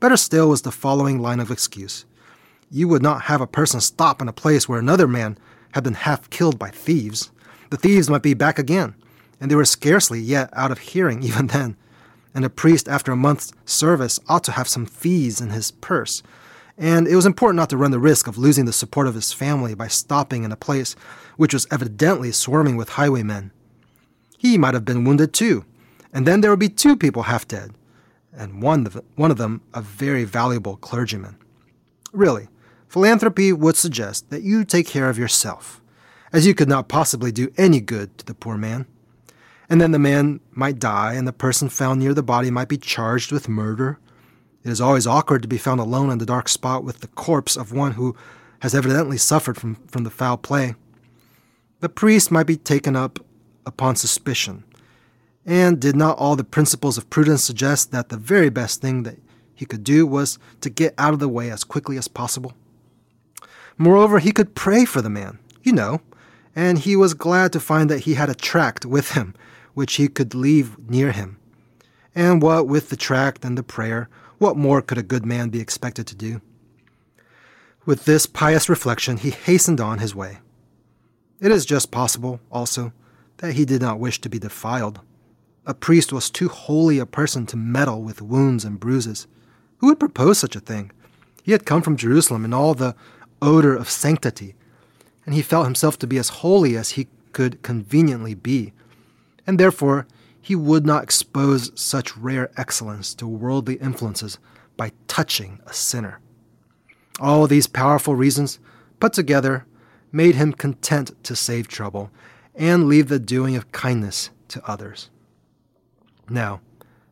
Better 0.00 0.16
still 0.16 0.48
was 0.48 0.62
the 0.62 0.72
following 0.72 1.20
line 1.20 1.40
of 1.40 1.50
excuse. 1.50 2.04
You 2.70 2.88
would 2.88 3.02
not 3.02 3.22
have 3.22 3.40
a 3.40 3.46
person 3.46 3.80
stop 3.80 4.20
in 4.20 4.28
a 4.28 4.32
place 4.32 4.68
where 4.68 4.78
another 4.78 5.06
man 5.06 5.38
had 5.72 5.84
been 5.84 5.94
half 5.94 6.28
killed 6.30 6.58
by 6.58 6.70
thieves. 6.70 7.30
The 7.70 7.76
thieves 7.76 8.10
might 8.10 8.22
be 8.22 8.34
back 8.34 8.58
again, 8.58 8.94
and 9.40 9.50
they 9.50 9.54
were 9.54 9.64
scarcely 9.64 10.20
yet 10.20 10.50
out 10.52 10.70
of 10.70 10.78
hearing 10.78 11.22
even 11.22 11.46
then. 11.48 11.76
And 12.34 12.44
a 12.44 12.50
priest, 12.50 12.88
after 12.88 13.12
a 13.12 13.16
month's 13.16 13.52
service, 13.64 14.18
ought 14.28 14.44
to 14.44 14.52
have 14.52 14.68
some 14.68 14.86
fees 14.86 15.40
in 15.40 15.50
his 15.50 15.70
purse. 15.70 16.22
And 16.76 17.06
it 17.06 17.14
was 17.14 17.26
important 17.26 17.56
not 17.56 17.70
to 17.70 17.76
run 17.76 17.92
the 17.92 17.98
risk 17.98 18.26
of 18.26 18.38
losing 18.38 18.64
the 18.64 18.72
support 18.72 19.06
of 19.06 19.14
his 19.14 19.32
family 19.32 19.74
by 19.74 19.88
stopping 19.88 20.44
in 20.44 20.52
a 20.52 20.56
place 20.56 20.96
which 21.36 21.54
was 21.54 21.66
evidently 21.70 22.32
swarming 22.32 22.76
with 22.76 22.90
highwaymen. 22.90 23.52
He 24.38 24.58
might 24.58 24.74
have 24.74 24.84
been 24.84 25.04
wounded 25.04 25.32
too, 25.32 25.64
and 26.12 26.26
then 26.26 26.40
there 26.40 26.50
would 26.50 26.60
be 26.60 26.68
two 26.68 26.96
people 26.96 27.24
half 27.24 27.46
dead, 27.46 27.72
and 28.32 28.62
one 28.62 28.86
of, 28.86 29.00
one 29.14 29.30
of 29.30 29.38
them 29.38 29.62
a 29.72 29.80
very 29.80 30.24
valuable 30.24 30.76
clergyman. 30.76 31.36
Really, 32.12 32.48
philanthropy 32.88 33.52
would 33.52 33.76
suggest 33.76 34.30
that 34.30 34.42
you 34.42 34.64
take 34.64 34.86
care 34.86 35.08
of 35.08 35.18
yourself, 35.18 35.80
as 36.32 36.46
you 36.46 36.54
could 36.54 36.68
not 36.68 36.88
possibly 36.88 37.32
do 37.32 37.52
any 37.56 37.80
good 37.80 38.18
to 38.18 38.26
the 38.26 38.34
poor 38.34 38.56
man 38.56 38.86
and 39.68 39.80
then 39.80 39.92
the 39.92 39.98
man 39.98 40.40
might 40.52 40.78
die, 40.78 41.14
and 41.14 41.26
the 41.26 41.32
person 41.32 41.68
found 41.68 42.00
near 42.00 42.14
the 42.14 42.22
body 42.22 42.50
might 42.50 42.68
be 42.68 42.76
charged 42.76 43.32
with 43.32 43.48
murder. 43.48 43.98
It 44.64 44.70
is 44.70 44.80
always 44.80 45.06
awkward 45.06 45.42
to 45.42 45.48
be 45.48 45.58
found 45.58 45.80
alone 45.80 46.10
in 46.10 46.18
the 46.18 46.26
dark 46.26 46.48
spot 46.48 46.84
with 46.84 47.00
the 47.00 47.08
corpse 47.08 47.56
of 47.56 47.72
one 47.72 47.92
who 47.92 48.16
has 48.60 48.74
evidently 48.74 49.18
suffered 49.18 49.58
from, 49.58 49.74
from 49.88 50.04
the 50.04 50.10
foul 50.10 50.38
play. 50.38 50.74
The 51.80 51.88
priest 51.90 52.30
might 52.30 52.46
be 52.46 52.56
taken 52.56 52.96
up 52.96 53.18
upon 53.66 53.96
suspicion. 53.96 54.64
And 55.44 55.78
did 55.78 55.94
not 55.94 56.16
all 56.16 56.34
the 56.34 56.44
principles 56.44 56.96
of 56.96 57.10
prudence 57.10 57.44
suggest 57.44 57.92
that 57.92 58.08
the 58.08 58.16
very 58.16 58.48
best 58.48 58.80
thing 58.80 59.02
that 59.02 59.18
he 59.54 59.66
could 59.66 59.84
do 59.84 60.06
was 60.06 60.38
to 60.62 60.70
get 60.70 60.94
out 60.96 61.12
of 61.12 61.20
the 61.20 61.28
way 61.28 61.50
as 61.50 61.62
quickly 61.62 61.98
as 61.98 62.08
possible? 62.08 62.54
Moreover, 63.76 64.18
he 64.18 64.32
could 64.32 64.54
pray 64.54 64.86
for 64.86 65.02
the 65.02 65.10
man, 65.10 65.38
you 65.62 65.72
know, 65.72 66.00
and 66.56 66.78
he 66.78 66.96
was 66.96 67.12
glad 67.12 67.52
to 67.52 67.60
find 67.60 67.90
that 67.90 68.00
he 68.00 68.14
had 68.14 68.30
a 68.30 68.34
tract 68.34 68.86
with 68.86 69.10
him 69.10 69.34
which 69.74 69.96
he 69.96 70.08
could 70.08 70.34
leave 70.34 70.78
near 70.88 71.12
him. 71.12 71.36
And 72.14 72.40
what 72.40 72.68
with 72.68 72.88
the 72.88 72.96
tract 72.96 73.44
and 73.44 73.58
the 73.58 73.62
prayer, 73.62 74.08
what 74.38 74.56
more 74.56 74.82
could 74.82 74.98
a 74.98 75.02
good 75.02 75.24
man 75.24 75.48
be 75.48 75.60
expected 75.60 76.06
to 76.08 76.14
do? 76.14 76.40
With 77.86 78.04
this 78.04 78.26
pious 78.26 78.68
reflection, 78.68 79.18
he 79.18 79.30
hastened 79.30 79.80
on 79.80 79.98
his 79.98 80.14
way. 80.14 80.38
It 81.40 81.52
is 81.52 81.66
just 81.66 81.90
possible, 81.90 82.40
also, 82.50 82.92
that 83.38 83.54
he 83.54 83.64
did 83.64 83.82
not 83.82 83.98
wish 83.98 84.20
to 84.22 84.28
be 84.28 84.38
defiled. 84.38 85.00
A 85.66 85.74
priest 85.74 86.12
was 86.12 86.30
too 86.30 86.48
holy 86.48 86.98
a 86.98 87.06
person 87.06 87.46
to 87.46 87.56
meddle 87.56 88.02
with 88.02 88.22
wounds 88.22 88.64
and 88.64 88.80
bruises. 88.80 89.26
Who 89.78 89.88
would 89.88 90.00
propose 90.00 90.38
such 90.38 90.56
a 90.56 90.60
thing? 90.60 90.92
He 91.42 91.52
had 91.52 91.66
come 91.66 91.82
from 91.82 91.96
Jerusalem 91.96 92.44
in 92.44 92.54
all 92.54 92.74
the 92.74 92.94
odor 93.42 93.76
of 93.76 93.90
sanctity, 93.90 94.54
and 95.26 95.34
he 95.34 95.42
felt 95.42 95.66
himself 95.66 95.98
to 95.98 96.06
be 96.06 96.18
as 96.18 96.40
holy 96.40 96.76
as 96.76 96.90
he 96.90 97.08
could 97.32 97.62
conveniently 97.62 98.34
be, 98.34 98.72
and 99.46 99.60
therefore 99.60 100.06
he 100.44 100.54
would 100.54 100.84
not 100.84 101.02
expose 101.02 101.72
such 101.74 102.14
rare 102.18 102.50
excellence 102.58 103.14
to 103.14 103.26
worldly 103.26 103.76
influences 103.76 104.38
by 104.76 104.92
touching 105.08 105.58
a 105.66 105.72
sinner. 105.72 106.20
All 107.18 107.46
these 107.46 107.66
powerful 107.66 108.14
reasons, 108.14 108.58
put 109.00 109.14
together, 109.14 109.64
made 110.12 110.34
him 110.34 110.52
content 110.52 111.12
to 111.24 111.34
save 111.34 111.66
trouble 111.66 112.10
and 112.54 112.88
leave 112.88 113.08
the 113.08 113.18
doing 113.18 113.56
of 113.56 113.72
kindness 113.72 114.28
to 114.48 114.62
others. 114.68 115.08
Now, 116.28 116.60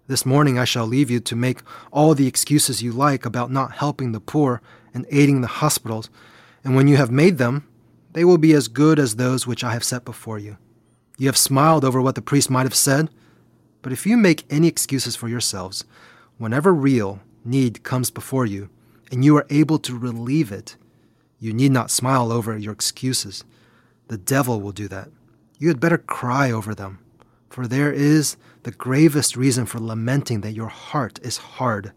this 0.09 0.26
morning 0.26 0.59
I 0.59 0.66
shall 0.66 0.87
leave 0.87 1.11
you 1.11 1.18
to 1.20 1.35
make 1.35 1.62
all 1.91 2.14
the 2.14 2.26
excuses 2.26 2.83
you 2.83 2.93
like 2.93 3.24
about 3.24 3.51
not 3.51 3.72
helping 3.72 4.12
the 4.12 4.20
poor 4.20 4.61
and 4.93 5.07
aiding 5.09 5.41
the 5.41 5.47
hospitals, 5.47 6.11
and 6.62 6.76
when 6.76 6.87
you 6.87 6.99
have 6.99 7.11
made 7.11 7.39
them, 7.39 7.66
they 8.12 8.26
will 8.26 8.37
be 8.37 8.53
as 8.53 8.68
good 8.68 8.99
as 8.99 9.16
those 9.16 9.47
which 9.47 9.64
I 9.64 9.72
have 9.72 9.85
set 9.85 10.05
before 10.05 10.39
you. 10.39 10.59
You 11.16 11.28
have 11.28 11.39
smiled 11.39 11.83
over 11.83 12.03
what 12.03 12.14
the 12.14 12.20
priest 12.20 12.51
might 12.51 12.64
have 12.64 12.74
said, 12.74 13.09
but 13.83 13.93
if 13.93 14.07
you 14.07 14.16
make 14.16 14.45
any 14.49 14.68
excuses 14.68 15.16
for 15.16 15.28
yourselves, 15.28 15.85
whenever 16.39 16.72
real 16.72 17.20
need 17.45 17.83
comes 17.83 18.11
before 18.11 18.47
you, 18.47 18.70
and 19.11 19.24
you 19.24 19.37
are 19.37 19.47
able 19.51 19.78
to 19.80 19.99
relieve 19.99 20.51
it, 20.51 20.76
you 21.39 21.53
need 21.53 21.72
not 21.72 21.91
smile 21.91 22.33
over 22.33 22.57
your 22.57 22.72
excuses. 22.72 23.45
The 24.09 24.16
devil 24.16 24.61
will 24.61 24.72
do 24.72 24.89
that. 24.89 25.09
You 25.59 25.68
had 25.68 25.80
better 25.80 25.99
cry 25.99 26.51
over 26.51 26.74
them, 26.74 27.01
for 27.51 27.66
there 27.66 27.93
is 27.93 28.37
the 28.62 28.70
gravest 28.70 29.37
reason 29.37 29.66
for 29.66 29.78
lamenting 29.78 30.41
that 30.43 30.53
your 30.53 30.68
heart 30.68 31.18
is 31.22 31.37
hard 31.37 31.93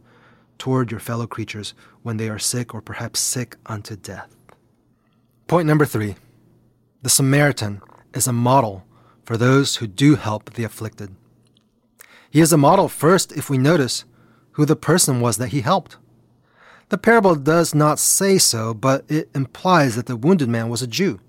toward 0.57 0.91
your 0.91 0.99
fellow 0.99 1.27
creatures 1.27 1.73
when 2.01 2.17
they 2.17 2.29
are 2.29 2.39
sick 2.39 2.73
or 2.73 2.81
perhaps 2.81 3.19
sick 3.19 3.55
unto 3.65 3.95
death. 3.95 4.35
Point 5.47 5.67
number 5.67 5.85
three 5.85 6.15
the 7.01 7.09
Samaritan 7.09 7.81
is 8.15 8.25
a 8.25 8.33
model 8.33 8.83
for 9.23 9.37
those 9.37 9.75
who 9.75 9.85
do 9.85 10.15
help 10.15 10.53
the 10.53 10.63
afflicted. 10.63 11.15
He 12.29 12.41
is 12.41 12.51
a 12.51 12.57
model 12.57 12.89
first 12.89 13.31
if 13.31 13.49
we 13.49 13.57
notice 13.57 14.05
who 14.53 14.65
the 14.65 14.75
person 14.75 15.19
was 15.19 15.37
that 15.37 15.49
he 15.49 15.61
helped. 15.61 15.97
The 16.89 16.97
parable 16.97 17.35
does 17.35 17.73
not 17.73 17.99
say 17.99 18.37
so, 18.37 18.73
but 18.73 19.03
it 19.09 19.29
implies 19.33 19.95
that 19.95 20.05
the 20.05 20.15
wounded 20.15 20.49
man 20.49 20.69
was 20.69 20.81
a 20.81 20.87
Jew, 20.87 21.19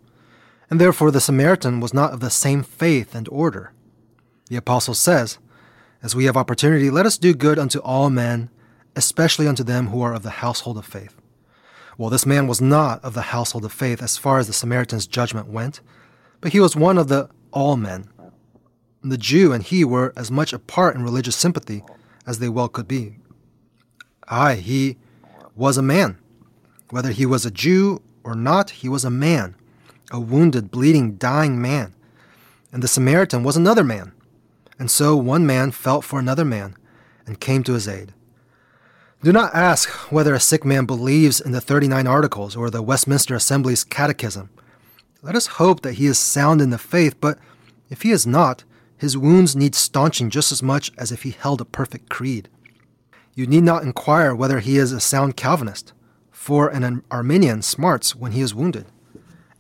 and 0.68 0.80
therefore 0.80 1.11
the 1.11 1.20
Samaritan 1.20 1.80
was 1.80 1.94
not 1.94 2.12
of 2.12 2.20
the 2.20 2.30
same 2.30 2.62
faith 2.62 3.14
and 3.14 3.28
order. 3.28 3.72
The 4.49 4.57
apostle 4.57 4.94
says, 4.94 5.38
As 6.03 6.14
we 6.14 6.26
have 6.26 6.36
opportunity, 6.36 6.90
let 6.90 7.07
us 7.07 7.18
do 7.18 7.34
good 7.34 7.59
unto 7.59 7.78
all 7.78 8.11
men, 8.11 8.51
especially 8.94 9.49
unto 9.49 9.64
them 9.64 9.88
who 9.88 10.03
are 10.03 10.14
of 10.14 10.22
the 10.22 10.30
household 10.30 10.78
of 10.78 10.84
faith. 10.84 11.16
Well, 11.99 12.11
this 12.11 12.26
man 12.26 12.47
was 12.47 12.61
not 12.61 13.03
of 13.03 13.14
the 13.14 13.22
household 13.22 13.64
of 13.64 13.72
faith 13.72 14.03
as 14.03 14.18
far 14.18 14.38
as 14.38 14.47
the 14.47 14.53
Samaritan's 14.53 15.07
judgment 15.07 15.49
went, 15.49 15.80
but 16.40 16.53
he 16.53 16.61
was 16.61 16.76
one 16.76 16.99
of 16.99 17.09
the 17.09 17.30
all 17.51 17.76
men. 17.76 18.11
The 19.03 19.18
Jew 19.18 19.53
and 19.53 19.62
he 19.62 19.84
were 19.84 20.12
as 20.16 20.30
much 20.30 20.53
apart 20.53 20.97
in 20.97 21.03
religious 21.03 21.36
sympathy 21.36 21.82
as 22.26 22.38
they 22.38 22.49
well 22.49 22.68
could 22.68 22.88
be. 22.88 23.16
Aye, 24.28 24.57
he 24.57 24.97
was 25.55 25.76
a 25.76 25.82
man. 25.82 26.18
Whether 26.90 27.11
he 27.11 27.26
was 27.26 27.47
a 27.47 27.51
Jew 27.51 28.03
or 28.24 28.34
not, 28.34 28.70
he 28.70 28.88
was 28.88 29.05
a 29.05 29.11
man, 29.11 29.55
a 30.11 30.18
wounded, 30.18 30.70
bleeding, 30.70 31.16
dying 31.16 31.61
man. 31.61 31.94
And 32.72 32.82
the 32.82 32.88
Samaritan 32.88 33.44
was 33.44 33.57
another 33.57 33.84
man. 33.84 34.12
And 34.78 34.90
so 34.90 35.16
one 35.16 35.47
man 35.47 35.70
felt 35.70 36.05
for 36.05 36.18
another 36.18 36.44
man 36.44 36.76
and 37.26 37.40
came 37.40 37.62
to 37.64 37.72
his 37.74 37.88
aid. 37.88 38.12
Do 39.22 39.32
not 39.32 39.55
ask 39.55 39.88
whether 40.12 40.34
a 40.34 40.40
sick 40.40 40.64
man 40.64 40.84
believes 40.84 41.40
in 41.40 41.53
the 41.53 41.61
39 41.61 42.07
Articles 42.07 42.55
or 42.55 42.68
the 42.68 42.82
Westminster 42.82 43.34
Assembly's 43.34 43.82
Catechism. 43.82 44.51
Let 45.22 45.34
us 45.34 45.47
hope 45.47 45.80
that 45.80 45.94
he 45.94 46.07
is 46.07 46.18
sound 46.18 46.61
in 46.61 46.70
the 46.70 46.78
faith, 46.78 47.20
but 47.20 47.38
if 47.88 48.03
he 48.03 48.11
is 48.11 48.26
not, 48.26 48.64
his 48.97 49.16
wounds 49.16 49.55
need 49.55 49.74
staunching 49.74 50.30
just 50.30 50.53
as 50.53 50.62
much 50.62 50.90
as 50.97 51.12
if 51.12 51.22
he 51.22 51.30
held 51.30 51.61
a 51.61 51.64
perfect 51.64 52.09
creed. 52.09 52.49
You 53.34 53.47
need 53.47 53.64
not 53.64 53.82
inquire 53.82 54.34
whether 54.34 54.61
he 54.61 54.78
is 54.78 54.92
a 54.92 55.01
sound 55.01 55.36
Calvinist, 55.36 55.92
for 56.30 56.68
an 56.68 57.03
Arminian 57.11 57.61
smarts 57.61 58.14
when 58.14 58.32
he 58.32 58.40
is 58.40 58.55
wounded. 58.55 58.86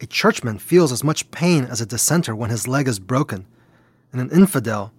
A 0.00 0.06
churchman 0.06 0.58
feels 0.58 0.92
as 0.92 1.02
much 1.02 1.30
pain 1.30 1.64
as 1.64 1.80
a 1.80 1.86
dissenter 1.86 2.34
when 2.34 2.50
his 2.50 2.68
leg 2.68 2.86
is 2.86 2.98
broken, 2.98 3.46
and 4.12 4.20
an 4.20 4.30
infidel 4.30 4.92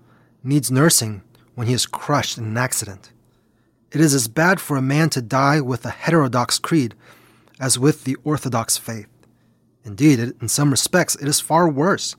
needs 0.43 0.69
nursing 0.69 1.21
when 1.55 1.67
he 1.67 1.73
is 1.73 1.85
crushed 1.85 2.37
in 2.37 2.43
an 2.43 2.57
accident. 2.57 3.11
It 3.91 4.01
is 4.01 4.13
as 4.13 4.27
bad 4.27 4.59
for 4.59 4.77
a 4.77 4.81
man 4.81 5.09
to 5.11 5.21
die 5.21 5.61
with 5.61 5.85
a 5.85 5.89
heterodox 5.89 6.59
creed 6.59 6.93
as 7.59 7.79
with 7.79 8.03
the 8.03 8.17
orthodox 8.23 8.77
faith. 8.77 9.07
Indeed, 9.83 10.19
in 10.19 10.47
some 10.49 10.71
respects, 10.71 11.15
it 11.15 11.27
is 11.27 11.39
far 11.39 11.69
worse, 11.69 12.15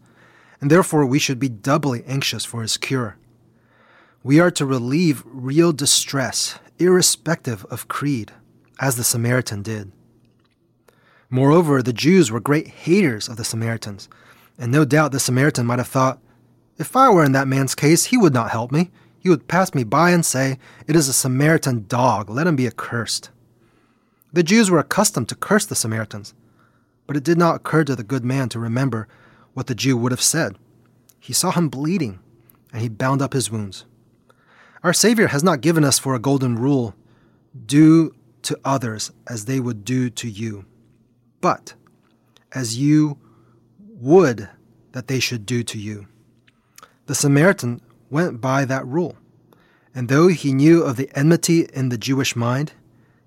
and 0.61 0.71
therefore 0.71 1.07
we 1.07 1.19
should 1.19 1.39
be 1.39 1.49
doubly 1.49 2.05
anxious 2.07 2.45
for 2.45 2.63
his 2.63 2.77
cure. 2.77 3.17
We 4.23 4.41
are 4.41 4.51
to 4.53 4.67
relieve 4.67 5.23
real 5.27 5.73
distress, 5.73 6.59
irrespective 6.79 7.65
of 7.67 7.89
creed, 7.89 8.33
as 8.81 8.97
the 8.97 9.05
Samaritan 9.05 9.63
did. 9.63 9.93
Moreover, 11.31 11.83
the 11.83 11.93
Jews 11.93 12.31
were 12.31 12.41
great 12.41 12.69
haters 12.69 13.29
of 13.29 13.37
the 13.37 13.45
Samaritans, 13.45 14.09
and 14.59 14.73
no 14.73 14.85
doubt 14.85 15.13
the 15.13 15.21
Samaritan 15.21 15.67
might 15.67 15.79
have 15.79 15.89
thought, 15.89 16.21
if 16.79 16.95
I 16.95 17.11
were 17.11 17.25
in 17.25 17.33
that 17.33 17.49
man's 17.49 17.75
case, 17.75 18.07
he 18.07 18.17
would 18.17 18.33
not 18.33 18.51
help 18.51 18.71
me. 18.71 18.91
He 19.19 19.29
would 19.29 19.49
pass 19.49 19.75
me 19.75 19.83
by 19.83 20.11
and 20.11 20.25
say, 20.25 20.59
It 20.87 20.95
is 20.95 21.09
a 21.09 21.13
Samaritan 21.13 21.87
dog, 21.89 22.31
let 22.31 22.47
him 22.47 22.55
be 22.55 22.69
accursed. 22.69 23.31
The 24.33 24.45
Jews 24.45 24.71
were 24.71 24.79
accustomed 24.79 25.29
to 25.29 25.35
curse 25.35 25.67
the 25.67 25.75
Samaritans, 25.75 26.35
but 27.07 27.17
it 27.17 27.25
did 27.25 27.37
not 27.37 27.57
occur 27.57 27.83
to 27.85 27.97
the 27.97 28.05
good 28.05 28.25
man 28.25 28.49
to 28.51 28.61
remember 28.61 29.09
what 29.55 29.67
the 29.67 29.75
Jew 29.75 29.97
would 29.97 30.13
have 30.13 30.23
said. 30.23 30.57
He 31.21 31.33
saw 31.33 31.51
him 31.51 31.69
bleeding, 31.69 32.21
and 32.73 32.83
he 32.83 32.89
bound 32.89 33.23
up 33.23 33.33
his 33.33 33.51
wounds. 33.51 33.85
Our 34.83 34.93
Savior 34.93 35.29
has 35.29 35.43
not 35.43 35.61
given 35.61 35.85
us 35.85 35.99
for 35.99 36.15
a 36.15 36.21
golden 36.21 36.57
rule 36.57 36.95
do 37.67 38.15
to 38.43 38.59
others 38.65 39.11
as 39.27 39.45
they 39.45 39.61
would 39.61 39.85
do 39.85 40.11
to 40.11 40.29
you, 40.29 40.65
but 41.41 41.75
as 42.53 42.79
you 42.79 43.19
would 43.81 44.49
that 44.93 45.09
they 45.09 45.21
should 45.21 45.45
do 45.45 45.63
to 45.65 45.79
you. 45.79 46.07
The 47.07 47.15
Samaritan 47.15 47.81
went 48.11 48.41
by 48.41 48.65
that 48.65 48.87
rule, 48.87 49.17
and 49.95 50.09
though 50.09 50.29
he 50.29 50.53
knew 50.53 50.83
of 50.83 50.97
the 50.97 51.11
enmity 51.15 51.69
in 51.73 51.89
the 51.89 51.99
Jewish 51.99 52.37
mind, 52.37 52.73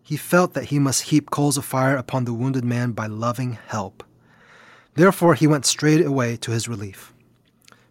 he 0.01 0.17
felt 0.17 0.53
that 0.53 0.65
he 0.65 0.80
must 0.80 1.03
heap 1.03 1.30
coals 1.30 1.57
of 1.57 1.65
fire 1.65 1.95
upon 1.95 2.26
the 2.26 2.34
wounded 2.34 2.65
man 2.65 2.91
by 2.91 3.07
loving 3.07 3.57
help. 3.67 4.03
Therefore, 4.96 5.36
he 5.36 5.48
went 5.48 5.66
straight 5.66 6.06
away 6.06 6.38
to 6.38 6.52
his 6.52 6.68
relief. 6.68 7.14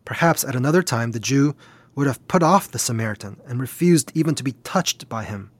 Perhaps 0.04 0.44
at 0.44 0.56
another 0.56 0.82
time 0.82 1.12
the 1.12 1.20
Jew 1.20 1.54
would 1.94 2.06
have 2.06 2.26
put 2.28 2.42
off 2.42 2.70
the 2.70 2.78
Samaritan 2.78 3.40
and 3.46 3.60
refused 3.60 4.12
even 4.14 4.34
to 4.34 4.44
be 4.44 4.52
touched 4.64 5.08
by 5.08 5.24
him. 5.24 5.50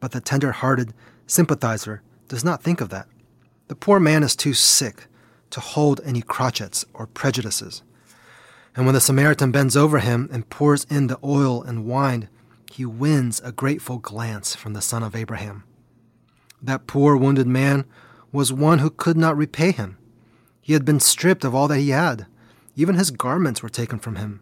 But 0.00 0.12
the 0.12 0.20
tender 0.20 0.52
hearted 0.52 0.94
sympathizer 1.26 2.02
does 2.28 2.44
not 2.44 2.62
think 2.62 2.80
of 2.80 2.88
that. 2.90 3.06
The 3.68 3.74
poor 3.74 4.00
man 4.00 4.22
is 4.22 4.36
too 4.36 4.54
sick 4.54 5.06
to 5.50 5.60
hold 5.60 6.00
any 6.04 6.22
crotchets 6.22 6.84
or 6.92 7.06
prejudices. 7.06 7.82
And 8.74 8.86
when 8.86 8.94
the 8.94 9.00
Samaritan 9.00 9.52
bends 9.52 9.76
over 9.76 9.98
him 9.98 10.28
and 10.32 10.48
pours 10.48 10.84
in 10.84 11.06
the 11.06 11.18
oil 11.22 11.62
and 11.62 11.86
wine, 11.86 12.28
he 12.70 12.86
wins 12.86 13.40
a 13.44 13.52
grateful 13.52 13.98
glance 13.98 14.56
from 14.56 14.72
the 14.72 14.80
son 14.80 15.02
of 15.02 15.14
Abraham. 15.14 15.64
That 16.62 16.86
poor 16.86 17.16
wounded 17.16 17.46
man 17.46 17.84
was 18.32 18.52
one 18.52 18.78
who 18.78 18.88
could 18.88 19.16
not 19.16 19.36
repay 19.36 19.72
him. 19.72 19.98
He 20.62 20.72
had 20.72 20.84
been 20.84 21.00
stripped 21.00 21.44
of 21.44 21.54
all 21.54 21.68
that 21.68 21.78
he 21.78 21.90
had. 21.90 22.26
Even 22.76 22.94
his 22.94 23.10
garments 23.10 23.62
were 23.62 23.68
taken 23.68 23.98
from 23.98 24.16
him. 24.16 24.40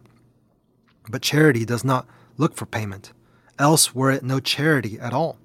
But 1.09 1.21
charity 1.21 1.65
does 1.65 1.83
not 1.83 2.07
look 2.37 2.55
for 2.55 2.65
payment, 2.65 3.11
else 3.59 3.93
were 3.93 4.11
it 4.11 4.23
no 4.23 4.39
charity 4.39 4.99
at 4.99 5.13
all. 5.13 5.37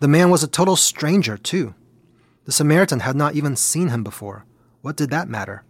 The 0.00 0.08
man 0.08 0.28
was 0.28 0.42
a 0.42 0.48
total 0.48 0.76
stranger, 0.76 1.38
too. 1.38 1.74
The 2.44 2.52
Samaritan 2.52 3.00
had 3.00 3.16
not 3.16 3.34
even 3.34 3.54
seen 3.56 3.88
him 3.88 4.02
before. 4.02 4.44
What 4.82 4.96
did 4.96 5.10
that 5.10 5.28
matter? 5.28 5.62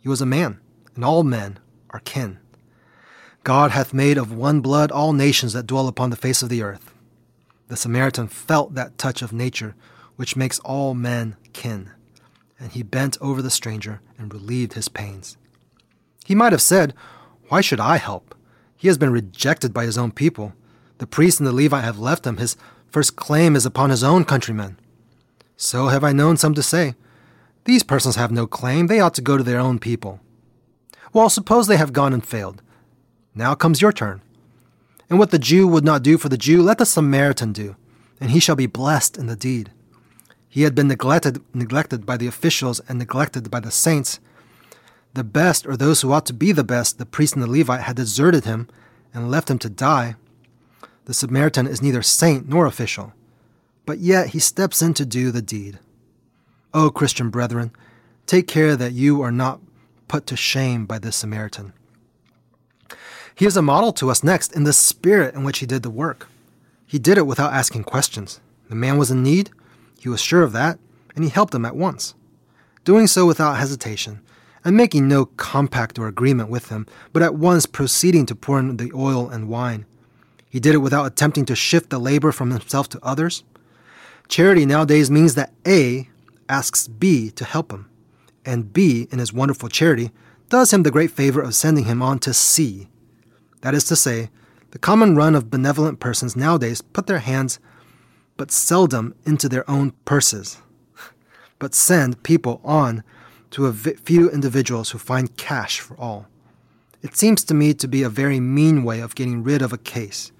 He 0.00 0.08
was 0.08 0.20
a 0.20 0.26
man, 0.26 0.60
and 0.94 1.04
all 1.04 1.24
men 1.24 1.58
are 1.90 1.98
kin. 1.98 2.38
God 3.42 3.72
hath 3.72 3.92
made 3.92 4.16
of 4.16 4.32
one 4.32 4.60
blood 4.60 4.92
all 4.92 5.12
nations 5.12 5.52
that 5.52 5.66
dwell 5.66 5.88
upon 5.88 6.10
the 6.10 6.16
face 6.16 6.42
of 6.42 6.48
the 6.48 6.62
earth. 6.62 6.94
The 7.68 7.76
Samaritan 7.76 8.28
felt 8.28 8.74
that 8.74 8.98
touch 8.98 9.20
of 9.22 9.32
nature 9.32 9.74
which 10.14 10.36
makes 10.36 10.58
all 10.60 10.94
men 10.94 11.36
kin, 11.52 11.90
and 12.58 12.72
he 12.72 12.82
bent 12.82 13.18
over 13.20 13.42
the 13.42 13.50
stranger 13.50 14.00
and 14.18 14.32
relieved 14.32 14.72
his 14.72 14.88
pains. 14.88 15.36
He 16.24 16.34
might 16.34 16.52
have 16.52 16.62
said, 16.62 16.94
Why 17.48 17.60
should 17.60 17.80
I 17.80 17.96
help? 17.96 18.34
He 18.76 18.88
has 18.88 18.98
been 18.98 19.12
rejected 19.12 19.72
by 19.72 19.84
his 19.84 19.98
own 19.98 20.10
people. 20.12 20.54
The 20.98 21.06
priest 21.06 21.40
and 21.40 21.46
the 21.46 21.52
Levite 21.52 21.84
have 21.84 21.98
left 21.98 22.26
him. 22.26 22.38
His 22.38 22.56
first 22.90 23.16
claim 23.16 23.56
is 23.56 23.66
upon 23.66 23.90
his 23.90 24.02
own 24.02 24.24
countrymen. 24.24 24.78
So 25.56 25.88
have 25.88 26.04
I 26.04 26.12
known 26.12 26.36
some 26.36 26.54
to 26.54 26.62
say, 26.62 26.94
These 27.64 27.82
persons 27.82 28.16
have 28.16 28.30
no 28.30 28.46
claim, 28.46 28.86
they 28.86 29.00
ought 29.00 29.14
to 29.14 29.22
go 29.22 29.36
to 29.36 29.42
their 29.42 29.60
own 29.60 29.78
people. 29.78 30.20
Well, 31.12 31.30
suppose 31.30 31.66
they 31.66 31.76
have 31.76 31.92
gone 31.92 32.12
and 32.12 32.26
failed. 32.26 32.62
Now 33.34 33.54
comes 33.54 33.80
your 33.80 33.92
turn. 33.92 34.22
And 35.08 35.18
what 35.18 35.30
the 35.30 35.38
Jew 35.38 35.68
would 35.68 35.84
not 35.84 36.02
do 36.02 36.18
for 36.18 36.28
the 36.28 36.36
Jew, 36.36 36.62
let 36.62 36.78
the 36.78 36.86
Samaritan 36.86 37.52
do, 37.52 37.76
and 38.20 38.30
he 38.30 38.40
shall 38.40 38.56
be 38.56 38.66
blessed 38.66 39.16
in 39.16 39.26
the 39.26 39.36
deed. 39.36 39.70
He 40.56 40.62
had 40.62 40.74
been 40.74 40.88
neglected, 40.88 41.42
neglected 41.52 42.06
by 42.06 42.16
the 42.16 42.26
officials 42.26 42.80
and 42.88 42.98
neglected 42.98 43.50
by 43.50 43.60
the 43.60 43.70
saints. 43.70 44.20
The 45.12 45.22
best, 45.22 45.66
or 45.66 45.76
those 45.76 46.00
who 46.00 46.10
ought 46.10 46.24
to 46.24 46.32
be 46.32 46.50
the 46.50 46.64
best, 46.64 46.96
the 46.96 47.04
priest 47.04 47.34
and 47.34 47.42
the 47.42 47.46
Levite, 47.46 47.82
had 47.82 47.94
deserted 47.94 48.46
him 48.46 48.66
and 49.12 49.30
left 49.30 49.50
him 49.50 49.58
to 49.58 49.68
die. 49.68 50.16
The 51.04 51.12
Samaritan 51.12 51.66
is 51.66 51.82
neither 51.82 52.00
saint 52.00 52.48
nor 52.48 52.64
official, 52.64 53.12
but 53.84 53.98
yet 53.98 54.28
he 54.28 54.38
steps 54.38 54.80
in 54.80 54.94
to 54.94 55.04
do 55.04 55.30
the 55.30 55.42
deed. 55.42 55.78
O 56.72 56.88
Christian 56.88 57.28
brethren, 57.28 57.70
take 58.24 58.48
care 58.48 58.76
that 58.76 58.94
you 58.94 59.20
are 59.20 59.30
not 59.30 59.60
put 60.08 60.26
to 60.28 60.38
shame 60.38 60.86
by 60.86 60.98
this 60.98 61.16
Samaritan. 61.16 61.74
He 63.34 63.44
is 63.44 63.58
a 63.58 63.60
model 63.60 63.92
to 63.92 64.10
us 64.10 64.24
next 64.24 64.56
in 64.56 64.64
the 64.64 64.72
spirit 64.72 65.34
in 65.34 65.44
which 65.44 65.58
he 65.58 65.66
did 65.66 65.82
the 65.82 65.90
work. 65.90 66.28
He 66.86 66.98
did 66.98 67.18
it 67.18 67.26
without 67.26 67.52
asking 67.52 67.84
questions. 67.84 68.40
The 68.70 68.74
man 68.74 68.96
was 68.96 69.10
in 69.10 69.22
need, 69.22 69.50
he 70.06 70.08
was 70.08 70.20
sure 70.20 70.44
of 70.44 70.52
that, 70.52 70.78
and 71.16 71.24
he 71.24 71.30
helped 71.30 71.52
him 71.52 71.64
at 71.64 71.74
once. 71.74 72.14
Doing 72.84 73.08
so 73.08 73.26
without 73.26 73.54
hesitation, 73.56 74.20
and 74.64 74.76
making 74.76 75.08
no 75.08 75.24
compact 75.24 75.98
or 75.98 76.06
agreement 76.06 76.48
with 76.48 76.68
him, 76.68 76.86
but 77.12 77.24
at 77.24 77.34
once 77.34 77.66
proceeding 77.66 78.24
to 78.26 78.36
pour 78.36 78.60
in 78.60 78.76
the 78.76 78.92
oil 78.94 79.28
and 79.28 79.48
wine. 79.48 79.84
He 80.48 80.60
did 80.60 80.76
it 80.76 80.78
without 80.78 81.06
attempting 81.06 81.44
to 81.46 81.56
shift 81.56 81.90
the 81.90 81.98
labor 81.98 82.30
from 82.30 82.52
himself 82.52 82.88
to 82.90 83.00
others. 83.02 83.42
Charity 84.28 84.64
nowadays 84.64 85.10
means 85.10 85.34
that 85.34 85.52
A 85.66 86.08
asks 86.48 86.86
B 86.86 87.32
to 87.32 87.44
help 87.44 87.72
him, 87.72 87.90
and 88.44 88.72
B, 88.72 89.08
in 89.10 89.18
his 89.18 89.32
wonderful 89.32 89.68
charity, 89.68 90.12
does 90.48 90.72
him 90.72 90.84
the 90.84 90.92
great 90.92 91.10
favor 91.10 91.40
of 91.40 91.56
sending 91.56 91.86
him 91.86 92.00
on 92.00 92.20
to 92.20 92.32
C 92.32 92.86
that 93.62 93.74
is 93.74 93.82
to 93.86 93.96
say, 93.96 94.30
the 94.70 94.78
common 94.78 95.16
run 95.16 95.34
of 95.34 95.50
benevolent 95.50 95.98
persons 95.98 96.36
nowadays 96.36 96.80
put 96.80 97.08
their 97.08 97.18
hands 97.18 97.58
but 98.36 98.50
seldom 98.50 99.14
into 99.24 99.48
their 99.48 99.68
own 99.70 99.92
purses, 100.04 100.58
but 101.58 101.74
send 101.74 102.22
people 102.22 102.60
on 102.64 103.02
to 103.50 103.66
a 103.66 103.72
few 103.72 104.30
individuals 104.30 104.90
who 104.90 104.98
find 104.98 105.36
cash 105.36 105.80
for 105.80 105.98
all. 105.98 106.26
It 107.02 107.16
seems 107.16 107.44
to 107.44 107.54
me 107.54 107.72
to 107.74 107.88
be 107.88 108.02
a 108.02 108.08
very 108.08 108.40
mean 108.40 108.84
way 108.84 109.00
of 109.00 109.14
getting 109.14 109.42
rid 109.42 109.62
of 109.62 109.72
a 109.72 109.78
case 109.78 110.32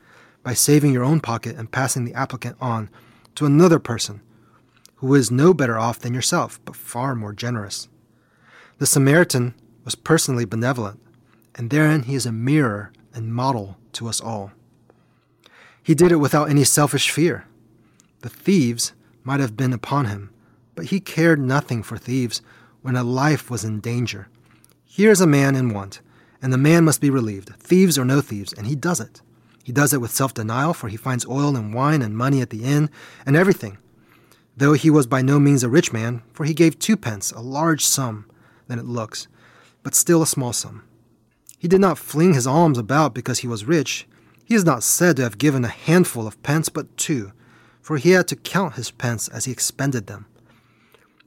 by 0.43 0.55
saving 0.55 0.93
your 0.93 1.05
own 1.05 1.21
pocket 1.21 1.57
and 1.57 1.71
passing 1.71 2.05
the 2.05 2.15
applicant 2.15 2.57
on 2.61 2.91
to 3.37 3.47
another 3.47 3.79
person 3.79 4.21
who 4.97 5.15
is 5.15 5.31
no 5.31 5.53
better 5.53 5.79
off 5.79 5.99
than 5.99 6.15
yourself, 6.15 6.59
but 6.65 6.75
far 6.77 7.15
more 7.15 7.33
generous. 7.33 7.89
The 8.79 8.87
Samaritan 8.87 9.55
was 9.85 9.95
personally 9.95 10.45
benevolent, 10.45 11.01
and 11.55 11.71
therein 11.71 12.03
he 12.03 12.15
is 12.15 12.27
a 12.27 12.33
mirror 12.33 12.93
and 13.15 13.33
model 13.33 13.77
to 13.93 14.09
us 14.09 14.21
all. 14.21 14.53
He 15.83 15.95
did 15.95 16.13
it 16.13 16.17
without 16.17 16.51
any 16.51 16.65
selfish 16.65 17.11
fear. 17.11 17.47
The 18.27 18.31
thieves 18.31 18.93
might 19.23 19.39
have 19.39 19.57
been 19.57 19.73
upon 19.73 20.07
him, 20.07 20.31
but 20.75 20.87
he 20.87 20.99
cared 20.99 21.39
nothing 21.39 21.85
for 21.85 21.97
thieves 21.97 22.43
when 22.83 22.97
a 22.97 23.05
life 23.05 23.49
was 23.49 23.63
in 23.63 23.79
danger. 23.79 24.27
Here 24.85 25.13
is 25.13 25.21
a 25.21 25.29
man 25.29 25.55
in 25.55 25.73
want, 25.73 26.01
and 26.43 26.53
the 26.53 26.59
man 26.59 26.85
must 26.85 27.01
be 27.01 27.09
relieved, 27.09 27.51
thieves 27.61 27.97
or 27.97 28.05
no 28.05 28.21
thieves, 28.21 28.53
and 28.53 28.67
he 28.67 28.75
does 28.75 28.99
it. 28.99 29.23
He 29.63 29.71
does 29.71 29.93
it 29.93 30.01
with 30.01 30.11
self 30.11 30.35
denial, 30.35 30.75
for 30.75 30.89
he 30.89 30.97
finds 30.97 31.25
oil 31.25 31.55
and 31.55 31.73
wine 31.73 32.03
and 32.03 32.17
money 32.17 32.41
at 32.41 32.51
the 32.51 32.65
inn 32.65 32.91
and 33.25 33.37
everything. 33.37 33.79
Though 34.57 34.73
he 34.73 34.91
was 34.91 35.07
by 35.07 35.23
no 35.23 35.39
means 35.39 35.63
a 35.63 35.69
rich 35.69 35.93
man, 35.93 36.23
for 36.33 36.43
he 36.43 36.53
gave 36.53 36.81
twopence, 36.81 37.31
a 37.31 37.41
large 37.41 37.85
sum 37.85 38.29
than 38.67 38.81
it 38.81 38.87
looks, 38.87 39.29
but 39.85 39.95
still 39.95 40.21
a 40.21 40.27
small 40.27 40.53
sum. 40.53 40.83
He 41.61 41.69
did 41.69 41.81
not 41.81 41.97
fling 41.97 42.35
his 42.35 42.49
alms 42.49 42.77
about 42.77 43.15
because 43.15 43.39
he 43.39 43.47
was 43.47 43.67
rich. 43.67 44.09
He 44.45 44.57
is 44.57 44.65
not 44.65 44.83
said 44.83 45.15
to 45.15 45.23
have 45.23 45.39
given 45.39 45.65
a 45.65 45.69
handful 45.69 46.27
of 46.27 46.43
pence, 46.43 46.69
but 46.69 46.97
two, 46.97 47.31
for 47.87 47.99
he 47.99 48.11
had 48.11 48.27
to 48.27 48.35
count 48.35 48.75
his 48.75 48.91
pence 48.91 49.29
as 49.29 49.45
he 49.45 49.53
expended 49.53 50.09
them. 50.09 50.27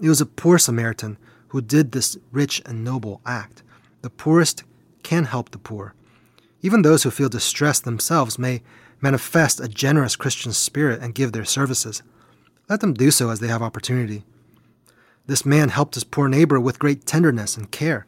It 0.01 0.09
was 0.09 0.19
a 0.19 0.25
poor 0.25 0.59
Samaritan 0.59 1.17
who 1.47 1.61
did 1.61 1.93
this 1.93 2.17
rich 2.33 2.61
and 2.65 2.83
noble 2.83 3.21
act. 3.25 3.63
The 4.01 4.09
poorest 4.09 4.65
can 5.01 5.23
help 5.23 5.51
the 5.51 5.57
poor. 5.57 5.93
Even 6.61 6.81
those 6.81 7.03
who 7.03 7.11
feel 7.11 7.29
distressed 7.29 7.85
themselves 7.85 8.37
may 8.37 8.61
manifest 8.99 9.61
a 9.61 9.69
generous 9.69 10.17
Christian 10.17 10.51
spirit 10.51 11.01
and 11.01 11.15
give 11.15 11.31
their 11.31 11.45
services. 11.45 12.03
Let 12.67 12.81
them 12.81 12.93
do 12.93 13.09
so 13.09 13.29
as 13.29 13.39
they 13.39 13.47
have 13.47 13.61
opportunity. 13.61 14.25
This 15.27 15.45
man 15.45 15.69
helped 15.69 15.93
his 15.95 16.03
poor 16.03 16.27
neighbor 16.27 16.59
with 16.59 16.77
great 16.77 17.05
tenderness 17.05 17.55
and 17.55 17.71
care. 17.71 18.05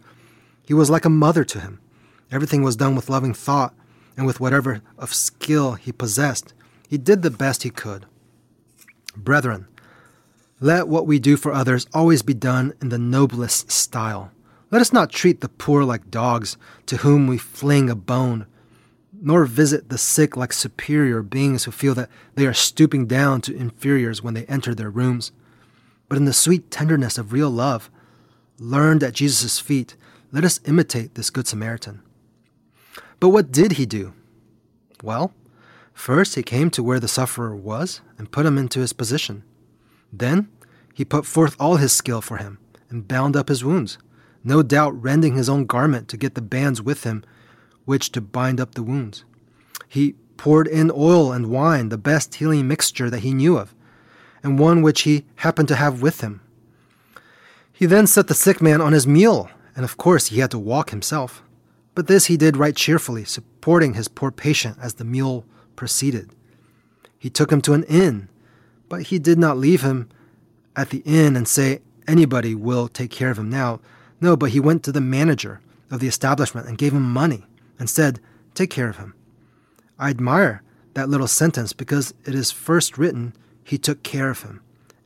He 0.68 0.74
was 0.74 0.90
like 0.90 1.06
a 1.06 1.10
mother 1.10 1.46
to 1.46 1.62
him. 1.62 1.80
Everything 2.30 2.64
was 2.64 2.76
done 2.76 2.98
with 2.98 3.10
loving 3.10 3.34
thought 3.34 3.74
and 4.18 4.26
with 4.26 4.42
whatever 4.42 4.82
of 4.98 5.14
skill 5.14 5.76
he 5.76 5.94
possessed. 5.94 6.54
He 6.90 6.98
did 6.98 7.22
the 7.22 7.32
best 7.32 7.64
he 7.64 7.70
could. 7.70 8.08
Brethren, 9.16 9.68
let 10.60 10.88
what 10.88 11.08
we 11.08 11.20
do 11.20 11.38
for 11.38 11.52
others 11.52 11.88
always 11.94 12.22
be 12.22 12.34
done 12.34 12.74
in 12.82 12.90
the 12.90 13.00
noblest 13.00 13.72
style. 13.72 14.32
Let 14.70 14.82
us 14.82 14.94
not 14.94 15.12
treat 15.12 15.42
the 15.42 15.50
poor 15.50 15.84
like 15.84 16.12
dogs 16.12 16.56
to 16.86 16.98
whom 16.98 17.28
we 17.28 17.38
fling 17.38 17.90
a 17.90 17.96
bone, 17.96 18.46
nor 19.20 19.46
visit 19.46 19.90
the 19.90 19.98
sick 19.98 20.38
like 20.38 20.54
superior 20.54 21.22
beings 21.22 21.64
who 21.64 21.72
feel 21.72 21.94
that 21.96 22.10
they 22.36 22.46
are 22.46 22.54
stooping 22.54 23.08
down 23.08 23.42
to 23.42 23.56
inferiors 23.56 24.24
when 24.24 24.34
they 24.34 24.46
enter 24.46 24.74
their 24.74 24.90
rooms. 24.90 25.32
But 26.08 26.18
in 26.18 26.26
the 26.26 26.34
sweet 26.34 26.72
tenderness 26.72 27.18
of 27.18 27.34
real 27.34 27.50
love, 27.50 27.90
learned 28.60 29.04
at 29.04 29.14
Jesus' 29.14 29.60
feet, 29.60 29.96
let 30.32 30.46
us 30.46 30.60
imitate 30.66 31.16
this 31.16 31.30
Good 31.30 31.48
Samaritan. 31.48 32.02
But 33.20 33.30
what 33.30 33.52
did 33.52 33.74
he 33.74 33.86
do? 33.86 34.14
Well, 35.04 35.34
first 36.02 36.34
he 36.34 36.42
came 36.42 36.72
to 36.72 36.82
where 36.82 37.00
the 37.00 37.08
sufferer 37.08 37.56
was 37.56 38.02
and 38.18 38.32
put 38.32 38.44
him 38.44 38.58
into 38.58 38.80
his 38.80 38.92
position. 38.92 39.44
Then 40.12 40.50
he 40.96 41.06
put 41.06 41.28
forth 41.28 41.56
all 41.60 41.76
his 41.76 41.94
skill 41.94 42.22
for 42.22 42.38
him 42.38 42.58
and 42.90 43.08
bound 43.08 43.36
up 43.36 43.50
his 43.50 43.64
wounds, 43.64 44.00
no 44.44 44.64
doubt 44.64 45.00
rending 45.00 45.36
his 45.36 45.48
own 45.48 45.68
garment 45.68 46.08
to 46.08 46.18
get 46.18 46.34
the 46.34 46.42
bands 46.42 46.82
with 46.82 47.04
him 47.04 47.24
which 47.86 48.12
to 48.14 48.20
bind 48.20 48.60
up 48.60 48.74
the 48.74 48.82
wounds. 48.82 49.26
He 49.88 50.16
poured 50.38 50.68
in 50.68 50.90
oil 50.90 51.32
and 51.32 51.52
wine, 51.52 51.90
the 51.90 52.00
best 52.00 52.34
healing 52.34 52.68
mixture 52.68 53.12
that 53.12 53.20
he 53.20 53.36
knew 53.36 53.56
of, 53.56 53.76
and 54.42 54.58
one 54.58 54.82
which 54.82 55.04
he 55.04 55.26
happened 55.36 55.68
to 55.68 55.76
have 55.76 56.02
with 56.02 56.22
him. 56.22 56.42
He 57.72 57.86
then 57.86 58.08
set 58.08 58.28
the 58.28 58.34
sick 58.34 58.60
man 58.60 58.82
on 58.82 58.94
his 58.94 59.06
mule, 59.06 59.52
and 59.76 59.86
of 59.86 59.98
course 59.98 60.28
he 60.28 60.40
had 60.40 60.50
to 60.50 60.58
walk 60.58 60.90
himself. 60.90 61.44
But 61.94 62.08
this 62.08 62.26
he 62.26 62.38
did 62.38 62.58
right 62.58 62.76
cheerfully, 62.76 63.24
supporting 63.24 63.94
his 63.94 64.08
poor 64.08 64.32
patient 64.32 64.78
as 64.82 64.96
the 64.96 65.06
mule 65.06 65.46
proceeded. 65.82 66.30
He 67.18 67.32
took 67.32 67.52
him 67.52 67.60
to 67.64 67.74
an 67.74 67.86
inn, 67.86 68.30
but 68.88 69.08
he 69.08 69.18
did 69.18 69.40
not 69.40 69.58
leave 69.58 69.82
him 69.82 70.08
at 70.76 70.92
the 70.92 71.02
inn 71.06 71.36
and 71.36 71.48
say, 71.48 71.80
Anybody 72.08 72.54
will 72.54 72.88
take 72.88 73.10
care 73.10 73.32
of 73.32 73.40
him 73.40 73.50
now. 73.50 73.80
No, 74.20 74.38
but 74.38 74.52
he 74.52 74.60
went 74.60 74.84
to 74.84 74.92
the 74.92 75.02
manager 75.02 75.60
of 75.90 76.00
the 76.00 76.08
establishment 76.08 76.68
and 76.68 76.78
gave 76.78 76.94
him 76.94 77.02
money 77.02 77.48
and 77.80 77.90
said, 77.90 78.20
Take 78.54 78.70
care 78.70 78.90
of 78.90 78.98
him. 78.98 79.16
I 79.98 80.12
admire 80.12 80.62
that 80.94 81.10
little 81.10 81.28
sentence 81.28 81.74
because 81.74 82.14
it 82.28 82.36
is 82.36 82.52
first 82.52 83.00
written, 83.00 83.34
He 83.64 83.80
took 83.80 84.04
care 84.04 84.30
of 84.30 84.44
him, 84.44 84.62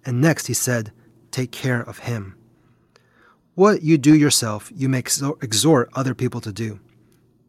and 0.06 0.20
next 0.20 0.48
he 0.48 0.54
said, 0.54 0.92
Take 1.32 1.52
care 1.52 1.80
of 1.80 2.00
him. 2.00 2.36
What 3.54 3.82
you 3.82 3.98
do 3.98 4.14
yourself, 4.14 4.74
you 4.76 4.90
may 4.90 5.00
exhort 5.00 5.90
other 5.94 6.14
people 6.14 6.42
to 6.42 6.52
do. 6.52 6.82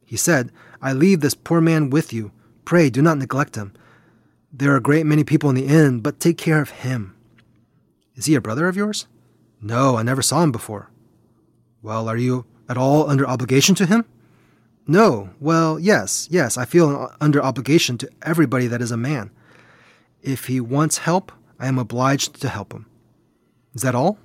He 0.05 0.17
said, 0.17 0.53
I 0.81 0.93
leave 0.93 1.23
this 1.23 1.35
poor 1.35 1.61
man 1.61 1.91
with 1.91 2.13
you. 2.13 2.31
Pray, 2.67 2.91
do 2.91 3.01
not 3.01 3.17
neglect 3.17 3.55
him. 3.55 3.73
There 4.53 4.73
are 4.73 4.77
a 4.77 4.83
great 4.83 5.07
many 5.07 5.23
people 5.23 5.49
in 5.49 5.55
the 5.55 5.67
inn, 5.67 6.01
but 6.01 6.21
take 6.21 6.37
care 6.37 6.61
of 6.61 6.71
him. 6.71 7.15
Is 8.17 8.27
he 8.27 8.35
a 8.35 8.41
brother 8.41 8.67
of 8.67 8.77
yours? 8.77 9.07
No, 9.63 9.97
I 9.97 10.03
never 10.03 10.21
saw 10.21 10.43
him 10.43 10.51
before. 10.51 10.91
Well, 11.81 12.09
are 12.09 12.17
you 12.17 12.45
at 12.69 12.77
all 12.77 13.09
under 13.09 13.27
obligation 13.27 13.77
to 13.77 13.87
him? 13.87 14.05
No. 14.85 15.31
Well, 15.39 15.79
yes, 15.79 16.27
yes, 16.29 16.59
I 16.59 16.65
feel 16.65 17.13
under 17.21 17.41
obligation 17.41 17.99
to 17.99 18.11
everybody 18.23 18.67
that 18.67 18.83
is 18.83 18.91
a 18.91 18.97
man. 18.97 19.31
If 20.21 20.47
he 20.47 20.61
wants 20.61 20.99
help, 20.99 21.31
I 21.61 21.69
am 21.69 21.79
obliged 21.79 22.41
to 22.41 22.49
help 22.49 22.73
him. 22.73 22.87
Is 23.75 23.83
that 23.83 23.95
all? 23.95 24.19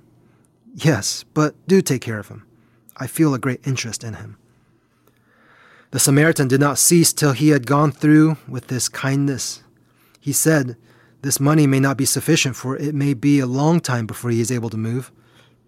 Yes, 0.74 1.24
but 1.34 1.54
do 1.68 1.80
take 1.80 2.02
care 2.02 2.18
of 2.18 2.28
him. 2.28 2.44
I 2.96 3.06
feel 3.06 3.34
a 3.34 3.38
great 3.38 3.64
interest 3.64 4.02
in 4.02 4.14
him. 4.14 4.36
The 5.92 6.00
Samaritan 6.00 6.48
did 6.48 6.58
not 6.58 6.78
cease 6.78 7.12
till 7.12 7.32
he 7.32 7.50
had 7.50 7.66
gone 7.66 7.92
through 7.92 8.38
with 8.48 8.68
this 8.68 8.88
kindness. 8.88 9.62
He 10.18 10.32
said, 10.32 10.78
This 11.20 11.38
money 11.38 11.66
may 11.66 11.80
not 11.80 11.98
be 11.98 12.06
sufficient, 12.06 12.56
for 12.56 12.76
it 12.76 12.94
may 12.94 13.12
be 13.12 13.40
a 13.40 13.46
long 13.46 13.78
time 13.78 14.06
before 14.06 14.30
he 14.30 14.40
is 14.40 14.50
able 14.50 14.70
to 14.70 14.78
move. 14.78 15.12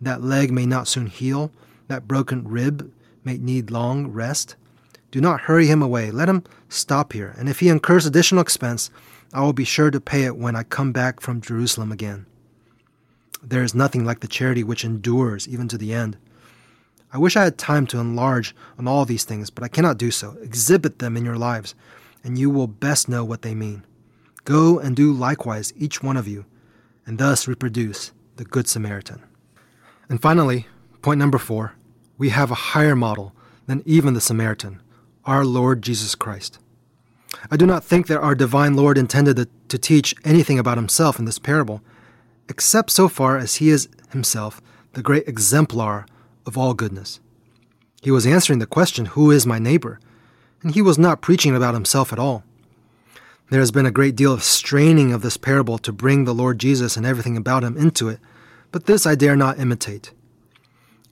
That 0.00 0.22
leg 0.22 0.50
may 0.50 0.64
not 0.64 0.88
soon 0.88 1.08
heal. 1.08 1.52
That 1.88 2.08
broken 2.08 2.48
rib 2.48 2.90
may 3.22 3.36
need 3.36 3.70
long 3.70 4.06
rest. 4.06 4.56
Do 5.10 5.20
not 5.20 5.42
hurry 5.42 5.66
him 5.66 5.82
away. 5.82 6.10
Let 6.10 6.30
him 6.30 6.42
stop 6.70 7.12
here, 7.12 7.34
and 7.36 7.46
if 7.46 7.60
he 7.60 7.68
incurs 7.68 8.06
additional 8.06 8.40
expense, 8.40 8.90
I 9.34 9.42
will 9.42 9.52
be 9.52 9.64
sure 9.64 9.90
to 9.90 10.00
pay 10.00 10.24
it 10.24 10.38
when 10.38 10.56
I 10.56 10.62
come 10.62 10.90
back 10.90 11.20
from 11.20 11.42
Jerusalem 11.42 11.92
again. 11.92 12.24
There 13.42 13.62
is 13.62 13.74
nothing 13.74 14.06
like 14.06 14.20
the 14.20 14.26
charity 14.26 14.64
which 14.64 14.86
endures 14.86 15.46
even 15.46 15.68
to 15.68 15.76
the 15.76 15.92
end. 15.92 16.16
I 17.14 17.18
wish 17.18 17.36
I 17.36 17.44
had 17.44 17.56
time 17.56 17.86
to 17.86 18.00
enlarge 18.00 18.56
on 18.76 18.88
all 18.88 19.04
these 19.04 19.22
things, 19.22 19.48
but 19.48 19.62
I 19.62 19.68
cannot 19.68 19.98
do 19.98 20.10
so. 20.10 20.36
Exhibit 20.42 20.98
them 20.98 21.16
in 21.16 21.24
your 21.24 21.38
lives, 21.38 21.76
and 22.24 22.36
you 22.36 22.50
will 22.50 22.66
best 22.66 23.08
know 23.08 23.24
what 23.24 23.42
they 23.42 23.54
mean. 23.54 23.84
Go 24.44 24.80
and 24.80 24.96
do 24.96 25.12
likewise, 25.12 25.72
each 25.76 26.02
one 26.02 26.16
of 26.16 26.26
you, 26.26 26.44
and 27.06 27.16
thus 27.16 27.46
reproduce 27.46 28.10
the 28.34 28.44
Good 28.44 28.66
Samaritan. 28.66 29.22
And 30.08 30.20
finally, 30.20 30.66
point 31.02 31.20
number 31.20 31.38
four 31.38 31.74
we 32.18 32.30
have 32.30 32.50
a 32.50 32.72
higher 32.72 32.96
model 32.96 33.32
than 33.66 33.84
even 33.86 34.14
the 34.14 34.20
Samaritan, 34.20 34.82
our 35.24 35.44
Lord 35.44 35.82
Jesus 35.82 36.16
Christ. 36.16 36.58
I 37.48 37.56
do 37.56 37.64
not 37.64 37.84
think 37.84 38.08
that 38.08 38.20
our 38.20 38.34
divine 38.34 38.74
Lord 38.74 38.98
intended 38.98 39.48
to, 39.68 39.78
teach 39.78 40.14
anything 40.24 40.58
about 40.58 40.78
himself 40.78 41.18
in 41.18 41.24
this 41.24 41.38
parable, 41.38 41.80
except 42.48 42.90
so 42.90 43.08
far 43.08 43.36
as 43.38 43.56
he 43.56 43.70
is 43.70 43.88
himself 44.10 44.60
the 44.92 45.02
great 45.02 45.26
exemplar 45.28 46.06
of 46.46 46.58
all 46.58 46.74
goodness. 46.74 47.20
He 48.02 48.10
was 48.10 48.26
answering 48.26 48.58
the 48.58 48.66
question, 48.66 49.06
Who 49.06 49.30
is 49.30 49.46
my 49.46 49.58
neighbor? 49.58 49.98
And 50.62 50.74
he 50.74 50.82
was 50.82 50.98
not 50.98 51.20
preaching 51.20 51.54
about 51.54 51.74
himself 51.74 52.12
at 52.12 52.18
all. 52.18 52.44
There 53.50 53.60
has 53.60 53.70
been 53.70 53.86
a 53.86 53.90
great 53.90 54.16
deal 54.16 54.32
of 54.32 54.42
straining 54.42 55.12
of 55.12 55.22
this 55.22 55.36
parable 55.36 55.78
to 55.78 55.92
bring 55.92 56.24
the 56.24 56.34
Lord 56.34 56.58
Jesus 56.58 56.96
and 56.96 57.04
everything 57.04 57.36
about 57.36 57.62
him 57.62 57.76
into 57.76 58.08
it, 58.08 58.18
but 58.72 58.86
this 58.86 59.06
I 59.06 59.14
dare 59.14 59.36
not 59.36 59.58
imitate. 59.58 60.12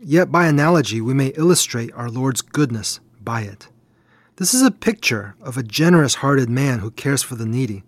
Yet 0.00 0.32
by 0.32 0.46
analogy, 0.46 1.00
we 1.00 1.14
may 1.14 1.28
illustrate 1.28 1.92
our 1.94 2.10
Lord's 2.10 2.40
goodness 2.40 2.98
by 3.20 3.42
it. 3.42 3.68
This 4.36 4.52
is 4.52 4.62
a 4.62 4.72
picture 4.72 5.36
of 5.40 5.56
a 5.56 5.62
generous 5.62 6.16
hearted 6.16 6.50
man 6.50 6.80
who 6.80 6.90
cares 6.90 7.22
for 7.22 7.36
the 7.36 7.46
needy. 7.46 7.84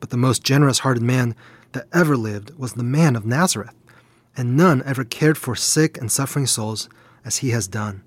But 0.00 0.10
the 0.10 0.16
most 0.16 0.42
generous 0.42 0.80
hearted 0.80 1.04
man 1.04 1.36
that 1.70 1.86
ever 1.92 2.16
lived 2.16 2.58
was 2.58 2.72
the 2.72 2.82
man 2.82 3.14
of 3.14 3.24
Nazareth, 3.24 3.75
and 4.36 4.56
none 4.56 4.82
ever 4.84 5.04
cared 5.04 5.38
for 5.38 5.56
sick 5.56 5.96
and 5.98 6.12
suffering 6.12 6.46
souls 6.46 6.88
as 7.24 7.38
he 7.38 7.50
has 7.50 7.66
done. 7.66 8.02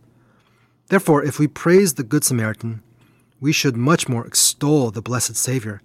Therefore, 0.88 1.24
if 1.24 1.40
we 1.40 1.48
praise 1.48 1.96
the 1.96 2.04
Good 2.04 2.24
Samaritan, 2.24 2.82
we 3.40 3.52
should 3.52 3.78
much 3.78 4.08
more 4.08 4.26
extol 4.26 4.92
the 4.92 5.02
blessed 5.02 5.36
Savior, 5.36 5.82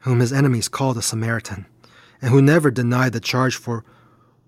whom 0.00 0.20
his 0.20 0.32
enemies 0.32 0.68
called 0.68 0.96
a 0.96 1.02
Samaritan, 1.02 1.66
and 2.20 2.30
who 2.30 2.42
never 2.42 2.70
denied 2.70 3.12
the 3.12 3.20
charge 3.20 3.56
for 3.56 3.84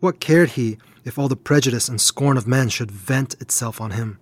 what 0.00 0.20
cared 0.20 0.50
he 0.50 0.78
if 1.04 1.18
all 1.18 1.28
the 1.28 1.36
prejudice 1.36 1.88
and 1.88 2.00
scorn 2.00 2.36
of 2.36 2.46
men 2.46 2.68
should 2.68 2.90
vent 2.90 3.34
itself 3.40 3.80
on 3.80 3.92
him? 3.92 4.18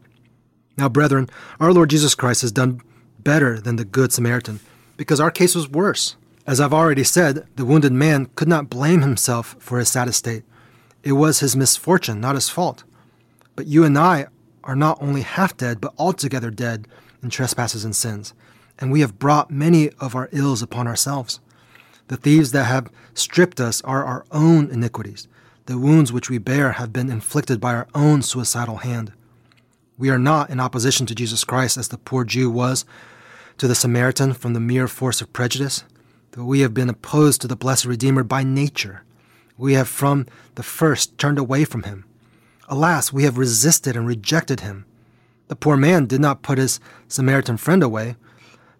Now, 0.77 0.89
brethren, 0.89 1.29
our 1.59 1.73
Lord 1.73 1.91
Jesus 1.91 2.15
Christ 2.15 2.43
has 2.43 2.53
done 2.53 2.81
better 3.19 3.61
than 3.61 3.77
the 3.77 3.85
Good 3.85 4.13
Samaritan, 4.13 4.61
because 4.97 5.21
our 5.21 5.31
case 5.31 5.55
was 5.55 5.69
worse. 5.69 6.17
As 6.47 6.61
I've 6.61 6.73
already 6.73 7.05
said, 7.05 7.47
the 7.57 7.65
wounded 7.65 7.93
man 7.93 8.27
could 8.35 8.49
not 8.49 8.71
blame 8.71 9.03
himself 9.03 9.57
for 9.59 9.79
his 9.79 9.89
sad 9.89 10.09
estate. 10.09 10.45
It 11.03 11.13
was 11.13 11.41
his 11.41 11.57
misfortune, 11.57 12.21
not 12.21 12.35
his 12.35 12.49
fault. 12.49 12.85
But 13.57 13.67
you 13.67 13.85
and 13.85 13.97
I 13.99 14.27
are 14.65 14.77
not 14.77 15.01
only 15.01 15.23
half 15.23 15.57
dead, 15.57 15.81
but 15.81 15.95
altogether 15.99 16.51
dead 16.51 16.87
in 17.23 17.31
trespasses 17.31 17.85
and 17.85 17.95
sins, 17.95 18.35
and 18.79 18.93
we 18.93 19.01
have 19.01 19.19
brought 19.19 19.51
many 19.51 19.91
of 20.01 20.15
our 20.15 20.29
ills 20.33 20.63
upon 20.63 20.87
ourselves. 20.87 21.41
The 22.09 22.17
thieves 22.17 22.53
that 22.53 22.65
have 22.65 22.91
stripped 23.15 23.61
us 23.61 23.83
are 23.83 24.05
our 24.05 24.25
own 24.31 24.71
iniquities. 24.71 25.29
The 25.67 25.79
wounds 25.79 26.13
which 26.13 26.31
we 26.31 26.39
bear 26.39 26.73
have 26.73 26.93
been 26.93 27.11
inflicted 27.11 27.61
by 27.61 27.75
our 27.75 27.89
own 27.95 28.23
suicidal 28.23 28.79
hand. 28.79 29.13
We 29.99 30.11
are 30.11 30.19
not 30.19 30.49
in 30.49 30.61
opposition 30.61 31.07
to 31.07 31.15
Jesus 31.15 31.45
Christ 31.45 31.77
as 31.77 31.89
the 31.89 31.99
poor 31.99 32.25
Jew 32.25 32.49
was 32.51 32.85
to 33.59 33.69
the 33.69 33.75
Samaritan 33.75 34.33
from 34.33 34.55
the 34.55 34.61
mere 34.61 34.89
force 34.89 35.21
of 35.21 35.33
prejudice, 35.33 35.85
but 36.31 36.45
we 36.45 36.61
have 36.61 36.73
been 36.73 36.89
opposed 36.89 37.41
to 37.41 37.49
the 37.49 37.57
blessed 37.57 37.85
Redeemer 37.85 38.23
by 38.23 38.45
nature. 38.45 39.03
We 39.59 39.75
have 39.75 39.89
from 39.89 40.27
the 40.55 40.63
first 40.63 41.19
turned 41.19 41.39
away 41.39 41.65
from 41.65 41.83
him. 41.83 42.05
Alas, 42.69 43.13
we 43.13 43.25
have 43.25 43.37
resisted 43.37 43.97
and 43.97 44.07
rejected 44.07 44.61
him. 44.61 44.85
The 45.49 45.57
poor 45.57 45.77
man 45.77 46.07
did 46.07 46.21
not 46.21 46.43
put 46.43 46.59
his 46.59 46.79
Samaritan 47.09 47.57
friend 47.57 47.83
away, 47.83 48.17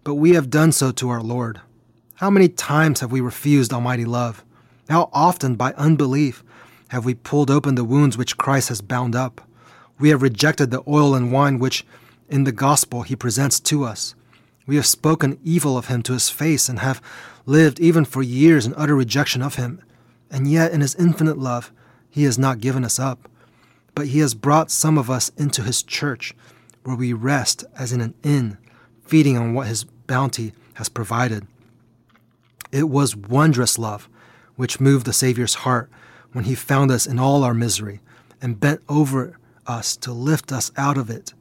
but 0.03 0.15
we 0.15 0.31
have 0.35 0.49
done 0.49 0.71
so 0.71 0.91
to 0.91 1.09
our 1.09 1.21
Lord. 1.21 1.59
How 2.15 2.29
many 2.29 2.47
times 2.47 3.01
have 3.01 3.11
we 3.11 3.19
refused 3.19 3.73
Almighty 3.73 4.05
love? 4.05 4.43
How 4.87 5.09
often, 5.11 5.55
by 5.55 5.73
unbelief, 5.73 6.43
have 6.89 7.05
we 7.05 7.13
pulled 7.13 7.51
open 7.51 7.75
the 7.75 7.83
wounds 7.83 8.17
which 8.17 8.37
Christ 8.37 8.69
has 8.69 8.81
bound 8.81 9.15
up? 9.15 9.41
We 9.99 10.09
have 10.09 10.21
rejected 10.21 10.71
the 10.71 10.83
oil 10.87 11.13
and 11.13 11.31
wine 11.31 11.59
which, 11.59 11.85
in 12.29 12.45
the 12.45 12.51
gospel, 12.51 13.01
he 13.01 13.15
presents 13.15 13.59
to 13.61 13.83
us. 13.83 14.15
We 14.65 14.75
have 14.77 14.85
spoken 14.85 15.39
evil 15.43 15.77
of 15.77 15.87
him 15.87 16.03
to 16.03 16.13
his 16.13 16.29
face 16.29 16.69
and 16.69 16.79
have 16.79 17.01
lived 17.45 17.79
even 17.79 18.05
for 18.05 18.21
years 18.21 18.65
in 18.65 18.73
utter 18.75 18.95
rejection 18.95 19.41
of 19.41 19.55
him. 19.55 19.81
And 20.31 20.49
yet, 20.49 20.71
in 20.71 20.81
his 20.81 20.95
infinite 20.95 21.37
love, 21.37 21.71
he 22.09 22.23
has 22.23 22.37
not 22.37 22.59
given 22.59 22.83
us 22.83 22.99
up, 22.99 23.29
but 23.95 24.07
he 24.07 24.19
has 24.19 24.33
brought 24.33 24.71
some 24.71 24.97
of 24.97 25.09
us 25.09 25.29
into 25.37 25.63
his 25.63 25.83
church, 25.83 26.35
where 26.83 26.95
we 26.95 27.13
rest 27.13 27.63
as 27.77 27.91
in 27.91 28.01
an 28.01 28.13
inn, 28.23 28.57
feeding 29.05 29.37
on 29.37 29.53
what 29.53 29.67
his 29.67 29.83
bounty 29.83 30.53
has 30.75 30.89
provided. 30.89 31.45
It 32.71 32.89
was 32.89 33.15
wondrous 33.15 33.77
love 33.77 34.07
which 34.55 34.79
moved 34.79 35.05
the 35.05 35.13
Saviour's 35.13 35.55
heart 35.55 35.89
when 36.33 36.43
he 36.43 36.55
found 36.55 36.91
us 36.91 37.07
in 37.07 37.17
all 37.17 37.43
our 37.43 37.53
misery 37.53 38.01
and 38.41 38.59
bent 38.59 38.81
over 38.89 39.37
us 39.65 39.95
to 39.97 40.11
lift 40.11 40.51
us 40.51 40.71
out 40.77 40.97
of 40.97 41.09
it, 41.09 41.33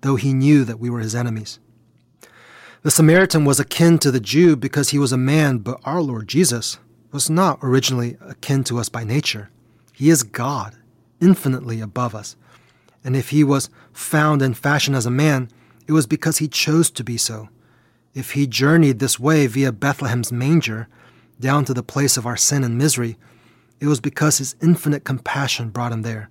though 0.00 0.16
he 0.16 0.32
knew 0.32 0.64
that 0.64 0.80
we 0.80 0.90
were 0.90 1.00
his 1.00 1.14
enemies. 1.14 1.58
The 2.82 2.90
Samaritan 2.90 3.44
was 3.44 3.60
akin 3.60 3.98
to 3.98 4.10
the 4.10 4.20
Jew 4.20 4.56
because 4.56 4.90
he 4.90 4.98
was 4.98 5.12
a 5.12 5.16
man, 5.16 5.58
but 5.58 5.80
our 5.84 6.00
Lord 6.00 6.28
Jesus 6.28 6.78
was 7.12 7.30
not 7.30 7.58
originally 7.62 8.16
akin 8.20 8.64
to 8.64 8.78
us 8.78 8.88
by 8.88 9.04
nature. 9.04 9.50
He 9.92 10.10
is 10.10 10.22
God, 10.22 10.74
infinitely 11.20 11.80
above 11.80 12.14
us. 12.14 12.36
And 13.04 13.14
if 13.14 13.30
he 13.30 13.44
was 13.44 13.70
found 13.92 14.42
and 14.42 14.56
fashioned 14.56 14.96
as 14.96 15.06
a 15.06 15.10
man, 15.10 15.48
it 15.86 15.92
was 15.92 16.06
because 16.06 16.38
he 16.38 16.48
chose 16.48 16.90
to 16.92 17.04
be 17.04 17.16
so. 17.16 17.48
If 18.14 18.32
he 18.32 18.46
journeyed 18.46 18.98
this 18.98 19.20
way 19.20 19.46
via 19.46 19.72
Bethlehem's 19.72 20.32
manger, 20.32 20.88
down 21.40 21.64
to 21.64 21.74
the 21.74 21.82
place 21.82 22.16
of 22.16 22.26
our 22.26 22.36
sin 22.36 22.64
and 22.64 22.78
misery, 22.78 23.16
it 23.80 23.86
was 23.86 24.00
because 24.00 24.38
his 24.38 24.54
infinite 24.62 25.04
compassion 25.04 25.70
brought 25.70 25.92
him 25.92 26.02
there. 26.02 26.30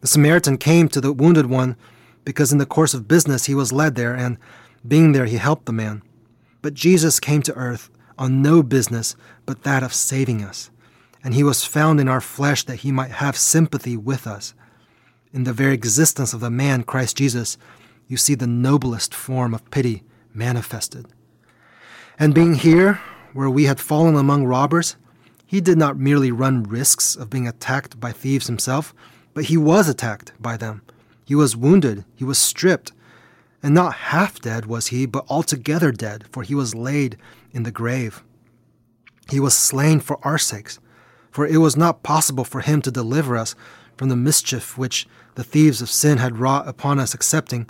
The 0.00 0.08
Samaritan 0.08 0.58
came 0.58 0.88
to 0.88 1.00
the 1.00 1.12
wounded 1.12 1.46
one 1.46 1.76
because 2.24 2.52
in 2.52 2.58
the 2.58 2.66
course 2.66 2.92
of 2.92 3.08
business 3.08 3.46
he 3.46 3.54
was 3.54 3.72
led 3.72 3.94
there, 3.94 4.14
and 4.14 4.36
being 4.86 5.12
there 5.12 5.26
he 5.26 5.36
helped 5.36 5.66
the 5.66 5.72
man. 5.72 6.02
But 6.60 6.74
Jesus 6.74 7.18
came 7.18 7.42
to 7.42 7.54
earth 7.54 7.90
on 8.18 8.42
no 8.42 8.62
business 8.62 9.16
but 9.46 9.62
that 9.62 9.82
of 9.82 9.94
saving 9.94 10.42
us, 10.42 10.70
and 11.24 11.34
he 11.34 11.42
was 11.42 11.64
found 11.64 12.00
in 12.00 12.08
our 12.08 12.20
flesh 12.20 12.64
that 12.64 12.76
he 12.76 12.92
might 12.92 13.12
have 13.12 13.36
sympathy 13.36 13.96
with 13.96 14.26
us. 14.26 14.54
In 15.32 15.44
the 15.44 15.52
very 15.52 15.74
existence 15.74 16.32
of 16.32 16.40
the 16.40 16.50
man, 16.50 16.82
Christ 16.82 17.16
Jesus, 17.16 17.56
you 18.06 18.16
see 18.16 18.34
the 18.34 18.46
noblest 18.46 19.14
form 19.14 19.54
of 19.54 19.70
pity 19.70 20.02
manifested. 20.34 21.06
And 22.18 22.34
being 22.34 22.54
here, 22.54 23.00
where 23.32 23.50
we 23.50 23.64
had 23.64 23.80
fallen 23.80 24.16
among 24.16 24.44
robbers, 24.44 24.96
he 25.46 25.60
did 25.60 25.78
not 25.78 25.98
merely 25.98 26.30
run 26.30 26.62
risks 26.62 27.16
of 27.16 27.30
being 27.30 27.48
attacked 27.48 27.98
by 27.98 28.12
thieves 28.12 28.46
himself, 28.46 28.94
but 29.34 29.44
he 29.44 29.56
was 29.56 29.88
attacked 29.88 30.32
by 30.40 30.56
them. 30.56 30.82
He 31.24 31.34
was 31.34 31.56
wounded, 31.56 32.04
he 32.14 32.24
was 32.24 32.38
stripped, 32.38 32.92
and 33.62 33.74
not 33.74 33.94
half 33.94 34.40
dead 34.40 34.66
was 34.66 34.88
he, 34.88 35.06
but 35.06 35.24
altogether 35.28 35.92
dead, 35.92 36.24
for 36.30 36.42
he 36.42 36.54
was 36.54 36.74
laid 36.74 37.16
in 37.52 37.62
the 37.62 37.70
grave. 37.70 38.22
He 39.30 39.40
was 39.40 39.56
slain 39.56 40.00
for 40.00 40.18
our 40.26 40.38
sakes, 40.38 40.78
for 41.30 41.46
it 41.46 41.58
was 41.58 41.76
not 41.76 42.02
possible 42.02 42.44
for 42.44 42.60
him 42.60 42.82
to 42.82 42.90
deliver 42.90 43.36
us 43.36 43.54
from 43.96 44.08
the 44.08 44.16
mischief 44.16 44.76
which 44.76 45.06
the 45.34 45.44
thieves 45.44 45.80
of 45.80 45.88
sin 45.88 46.18
had 46.18 46.38
wrought 46.38 46.66
upon 46.66 46.98
us, 46.98 47.14
excepting 47.14 47.68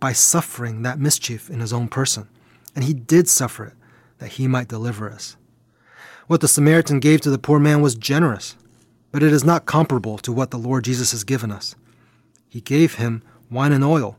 by 0.00 0.12
suffering 0.12 0.82
that 0.82 0.98
mischief 0.98 1.50
in 1.50 1.60
his 1.60 1.72
own 1.72 1.88
person. 1.88 2.28
And 2.74 2.84
he 2.84 2.94
did 2.94 3.28
suffer 3.28 3.66
it, 3.66 3.74
that 4.18 4.32
he 4.32 4.48
might 4.48 4.68
deliver 4.68 5.10
us. 5.10 5.36
What 6.26 6.40
the 6.40 6.48
Samaritan 6.48 7.00
gave 7.00 7.20
to 7.20 7.30
the 7.30 7.38
poor 7.38 7.58
man 7.58 7.82
was 7.82 7.94
generous 7.94 8.56
but 9.14 9.22
it 9.22 9.32
is 9.32 9.44
not 9.44 9.64
comparable 9.64 10.18
to 10.18 10.32
what 10.32 10.50
the 10.50 10.58
Lord 10.58 10.82
Jesus 10.82 11.12
has 11.12 11.22
given 11.22 11.52
us. 11.52 11.76
He 12.48 12.60
gave 12.60 12.96
him 12.96 13.22
wine 13.48 13.70
and 13.70 13.84
oil, 13.84 14.16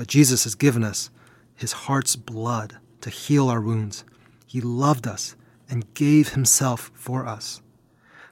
but 0.00 0.06
Jesus 0.06 0.44
has 0.44 0.54
given 0.54 0.82
us 0.82 1.10
his 1.54 1.72
heart's 1.72 2.16
blood 2.16 2.78
to 3.02 3.10
heal 3.10 3.50
our 3.50 3.60
wounds. 3.60 4.02
He 4.46 4.62
loved 4.62 5.06
us 5.06 5.36
and 5.68 5.92
gave 5.92 6.30
himself 6.30 6.90
for 6.94 7.26
us. 7.26 7.60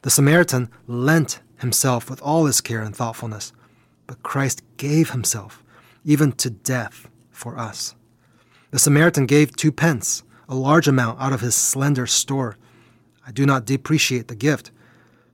The 0.00 0.08
Samaritan 0.08 0.70
lent 0.86 1.40
himself 1.58 2.08
with 2.08 2.22
all 2.22 2.46
his 2.46 2.62
care 2.62 2.80
and 2.80 2.96
thoughtfulness, 2.96 3.52
but 4.06 4.22
Christ 4.22 4.62
gave 4.78 5.10
himself 5.10 5.62
even 6.06 6.32
to 6.36 6.48
death 6.48 7.06
for 7.30 7.58
us. 7.58 7.94
The 8.70 8.78
Samaritan 8.78 9.26
gave 9.26 9.54
two 9.54 9.70
pence, 9.70 10.22
a 10.48 10.54
large 10.54 10.88
amount 10.88 11.20
out 11.20 11.34
of 11.34 11.42
his 11.42 11.54
slender 11.54 12.06
store. 12.06 12.56
I 13.26 13.30
do 13.30 13.44
not 13.44 13.66
depreciate 13.66 14.28
the 14.28 14.34
gift, 14.34 14.70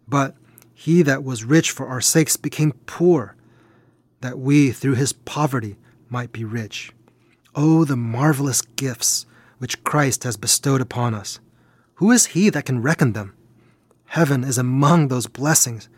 but 0.09 0.35
he 0.74 1.03
that 1.03 1.22
was 1.22 1.45
rich 1.45 1.70
for 1.70 1.87
our 1.87 2.01
sakes 2.01 2.37
became 2.37 2.72
poor, 2.87 3.37
that 4.20 4.41
we 4.41 4.72
through 4.72 4.97
his 4.97 5.12
poverty 5.12 5.76
might 6.09 6.32
be 6.32 6.44
rich. 6.44 6.92
Oh, 7.55 7.84
the 7.84 7.96
marvelous 7.96 8.61
gifts 8.62 9.26
which 9.59 9.82
Christ 9.84 10.24
has 10.24 10.36
bestowed 10.36 10.80
upon 10.80 11.14
us. 11.14 11.40
Who 11.94 12.11
is 12.11 12.26
he 12.26 12.50
that 12.50 12.66
can 12.66 12.82
reckon 12.82 13.12
them? 13.12 13.34
Heaven 14.07 14.44
is 14.44 14.59
among 14.59 15.09
those 15.09 15.26
blessings, 15.26 15.88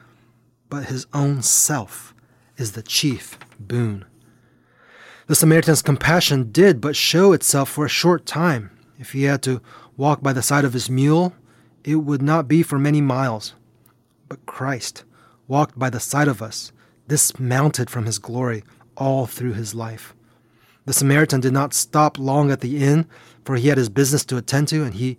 but 0.68 0.84
his 0.84 1.07
own 1.12 1.42
self 1.42 2.14
is 2.57 2.72
the 2.72 2.82
chief 2.82 3.38
boon. 3.59 4.04
The 5.26 5.34
Samaritan's 5.34 5.82
compassion 5.82 6.52
did 6.52 6.80
but 6.80 6.96
show 6.96 7.32
itself 7.32 7.68
for 7.68 7.84
a 7.84 7.90
short 7.90 8.26
time. 8.26 8.70
If 8.98 9.12
he 9.12 9.24
had 9.24 9.42
to 9.42 9.61
walk 9.96 10.22
by 10.22 10.32
the 10.32 10.42
side 10.42 10.64
of 10.64 10.72
his 10.72 10.88
mule, 10.88 11.34
it 11.84 11.96
would 11.96 12.22
not 12.22 12.48
be 12.48 12.62
for 12.62 12.78
many 12.78 13.00
miles. 13.00 13.54
But 14.28 14.46
Christ 14.46 15.04
walked 15.48 15.78
by 15.78 15.90
the 15.90 16.00
side 16.00 16.28
of 16.28 16.42
us, 16.42 16.72
dismounted 17.09 17.90
from 17.90 18.07
his 18.07 18.18
glory 18.18 18.62
all 18.97 19.26
through 19.26 19.55
his 19.55 19.74
life. 19.74 20.14
The 20.84 20.92
Samaritan 20.92 21.40
did 21.40 21.53
not 21.53 21.74
stop 21.74 22.18
long 22.18 22.51
at 22.51 22.61
the 22.61 22.78
inn, 22.78 23.07
for 23.44 23.57
he 23.57 23.68
had 23.68 23.78
his 23.78 23.88
business 23.88 24.24
to 24.26 24.36
attend 24.36 24.68
to, 24.68 24.84
and 24.84 24.94
he 24.94 25.18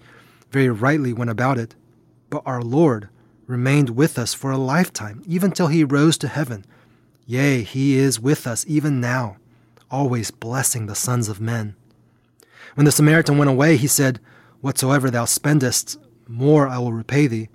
very 0.52 0.70
rightly 0.70 1.14
went 1.14 1.30
about 1.30 1.58
it. 1.58 1.76
But 2.30 2.44
our 2.46 2.62
Lord 2.62 3.10
remained 3.48 3.92
with 3.92 4.18
us 4.18 4.34
for 4.34 4.52
a 4.52 4.58
lifetime, 4.58 5.22
even 5.28 5.52
till 5.52 5.68
he 5.68 5.84
rose 5.84 6.18
to 6.20 6.28
heaven. 6.28 6.66
Yea, 7.26 7.64
he 7.64 7.98
is 7.98 8.20
with 8.20 8.48
us 8.48 8.66
even 8.68 9.02
now, 9.02 9.38
always 9.92 10.32
blessing 10.32 10.86
the 10.86 10.96
sons 10.96 11.28
of 11.28 11.42
men. 11.42 11.76
When 12.76 12.86
the 12.86 12.92
Samaritan 12.92 13.38
went 13.38 13.50
away, 13.50 13.76
he 13.76 13.88
said, 13.88 14.20
Whatsoever 14.62 15.10
thou 15.10 15.26
spendest, 15.26 15.98
more 16.28 16.68
I 16.68 16.78
will 16.78 16.94
repay 16.94 17.28
thee. 17.28 17.50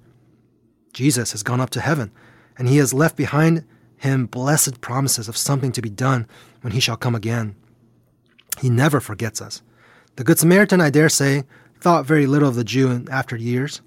Jesus 0.92 1.32
has 1.32 1.42
gone 1.42 1.60
up 1.60 1.70
to 1.70 1.80
heaven, 1.80 2.10
and 2.58 2.68
he 2.68 2.76
has 2.76 2.92
left 2.92 3.16
behind 3.16 3.64
him 4.02 4.26
blessed 4.26 4.80
promises 4.80 5.28
of 5.28 5.36
something 5.36 5.70
to 5.72 5.80
be 5.80 5.88
done 5.88 6.26
when 6.60 6.72
he 6.72 6.80
shall 6.80 6.96
come 6.96 7.14
again. 7.14 7.54
He 8.60 8.68
never 8.68 9.00
forgets 9.00 9.40
us. 9.40 9.62
The 10.16 10.24
Good 10.24 10.40
Samaritan, 10.40 10.80
I 10.80 10.90
dare 10.90 11.08
say, 11.08 11.44
thought 11.80 12.04
very 12.04 12.26
little 12.26 12.48
of 12.48 12.56
the 12.56 12.64
Jew 12.64 12.90
in 12.90 13.08
after 13.08 13.36
years. 13.36 13.80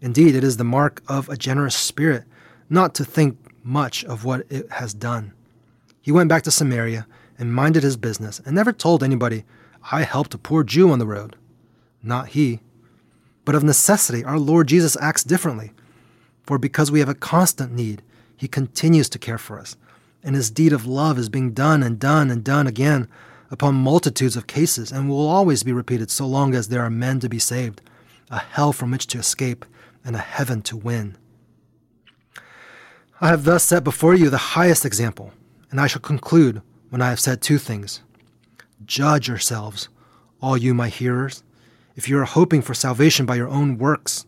Indeed, 0.00 0.34
it 0.34 0.42
is 0.42 0.56
the 0.56 0.64
mark 0.64 1.00
of 1.06 1.28
a 1.28 1.36
generous 1.36 1.76
spirit 1.76 2.24
not 2.68 2.92
to 2.96 3.04
think 3.04 3.38
much 3.62 4.04
of 4.04 4.24
what 4.24 4.46
it 4.50 4.70
has 4.72 4.92
done. 4.92 5.32
He 6.00 6.10
went 6.10 6.28
back 6.28 6.42
to 6.42 6.50
Samaria 6.50 7.06
and 7.38 7.54
minded 7.54 7.84
his 7.84 7.96
business 7.96 8.40
and 8.44 8.56
never 8.56 8.72
told 8.72 9.04
anybody, 9.04 9.44
I 9.92 10.02
helped 10.02 10.34
a 10.34 10.38
poor 10.38 10.64
Jew 10.64 10.90
on 10.90 10.98
the 10.98 11.06
road. 11.06 11.36
Not 12.02 12.28
he. 12.28 12.60
But 13.44 13.54
of 13.54 13.62
necessity, 13.62 14.24
our 14.24 14.40
Lord 14.40 14.66
Jesus 14.66 14.96
acts 15.00 15.22
differently. 15.22 15.72
For 16.46 16.58
because 16.58 16.90
we 16.90 16.98
have 16.98 17.08
a 17.08 17.14
constant 17.14 17.72
need, 17.72 18.02
he 18.42 18.48
continues 18.48 19.08
to 19.08 19.20
care 19.20 19.38
for 19.38 19.56
us. 19.56 19.76
And 20.24 20.34
his 20.34 20.50
deed 20.50 20.72
of 20.72 20.84
love 20.84 21.16
is 21.16 21.28
being 21.28 21.52
done 21.52 21.80
and 21.80 21.96
done 21.96 22.28
and 22.28 22.42
done 22.42 22.66
again 22.66 23.06
upon 23.52 23.76
multitudes 23.76 24.34
of 24.34 24.48
cases 24.48 24.90
and 24.90 25.08
will 25.08 25.28
always 25.28 25.62
be 25.62 25.72
repeated 25.72 26.10
so 26.10 26.26
long 26.26 26.52
as 26.52 26.66
there 26.66 26.82
are 26.82 26.90
men 26.90 27.20
to 27.20 27.28
be 27.28 27.38
saved, 27.38 27.80
a 28.32 28.40
hell 28.40 28.72
from 28.72 28.90
which 28.90 29.06
to 29.06 29.18
escape, 29.18 29.64
and 30.04 30.16
a 30.16 30.18
heaven 30.18 30.60
to 30.62 30.76
win. 30.76 31.16
I 33.20 33.28
have 33.28 33.44
thus 33.44 33.62
set 33.62 33.84
before 33.84 34.16
you 34.16 34.28
the 34.28 34.56
highest 34.58 34.84
example, 34.84 35.32
and 35.70 35.80
I 35.80 35.86
shall 35.86 36.02
conclude 36.02 36.62
when 36.90 37.00
I 37.00 37.10
have 37.10 37.20
said 37.20 37.42
two 37.42 37.58
things. 37.58 38.00
Judge 38.84 39.28
yourselves, 39.28 39.88
all 40.40 40.56
you 40.56 40.74
my 40.74 40.88
hearers, 40.88 41.44
if 41.94 42.08
you 42.08 42.18
are 42.18 42.24
hoping 42.24 42.60
for 42.60 42.74
salvation 42.74 43.24
by 43.24 43.36
your 43.36 43.46
own 43.46 43.78
works. 43.78 44.26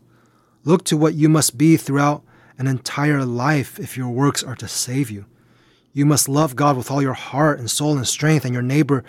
Look 0.63 0.85
to 0.85 0.95
what 0.95 1.15
you 1.15 1.27
must 1.27 1.57
be 1.57 1.75
throughout 1.75 2.23
an 2.57 2.67
entire 2.67 3.25
life 3.25 3.79
if 3.79 3.97
your 3.97 4.09
works 4.09 4.43
are 4.43 4.55
to 4.55 4.67
save 4.67 5.09
you. 5.09 5.25
You 5.93 6.05
must 6.05 6.27
love 6.27 6.55
God 6.55 6.77
with 6.77 6.91
all 6.91 7.01
your 7.01 7.13
heart 7.13 7.59
and 7.59 7.69
soul 7.71 7.95
and 7.95 8.07
strength, 8.07 8.45
and 8.45 8.53
your 8.53 8.63
neighbor 8.63 9.03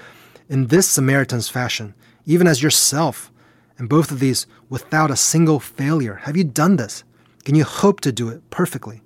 in 0.48 0.68
this 0.68 0.88
Samaritan's 0.88 1.48
fashion, 1.48 1.94
even 2.24 2.46
as 2.46 2.62
yourself, 2.62 3.32
and 3.78 3.88
both 3.88 4.10
of 4.10 4.20
these 4.20 4.46
without 4.68 5.10
a 5.10 5.16
single 5.16 5.60
failure. 5.60 6.20
Have 6.24 6.36
you 6.36 6.44
done 6.44 6.76
this? 6.76 7.04
Can 7.44 7.54
you 7.54 7.64
hope 7.64 8.00
to 8.00 8.12
do 8.12 8.28
it 8.28 8.48
perfectly? 8.50 9.02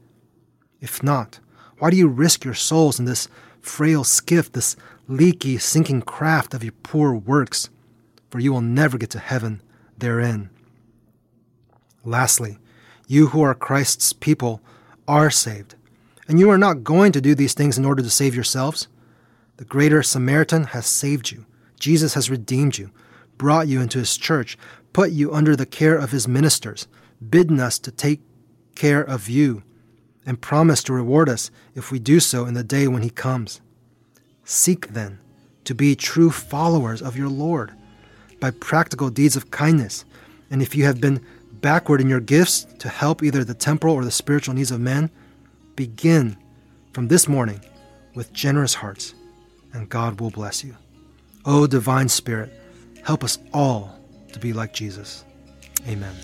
If 0.80 1.02
not, 1.02 1.40
why 1.78 1.90
do 1.90 1.96
you 1.96 2.08
risk 2.08 2.44
your 2.44 2.54
souls 2.54 2.98
in 2.98 3.04
this 3.04 3.28
frail 3.60 4.04
skiff, 4.04 4.52
this 4.52 4.76
leaky, 5.08 5.58
sinking 5.58 6.02
craft 6.02 6.54
of 6.54 6.62
your 6.62 6.74
poor 6.82 7.14
works? 7.14 7.70
For 8.30 8.38
you 8.38 8.52
will 8.52 8.60
never 8.60 8.96
get 8.96 9.10
to 9.10 9.18
heaven 9.18 9.62
therein. 9.98 10.50
Lastly, 12.04 12.58
you 13.10 13.26
who 13.26 13.42
are 13.42 13.56
Christ's 13.56 14.12
people 14.12 14.62
are 15.08 15.32
saved 15.32 15.74
and 16.28 16.38
you 16.38 16.48
are 16.48 16.56
not 16.56 16.84
going 16.84 17.10
to 17.10 17.20
do 17.20 17.34
these 17.34 17.54
things 17.54 17.76
in 17.76 17.84
order 17.84 18.04
to 18.04 18.08
save 18.08 18.36
yourselves. 18.36 18.86
The 19.56 19.64
greater 19.64 20.00
Samaritan 20.00 20.62
has 20.66 20.86
saved 20.86 21.32
you. 21.32 21.44
Jesus 21.80 22.14
has 22.14 22.30
redeemed 22.30 22.78
you, 22.78 22.92
brought 23.36 23.66
you 23.66 23.80
into 23.80 23.98
his 23.98 24.16
church, 24.16 24.56
put 24.92 25.10
you 25.10 25.34
under 25.34 25.56
the 25.56 25.66
care 25.66 25.96
of 25.96 26.12
his 26.12 26.28
ministers, 26.28 26.86
bidden 27.28 27.58
us 27.58 27.80
to 27.80 27.90
take 27.90 28.20
care 28.76 29.02
of 29.02 29.28
you, 29.28 29.64
and 30.24 30.40
promised 30.40 30.86
to 30.86 30.92
reward 30.92 31.28
us 31.28 31.50
if 31.74 31.90
we 31.90 31.98
do 31.98 32.20
so 32.20 32.46
in 32.46 32.54
the 32.54 32.62
day 32.62 32.86
when 32.86 33.02
he 33.02 33.10
comes. 33.10 33.60
Seek 34.44 34.86
then 34.86 35.18
to 35.64 35.74
be 35.74 35.96
true 35.96 36.30
followers 36.30 37.02
of 37.02 37.16
your 37.16 37.28
Lord 37.28 37.72
by 38.38 38.52
practical 38.52 39.10
deeds 39.10 39.34
of 39.34 39.50
kindness. 39.50 40.04
And 40.48 40.62
if 40.62 40.76
you 40.76 40.84
have 40.84 41.00
been 41.00 41.26
backward 41.60 42.00
in 42.00 42.08
your 42.08 42.20
gifts 42.20 42.64
to 42.78 42.88
help 42.88 43.22
either 43.22 43.44
the 43.44 43.54
temporal 43.54 43.94
or 43.94 44.04
the 44.04 44.10
spiritual 44.10 44.54
needs 44.54 44.70
of 44.70 44.80
men, 44.80 45.10
Begin 45.80 46.36
from 46.92 47.08
this 47.08 47.26
morning 47.26 47.64
with 48.14 48.34
generous 48.34 48.74
hearts, 48.74 49.14
and 49.72 49.88
God 49.88 50.20
will 50.20 50.28
bless 50.28 50.62
you. 50.62 50.76
O 51.46 51.62
oh, 51.62 51.66
divine 51.66 52.10
Spirit, 52.10 52.52
help 53.02 53.24
us 53.24 53.38
all 53.54 53.98
to 54.34 54.38
be 54.38 54.52
like 54.52 54.74
Jesus. 54.74 55.24
Amen. 55.88 56.14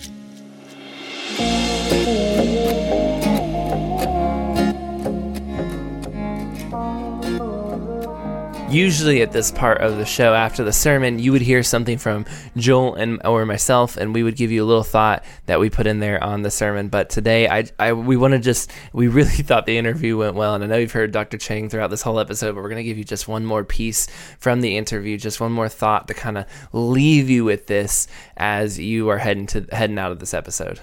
Usually 8.68 9.22
at 9.22 9.30
this 9.30 9.52
part 9.52 9.80
of 9.80 9.96
the 9.96 10.04
show 10.04 10.34
after 10.34 10.64
the 10.64 10.72
sermon 10.72 11.20
you 11.20 11.30
would 11.30 11.40
hear 11.40 11.62
something 11.62 11.96
from 11.96 12.26
joel 12.56 12.96
and 12.96 13.24
or 13.24 13.46
myself 13.46 13.96
and 13.96 14.12
we 14.12 14.24
would 14.24 14.34
give 14.34 14.50
you 14.50 14.64
a 14.64 14.66
little 14.66 14.82
thought 14.82 15.24
that 15.46 15.60
we 15.60 15.70
put 15.70 15.86
in 15.86 16.00
there 16.00 16.22
on 16.22 16.42
the 16.42 16.50
sermon. 16.50 16.88
But 16.88 17.08
today 17.08 17.48
i, 17.48 17.64
I 17.78 17.92
we 17.92 18.16
want 18.16 18.32
to 18.32 18.40
just 18.40 18.72
we 18.92 19.06
really 19.06 19.30
thought 19.30 19.66
the 19.66 19.78
interview 19.78 20.16
went 20.16 20.34
well 20.34 20.56
and 20.56 20.64
i 20.64 20.66
know 20.66 20.76
you've 20.78 20.90
heard 20.90 21.12
dr 21.12 21.38
chang 21.38 21.68
throughout 21.68 21.90
this 21.90 22.02
whole 22.02 22.18
episode 22.18 22.56
but 22.56 22.62
we're 22.62 22.68
going 22.68 22.82
to 22.82 22.88
give 22.88 22.98
you 22.98 23.04
just 23.04 23.28
one 23.28 23.46
more 23.46 23.62
piece 23.62 24.08
from 24.40 24.60
the 24.62 24.76
interview 24.76 25.16
just 25.16 25.40
one 25.40 25.52
more 25.52 25.68
thought 25.68 26.08
to 26.08 26.14
kind 26.14 26.36
of 26.36 26.44
leave 26.72 27.30
you 27.30 27.44
with 27.44 27.68
this 27.68 28.08
as 28.36 28.80
you 28.80 29.08
are 29.08 29.18
heading 29.18 29.46
to 29.46 29.64
heading 29.70 29.98
out 29.98 30.10
of 30.10 30.18
this 30.18 30.34
episode. 30.34 30.80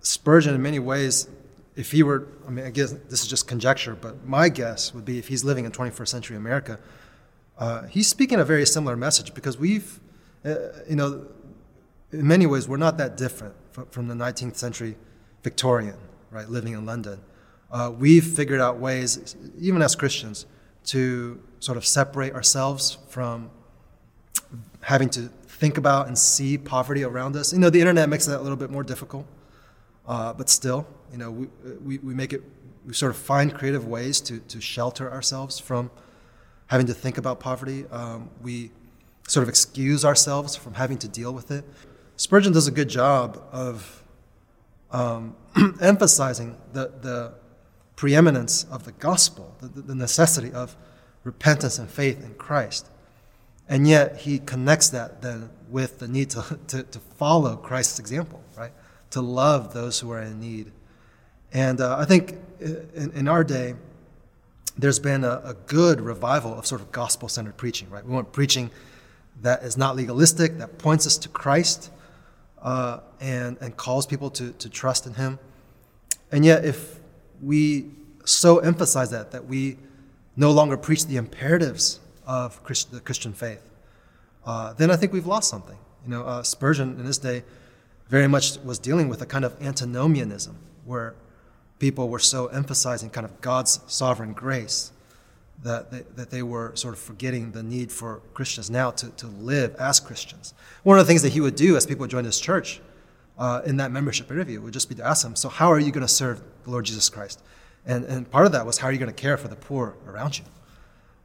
Spurgeon 0.00 0.54
in 0.54 0.62
many 0.62 0.78
ways 0.78 1.28
if 1.76 1.92
he 1.92 2.02
were 2.02 2.28
i 2.46 2.50
mean 2.50 2.64
i 2.64 2.70
guess 2.70 2.92
this 2.92 3.22
is 3.22 3.28
just 3.28 3.46
conjecture 3.46 3.94
but 3.94 4.26
my 4.26 4.48
guess 4.48 4.94
would 4.94 5.04
be 5.04 5.18
if 5.18 5.28
he's 5.28 5.44
living 5.44 5.66
in 5.66 5.70
21st 5.70 6.08
century 6.08 6.36
america 6.36 6.78
uh, 7.60 7.82
he's 7.84 8.08
speaking 8.08 8.40
a 8.40 8.44
very 8.44 8.64
similar 8.64 8.96
message 8.96 9.34
because 9.34 9.58
we've, 9.58 10.00
uh, 10.44 10.54
you 10.88 10.96
know, 10.96 11.26
in 12.10 12.26
many 12.26 12.46
ways, 12.46 12.66
we're 12.66 12.78
not 12.78 12.96
that 12.96 13.18
different 13.18 13.54
from, 13.70 13.86
from 13.86 14.08
the 14.08 14.14
19th 14.14 14.56
century 14.56 14.96
Victorian, 15.42 15.98
right, 16.30 16.48
living 16.48 16.72
in 16.72 16.86
London. 16.86 17.20
Uh, 17.70 17.92
we've 17.96 18.24
figured 18.24 18.60
out 18.60 18.78
ways, 18.78 19.36
even 19.60 19.82
as 19.82 19.94
Christians, 19.94 20.46
to 20.86 21.40
sort 21.60 21.76
of 21.76 21.84
separate 21.84 22.34
ourselves 22.34 22.96
from 23.08 23.50
having 24.80 25.10
to 25.10 25.28
think 25.46 25.76
about 25.76 26.08
and 26.08 26.18
see 26.18 26.56
poverty 26.56 27.04
around 27.04 27.36
us. 27.36 27.52
You 27.52 27.58
know, 27.58 27.68
the 27.68 27.80
internet 27.80 28.08
makes 28.08 28.24
that 28.24 28.40
a 28.40 28.42
little 28.42 28.56
bit 28.56 28.70
more 28.70 28.82
difficult, 28.82 29.26
uh, 30.08 30.32
but 30.32 30.48
still, 30.48 30.86
you 31.12 31.18
know, 31.18 31.30
we, 31.30 31.48
we, 31.84 31.98
we 31.98 32.14
make 32.14 32.32
it, 32.32 32.42
we 32.86 32.94
sort 32.94 33.10
of 33.10 33.18
find 33.18 33.54
creative 33.54 33.86
ways 33.86 34.20
to, 34.22 34.38
to 34.38 34.60
shelter 34.62 35.12
ourselves 35.12 35.58
from 35.58 35.90
having 36.70 36.86
to 36.86 36.94
think 36.94 37.18
about 37.18 37.40
poverty. 37.40 37.84
Um, 37.90 38.30
we 38.40 38.70
sort 39.26 39.42
of 39.42 39.48
excuse 39.48 40.04
ourselves 40.04 40.54
from 40.54 40.74
having 40.74 40.98
to 40.98 41.08
deal 41.08 41.32
with 41.32 41.50
it. 41.50 41.64
Spurgeon 42.16 42.52
does 42.52 42.68
a 42.68 42.70
good 42.70 42.88
job 42.88 43.42
of 43.50 44.04
um, 44.92 45.34
emphasizing 45.80 46.56
the, 46.72 46.92
the 47.02 47.34
preeminence 47.96 48.64
of 48.70 48.84
the 48.84 48.92
gospel, 48.92 49.56
the, 49.60 49.66
the 49.66 49.96
necessity 49.96 50.52
of 50.52 50.76
repentance 51.24 51.78
and 51.78 51.90
faith 51.90 52.22
in 52.22 52.34
Christ. 52.34 52.88
And 53.68 53.88
yet 53.88 54.18
he 54.18 54.38
connects 54.38 54.90
that 54.90 55.22
then 55.22 55.50
with 55.68 55.98
the 55.98 56.06
need 56.06 56.30
to, 56.30 56.58
to, 56.68 56.84
to 56.84 56.98
follow 57.18 57.56
Christ's 57.56 57.98
example, 57.98 58.44
right? 58.56 58.72
To 59.10 59.20
love 59.20 59.74
those 59.74 59.98
who 59.98 60.12
are 60.12 60.22
in 60.22 60.38
need. 60.38 60.70
And 61.52 61.80
uh, 61.80 61.96
I 61.98 62.04
think 62.04 62.36
in, 62.60 63.10
in 63.12 63.28
our 63.28 63.42
day, 63.42 63.74
there's 64.80 64.98
been 64.98 65.24
a, 65.24 65.40
a 65.44 65.54
good 65.66 66.00
revival 66.00 66.58
of 66.58 66.66
sort 66.66 66.80
of 66.80 66.92
gospel 66.92 67.28
centered 67.28 67.56
preaching, 67.56 67.90
right? 67.90 68.04
We 68.04 68.12
want 68.12 68.32
preaching 68.32 68.70
that 69.42 69.62
is 69.62 69.76
not 69.76 69.96
legalistic, 69.96 70.58
that 70.58 70.78
points 70.78 71.06
us 71.06 71.16
to 71.18 71.28
Christ 71.28 71.90
uh, 72.62 73.00
and, 73.20 73.56
and 73.60 73.76
calls 73.76 74.06
people 74.06 74.30
to, 74.30 74.52
to 74.52 74.68
trust 74.68 75.06
in 75.06 75.14
Him. 75.14 75.38
And 76.30 76.44
yet, 76.44 76.64
if 76.64 77.00
we 77.42 77.90
so 78.24 78.58
emphasize 78.58 79.10
that, 79.10 79.32
that 79.32 79.46
we 79.46 79.78
no 80.36 80.50
longer 80.50 80.76
preach 80.76 81.06
the 81.06 81.16
imperatives 81.16 82.00
of 82.26 82.62
Christ, 82.62 82.92
the 82.92 83.00
Christian 83.00 83.32
faith, 83.32 83.62
uh, 84.44 84.72
then 84.74 84.90
I 84.90 84.96
think 84.96 85.12
we've 85.12 85.26
lost 85.26 85.50
something. 85.50 85.78
You 86.04 86.10
know, 86.10 86.22
uh, 86.22 86.42
Spurgeon 86.42 86.98
in 86.98 87.06
his 87.06 87.18
day 87.18 87.44
very 88.08 88.26
much 88.26 88.58
was 88.58 88.78
dealing 88.78 89.08
with 89.08 89.22
a 89.22 89.26
kind 89.26 89.44
of 89.44 89.60
antinomianism, 89.62 90.56
where 90.84 91.14
people 91.80 92.08
were 92.08 92.20
so 92.20 92.46
emphasizing 92.48 93.10
kind 93.10 93.24
of 93.24 93.40
God's 93.40 93.80
sovereign 93.88 94.32
grace 94.32 94.92
that 95.62 95.90
they, 95.90 96.02
that 96.14 96.30
they 96.30 96.42
were 96.42 96.72
sort 96.76 96.94
of 96.94 97.00
forgetting 97.00 97.50
the 97.50 97.62
need 97.62 97.90
for 97.90 98.20
Christians 98.32 98.70
now 98.70 98.90
to, 98.92 99.10
to 99.10 99.26
live 99.26 99.74
as 99.76 99.98
Christians. 99.98 100.54
One 100.84 100.98
of 100.98 101.04
the 101.04 101.08
things 101.10 101.22
that 101.22 101.32
he 101.32 101.40
would 101.40 101.56
do 101.56 101.76
as 101.76 101.84
people 101.84 102.06
joined 102.06 102.26
his 102.26 102.40
church 102.40 102.80
uh, 103.38 103.62
in 103.64 103.78
that 103.78 103.90
membership 103.90 104.30
interview 104.30 104.60
would 104.60 104.72
just 104.72 104.88
be 104.88 104.94
to 104.94 105.04
ask 105.04 105.22
them, 105.22 105.34
So, 105.34 105.48
how 105.48 105.72
are 105.72 105.78
you 105.78 105.90
going 105.90 106.06
to 106.06 106.12
serve 106.12 106.42
the 106.64 106.70
Lord 106.70 106.84
Jesus 106.84 107.08
Christ? 107.08 107.42
And, 107.86 108.04
and 108.04 108.30
part 108.30 108.46
of 108.46 108.52
that 108.52 108.64
was, 108.64 108.78
How 108.78 108.88
are 108.88 108.92
you 108.92 108.98
going 108.98 109.12
to 109.12 109.20
care 109.20 109.36
for 109.36 109.48
the 109.48 109.56
poor 109.56 109.96
around 110.06 110.38
you? 110.38 110.44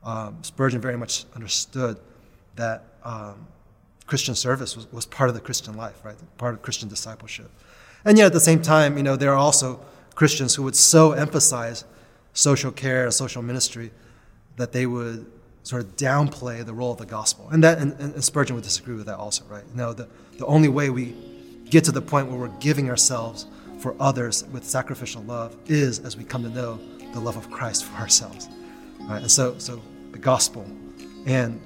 Um, 0.04 0.38
Spurgeon 0.42 0.82
very 0.82 0.98
much 0.98 1.26
understood 1.36 1.98
that 2.56 2.84
um, 3.04 3.48
Christian 4.06 4.36
service 4.36 4.76
was, 4.76 4.92
was 4.92 5.06
part 5.06 5.30
of 5.30 5.36
the 5.36 5.42
Christian 5.42 5.76
life, 5.76 6.04
right? 6.04 6.16
Part 6.38 6.54
of 6.54 6.62
Christian 6.62 6.88
discipleship. 6.88 7.50
And 8.06 8.18
yet 8.18 8.28
at 8.28 8.34
the 8.34 8.40
same 8.40 8.62
time, 8.62 8.98
you 8.98 9.04
know, 9.04 9.16
there 9.16 9.32
are 9.32 9.38
also 9.38 9.80
Christians 10.16 10.56
who 10.56 10.64
would 10.64 10.76
so 10.76 11.12
emphasize 11.12 11.86
social 12.34 12.72
care 12.72 13.04
and 13.04 13.14
social 13.14 13.42
ministry 13.42 13.92
that 14.56 14.72
they 14.72 14.86
would 14.86 15.26
sort 15.64 15.82
of 15.82 15.96
downplay 15.96 16.66
the 16.66 16.74
role 16.74 16.92
of 16.92 16.98
the 16.98 17.06
gospel. 17.06 17.50
And 17.52 17.64
that 17.64 17.80
and, 17.80 17.94
and 18.00 18.24
Spurgeon 18.24 18.56
would 18.56 18.64
disagree 18.64 18.96
with 18.96 19.08
that 19.08 19.18
also, 19.18 19.44
right? 19.46 19.64
Know, 19.76 19.94
the, 19.94 20.08
the 20.38 20.46
only 20.46 20.70
way 20.70 20.90
we 20.90 21.16
get 21.70 21.84
to 21.86 21.92
the 21.92 22.02
point 22.02 22.28
where 22.28 22.38
we're 22.38 22.60
giving 22.60 22.90
ourselves 22.90 23.48
for 23.80 23.96
others 24.00 24.46
with 24.46 24.64
sacrificial 24.64 25.24
love 25.24 25.56
is 25.66 26.00
as 26.00 26.16
we 26.16 26.24
come 26.24 26.44
to 26.44 26.50
know 26.50 26.80
the 27.14 27.20
love 27.20 27.36
of 27.36 27.50
Christ 27.52 27.86
for 27.86 27.98
ourselves. 27.98 28.48
Right? 29.02 29.22
And 29.22 29.32
so 29.32 29.58
so 29.58 29.82
the 30.12 30.20
gospel 30.20 30.66
and 31.26 31.60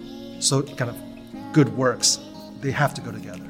so 0.43 0.63
kind 0.63 0.89
of 0.89 1.53
good 1.53 1.69
works, 1.75 2.19
they 2.61 2.71
have 2.71 2.93
to 2.93 3.01
go 3.01 3.11
together. 3.11 3.45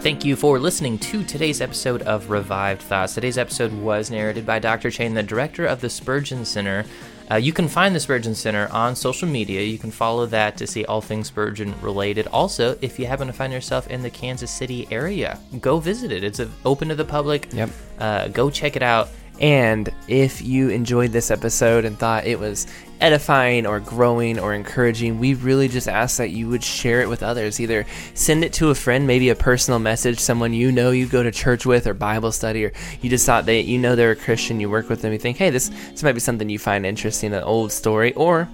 Thank 0.00 0.24
you 0.24 0.34
for 0.34 0.58
listening 0.58 0.98
to 1.00 1.22
today's 1.22 1.60
episode 1.60 2.00
of 2.02 2.30
Revived 2.30 2.80
Thoughts. 2.80 3.12
Today's 3.12 3.36
episode 3.36 3.70
was 3.70 4.10
narrated 4.10 4.46
by 4.46 4.58
Dr. 4.58 4.90
Chang, 4.90 5.12
the 5.12 5.22
director 5.22 5.66
of 5.66 5.82
the 5.82 5.90
Spurgeon 5.90 6.46
Center. 6.46 6.86
Uh, 7.30 7.36
you 7.36 7.52
can 7.52 7.68
find 7.68 7.94
the 7.94 8.00
Spurgeon 8.00 8.34
Center 8.34 8.66
on 8.72 8.96
social 8.96 9.28
media. 9.28 9.60
You 9.60 9.76
can 9.76 9.90
follow 9.90 10.24
that 10.24 10.56
to 10.56 10.66
see 10.66 10.86
all 10.86 11.02
things 11.02 11.26
Spurgeon 11.26 11.78
related. 11.82 12.28
Also, 12.28 12.78
if 12.80 12.98
you 12.98 13.04
happen 13.04 13.26
to 13.26 13.32
find 13.34 13.52
yourself 13.52 13.88
in 13.88 14.00
the 14.00 14.08
Kansas 14.08 14.50
City 14.50 14.88
area, 14.90 15.38
go 15.60 15.78
visit 15.78 16.10
it. 16.10 16.24
It's 16.24 16.40
open 16.64 16.88
to 16.88 16.94
the 16.94 17.04
public. 17.04 17.52
Yep. 17.52 17.70
Uh, 17.98 18.28
go 18.28 18.48
check 18.48 18.76
it 18.76 18.82
out. 18.82 19.10
And 19.40 19.88
if 20.06 20.42
you 20.42 20.68
enjoyed 20.68 21.12
this 21.12 21.30
episode 21.30 21.84
and 21.84 21.98
thought 21.98 22.26
it 22.26 22.38
was 22.38 22.66
edifying 23.00 23.66
or 23.66 23.80
growing 23.80 24.38
or 24.38 24.52
encouraging, 24.52 25.18
we 25.18 25.32
really 25.34 25.68
just 25.68 25.88
ask 25.88 26.18
that 26.18 26.30
you 26.30 26.48
would 26.48 26.62
share 26.62 27.00
it 27.00 27.08
with 27.08 27.22
others. 27.22 27.58
Either 27.58 27.86
send 28.12 28.44
it 28.44 28.52
to 28.54 28.68
a 28.68 28.74
friend, 28.74 29.06
maybe 29.06 29.30
a 29.30 29.34
personal 29.34 29.78
message, 29.78 30.18
someone 30.18 30.52
you 30.52 30.70
know 30.70 30.90
you 30.90 31.06
go 31.06 31.22
to 31.22 31.30
church 31.30 31.64
with 31.64 31.86
or 31.86 31.94
Bible 31.94 32.32
study, 32.32 32.66
or 32.66 32.72
you 33.00 33.08
just 33.08 33.24
thought 33.24 33.46
that 33.46 33.62
you 33.62 33.78
know 33.78 33.96
they're 33.96 34.10
a 34.10 34.16
Christian, 34.16 34.60
you 34.60 34.68
work 34.68 34.90
with 34.90 35.00
them, 35.00 35.12
you 35.12 35.18
think, 35.18 35.38
hey, 35.38 35.48
this, 35.48 35.70
this 35.90 36.02
might 36.02 36.12
be 36.12 36.20
something 36.20 36.48
you 36.50 36.58
find 36.58 36.84
interesting, 36.84 37.32
an 37.32 37.42
old 37.42 37.72
story, 37.72 38.12
or 38.14 38.46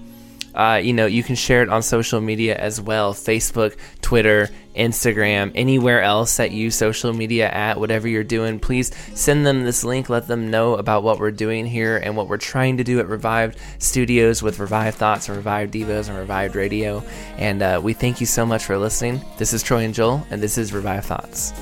uh, 0.56 0.80
you 0.82 0.92
know, 0.92 1.06
you 1.06 1.22
can 1.22 1.34
share 1.34 1.62
it 1.62 1.68
on 1.68 1.82
social 1.82 2.20
media 2.20 2.56
as 2.56 2.80
well 2.80 3.12
Facebook, 3.12 3.76
Twitter, 4.00 4.48
Instagram, 4.74 5.52
anywhere 5.54 6.02
else 6.02 6.38
that 6.38 6.50
you 6.50 6.70
social 6.70 7.12
media 7.12 7.48
at, 7.48 7.78
whatever 7.78 8.08
you're 8.08 8.24
doing. 8.24 8.58
Please 8.58 8.94
send 9.14 9.46
them 9.46 9.64
this 9.64 9.84
link. 9.84 10.08
Let 10.08 10.26
them 10.26 10.50
know 10.50 10.74
about 10.74 11.02
what 11.02 11.18
we're 11.18 11.30
doing 11.30 11.66
here 11.66 11.96
and 11.96 12.16
what 12.16 12.28
we're 12.28 12.36
trying 12.36 12.78
to 12.78 12.84
do 12.84 13.00
at 13.00 13.08
Revived 13.08 13.58
Studios 13.78 14.42
with 14.42 14.58
Revived 14.58 14.96
Thoughts 14.96 15.28
and 15.28 15.36
Revived 15.36 15.74
Devos 15.74 16.08
and 16.08 16.18
Revived 16.18 16.56
Radio. 16.56 17.04
And 17.36 17.62
uh, 17.62 17.80
we 17.82 17.92
thank 17.92 18.20
you 18.20 18.26
so 18.26 18.46
much 18.46 18.64
for 18.64 18.78
listening. 18.78 19.20
This 19.38 19.52
is 19.52 19.62
Troy 19.62 19.84
and 19.84 19.94
Joel, 19.94 20.26
and 20.30 20.42
this 20.42 20.58
is 20.58 20.72
Revived 20.72 21.06
Thoughts. 21.06 21.52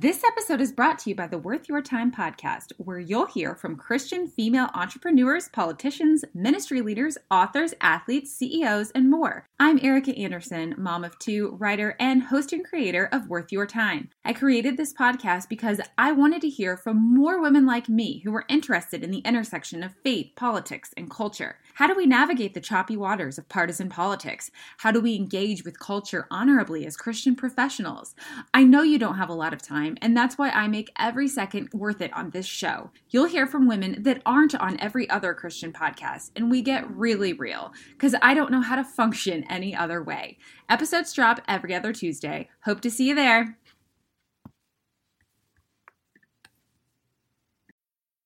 This 0.00 0.24
episode 0.24 0.62
is 0.62 0.72
brought 0.72 0.98
to 1.00 1.10
you 1.10 1.14
by 1.14 1.26
the 1.26 1.36
Worth 1.36 1.68
Your 1.68 1.82
Time 1.82 2.10
podcast, 2.10 2.72
where 2.78 2.98
you'll 2.98 3.26
hear 3.26 3.54
from 3.54 3.76
Christian 3.76 4.26
female 4.26 4.70
entrepreneurs, 4.72 5.50
politicians, 5.50 6.24
ministry 6.32 6.80
leaders, 6.80 7.18
authors, 7.30 7.74
athletes, 7.82 8.32
CEOs, 8.32 8.92
and 8.92 9.10
more. 9.10 9.46
I'm 9.58 9.78
Erica 9.82 10.16
Anderson, 10.16 10.74
mom 10.78 11.04
of 11.04 11.18
two, 11.18 11.54
writer, 11.58 11.96
and 12.00 12.22
host 12.22 12.54
and 12.54 12.64
creator 12.64 13.10
of 13.12 13.28
Worth 13.28 13.52
Your 13.52 13.66
Time. 13.66 14.08
I 14.24 14.32
created 14.32 14.78
this 14.78 14.94
podcast 14.94 15.50
because 15.50 15.82
I 15.98 16.12
wanted 16.12 16.40
to 16.40 16.48
hear 16.48 16.78
from 16.78 16.96
more 17.14 17.38
women 17.38 17.66
like 17.66 17.90
me 17.90 18.20
who 18.20 18.32
were 18.32 18.46
interested 18.48 19.04
in 19.04 19.10
the 19.10 19.18
intersection 19.18 19.82
of 19.82 19.92
faith, 20.02 20.30
politics, 20.34 20.94
and 20.96 21.10
culture. 21.10 21.58
How 21.80 21.86
do 21.86 21.94
we 21.94 22.04
navigate 22.04 22.52
the 22.52 22.60
choppy 22.60 22.94
waters 22.94 23.38
of 23.38 23.48
partisan 23.48 23.88
politics? 23.88 24.50
How 24.76 24.90
do 24.90 25.00
we 25.00 25.16
engage 25.16 25.64
with 25.64 25.78
culture 25.78 26.26
honorably 26.30 26.84
as 26.84 26.94
Christian 26.94 27.34
professionals? 27.34 28.14
I 28.52 28.64
know 28.64 28.82
you 28.82 28.98
don't 28.98 29.16
have 29.16 29.30
a 29.30 29.34
lot 29.34 29.54
of 29.54 29.62
time, 29.62 29.96
and 30.02 30.14
that's 30.14 30.36
why 30.36 30.50
I 30.50 30.68
make 30.68 30.92
every 30.98 31.26
second 31.26 31.70
worth 31.72 32.02
it 32.02 32.12
on 32.12 32.28
this 32.28 32.44
show. 32.44 32.90
You'll 33.08 33.24
hear 33.24 33.46
from 33.46 33.66
women 33.66 34.02
that 34.02 34.20
aren't 34.26 34.54
on 34.54 34.78
every 34.78 35.08
other 35.08 35.32
Christian 35.32 35.72
podcast, 35.72 36.32
and 36.36 36.50
we 36.50 36.60
get 36.60 36.90
really 36.94 37.32
real 37.32 37.72
because 37.92 38.14
I 38.20 38.34
don't 38.34 38.52
know 38.52 38.60
how 38.60 38.76
to 38.76 38.84
function 38.84 39.46
any 39.48 39.74
other 39.74 40.02
way. 40.02 40.36
Episodes 40.68 41.14
drop 41.14 41.40
every 41.48 41.74
other 41.74 41.94
Tuesday. 41.94 42.50
Hope 42.66 42.82
to 42.82 42.90
see 42.90 43.08
you 43.08 43.14
there. 43.14 43.56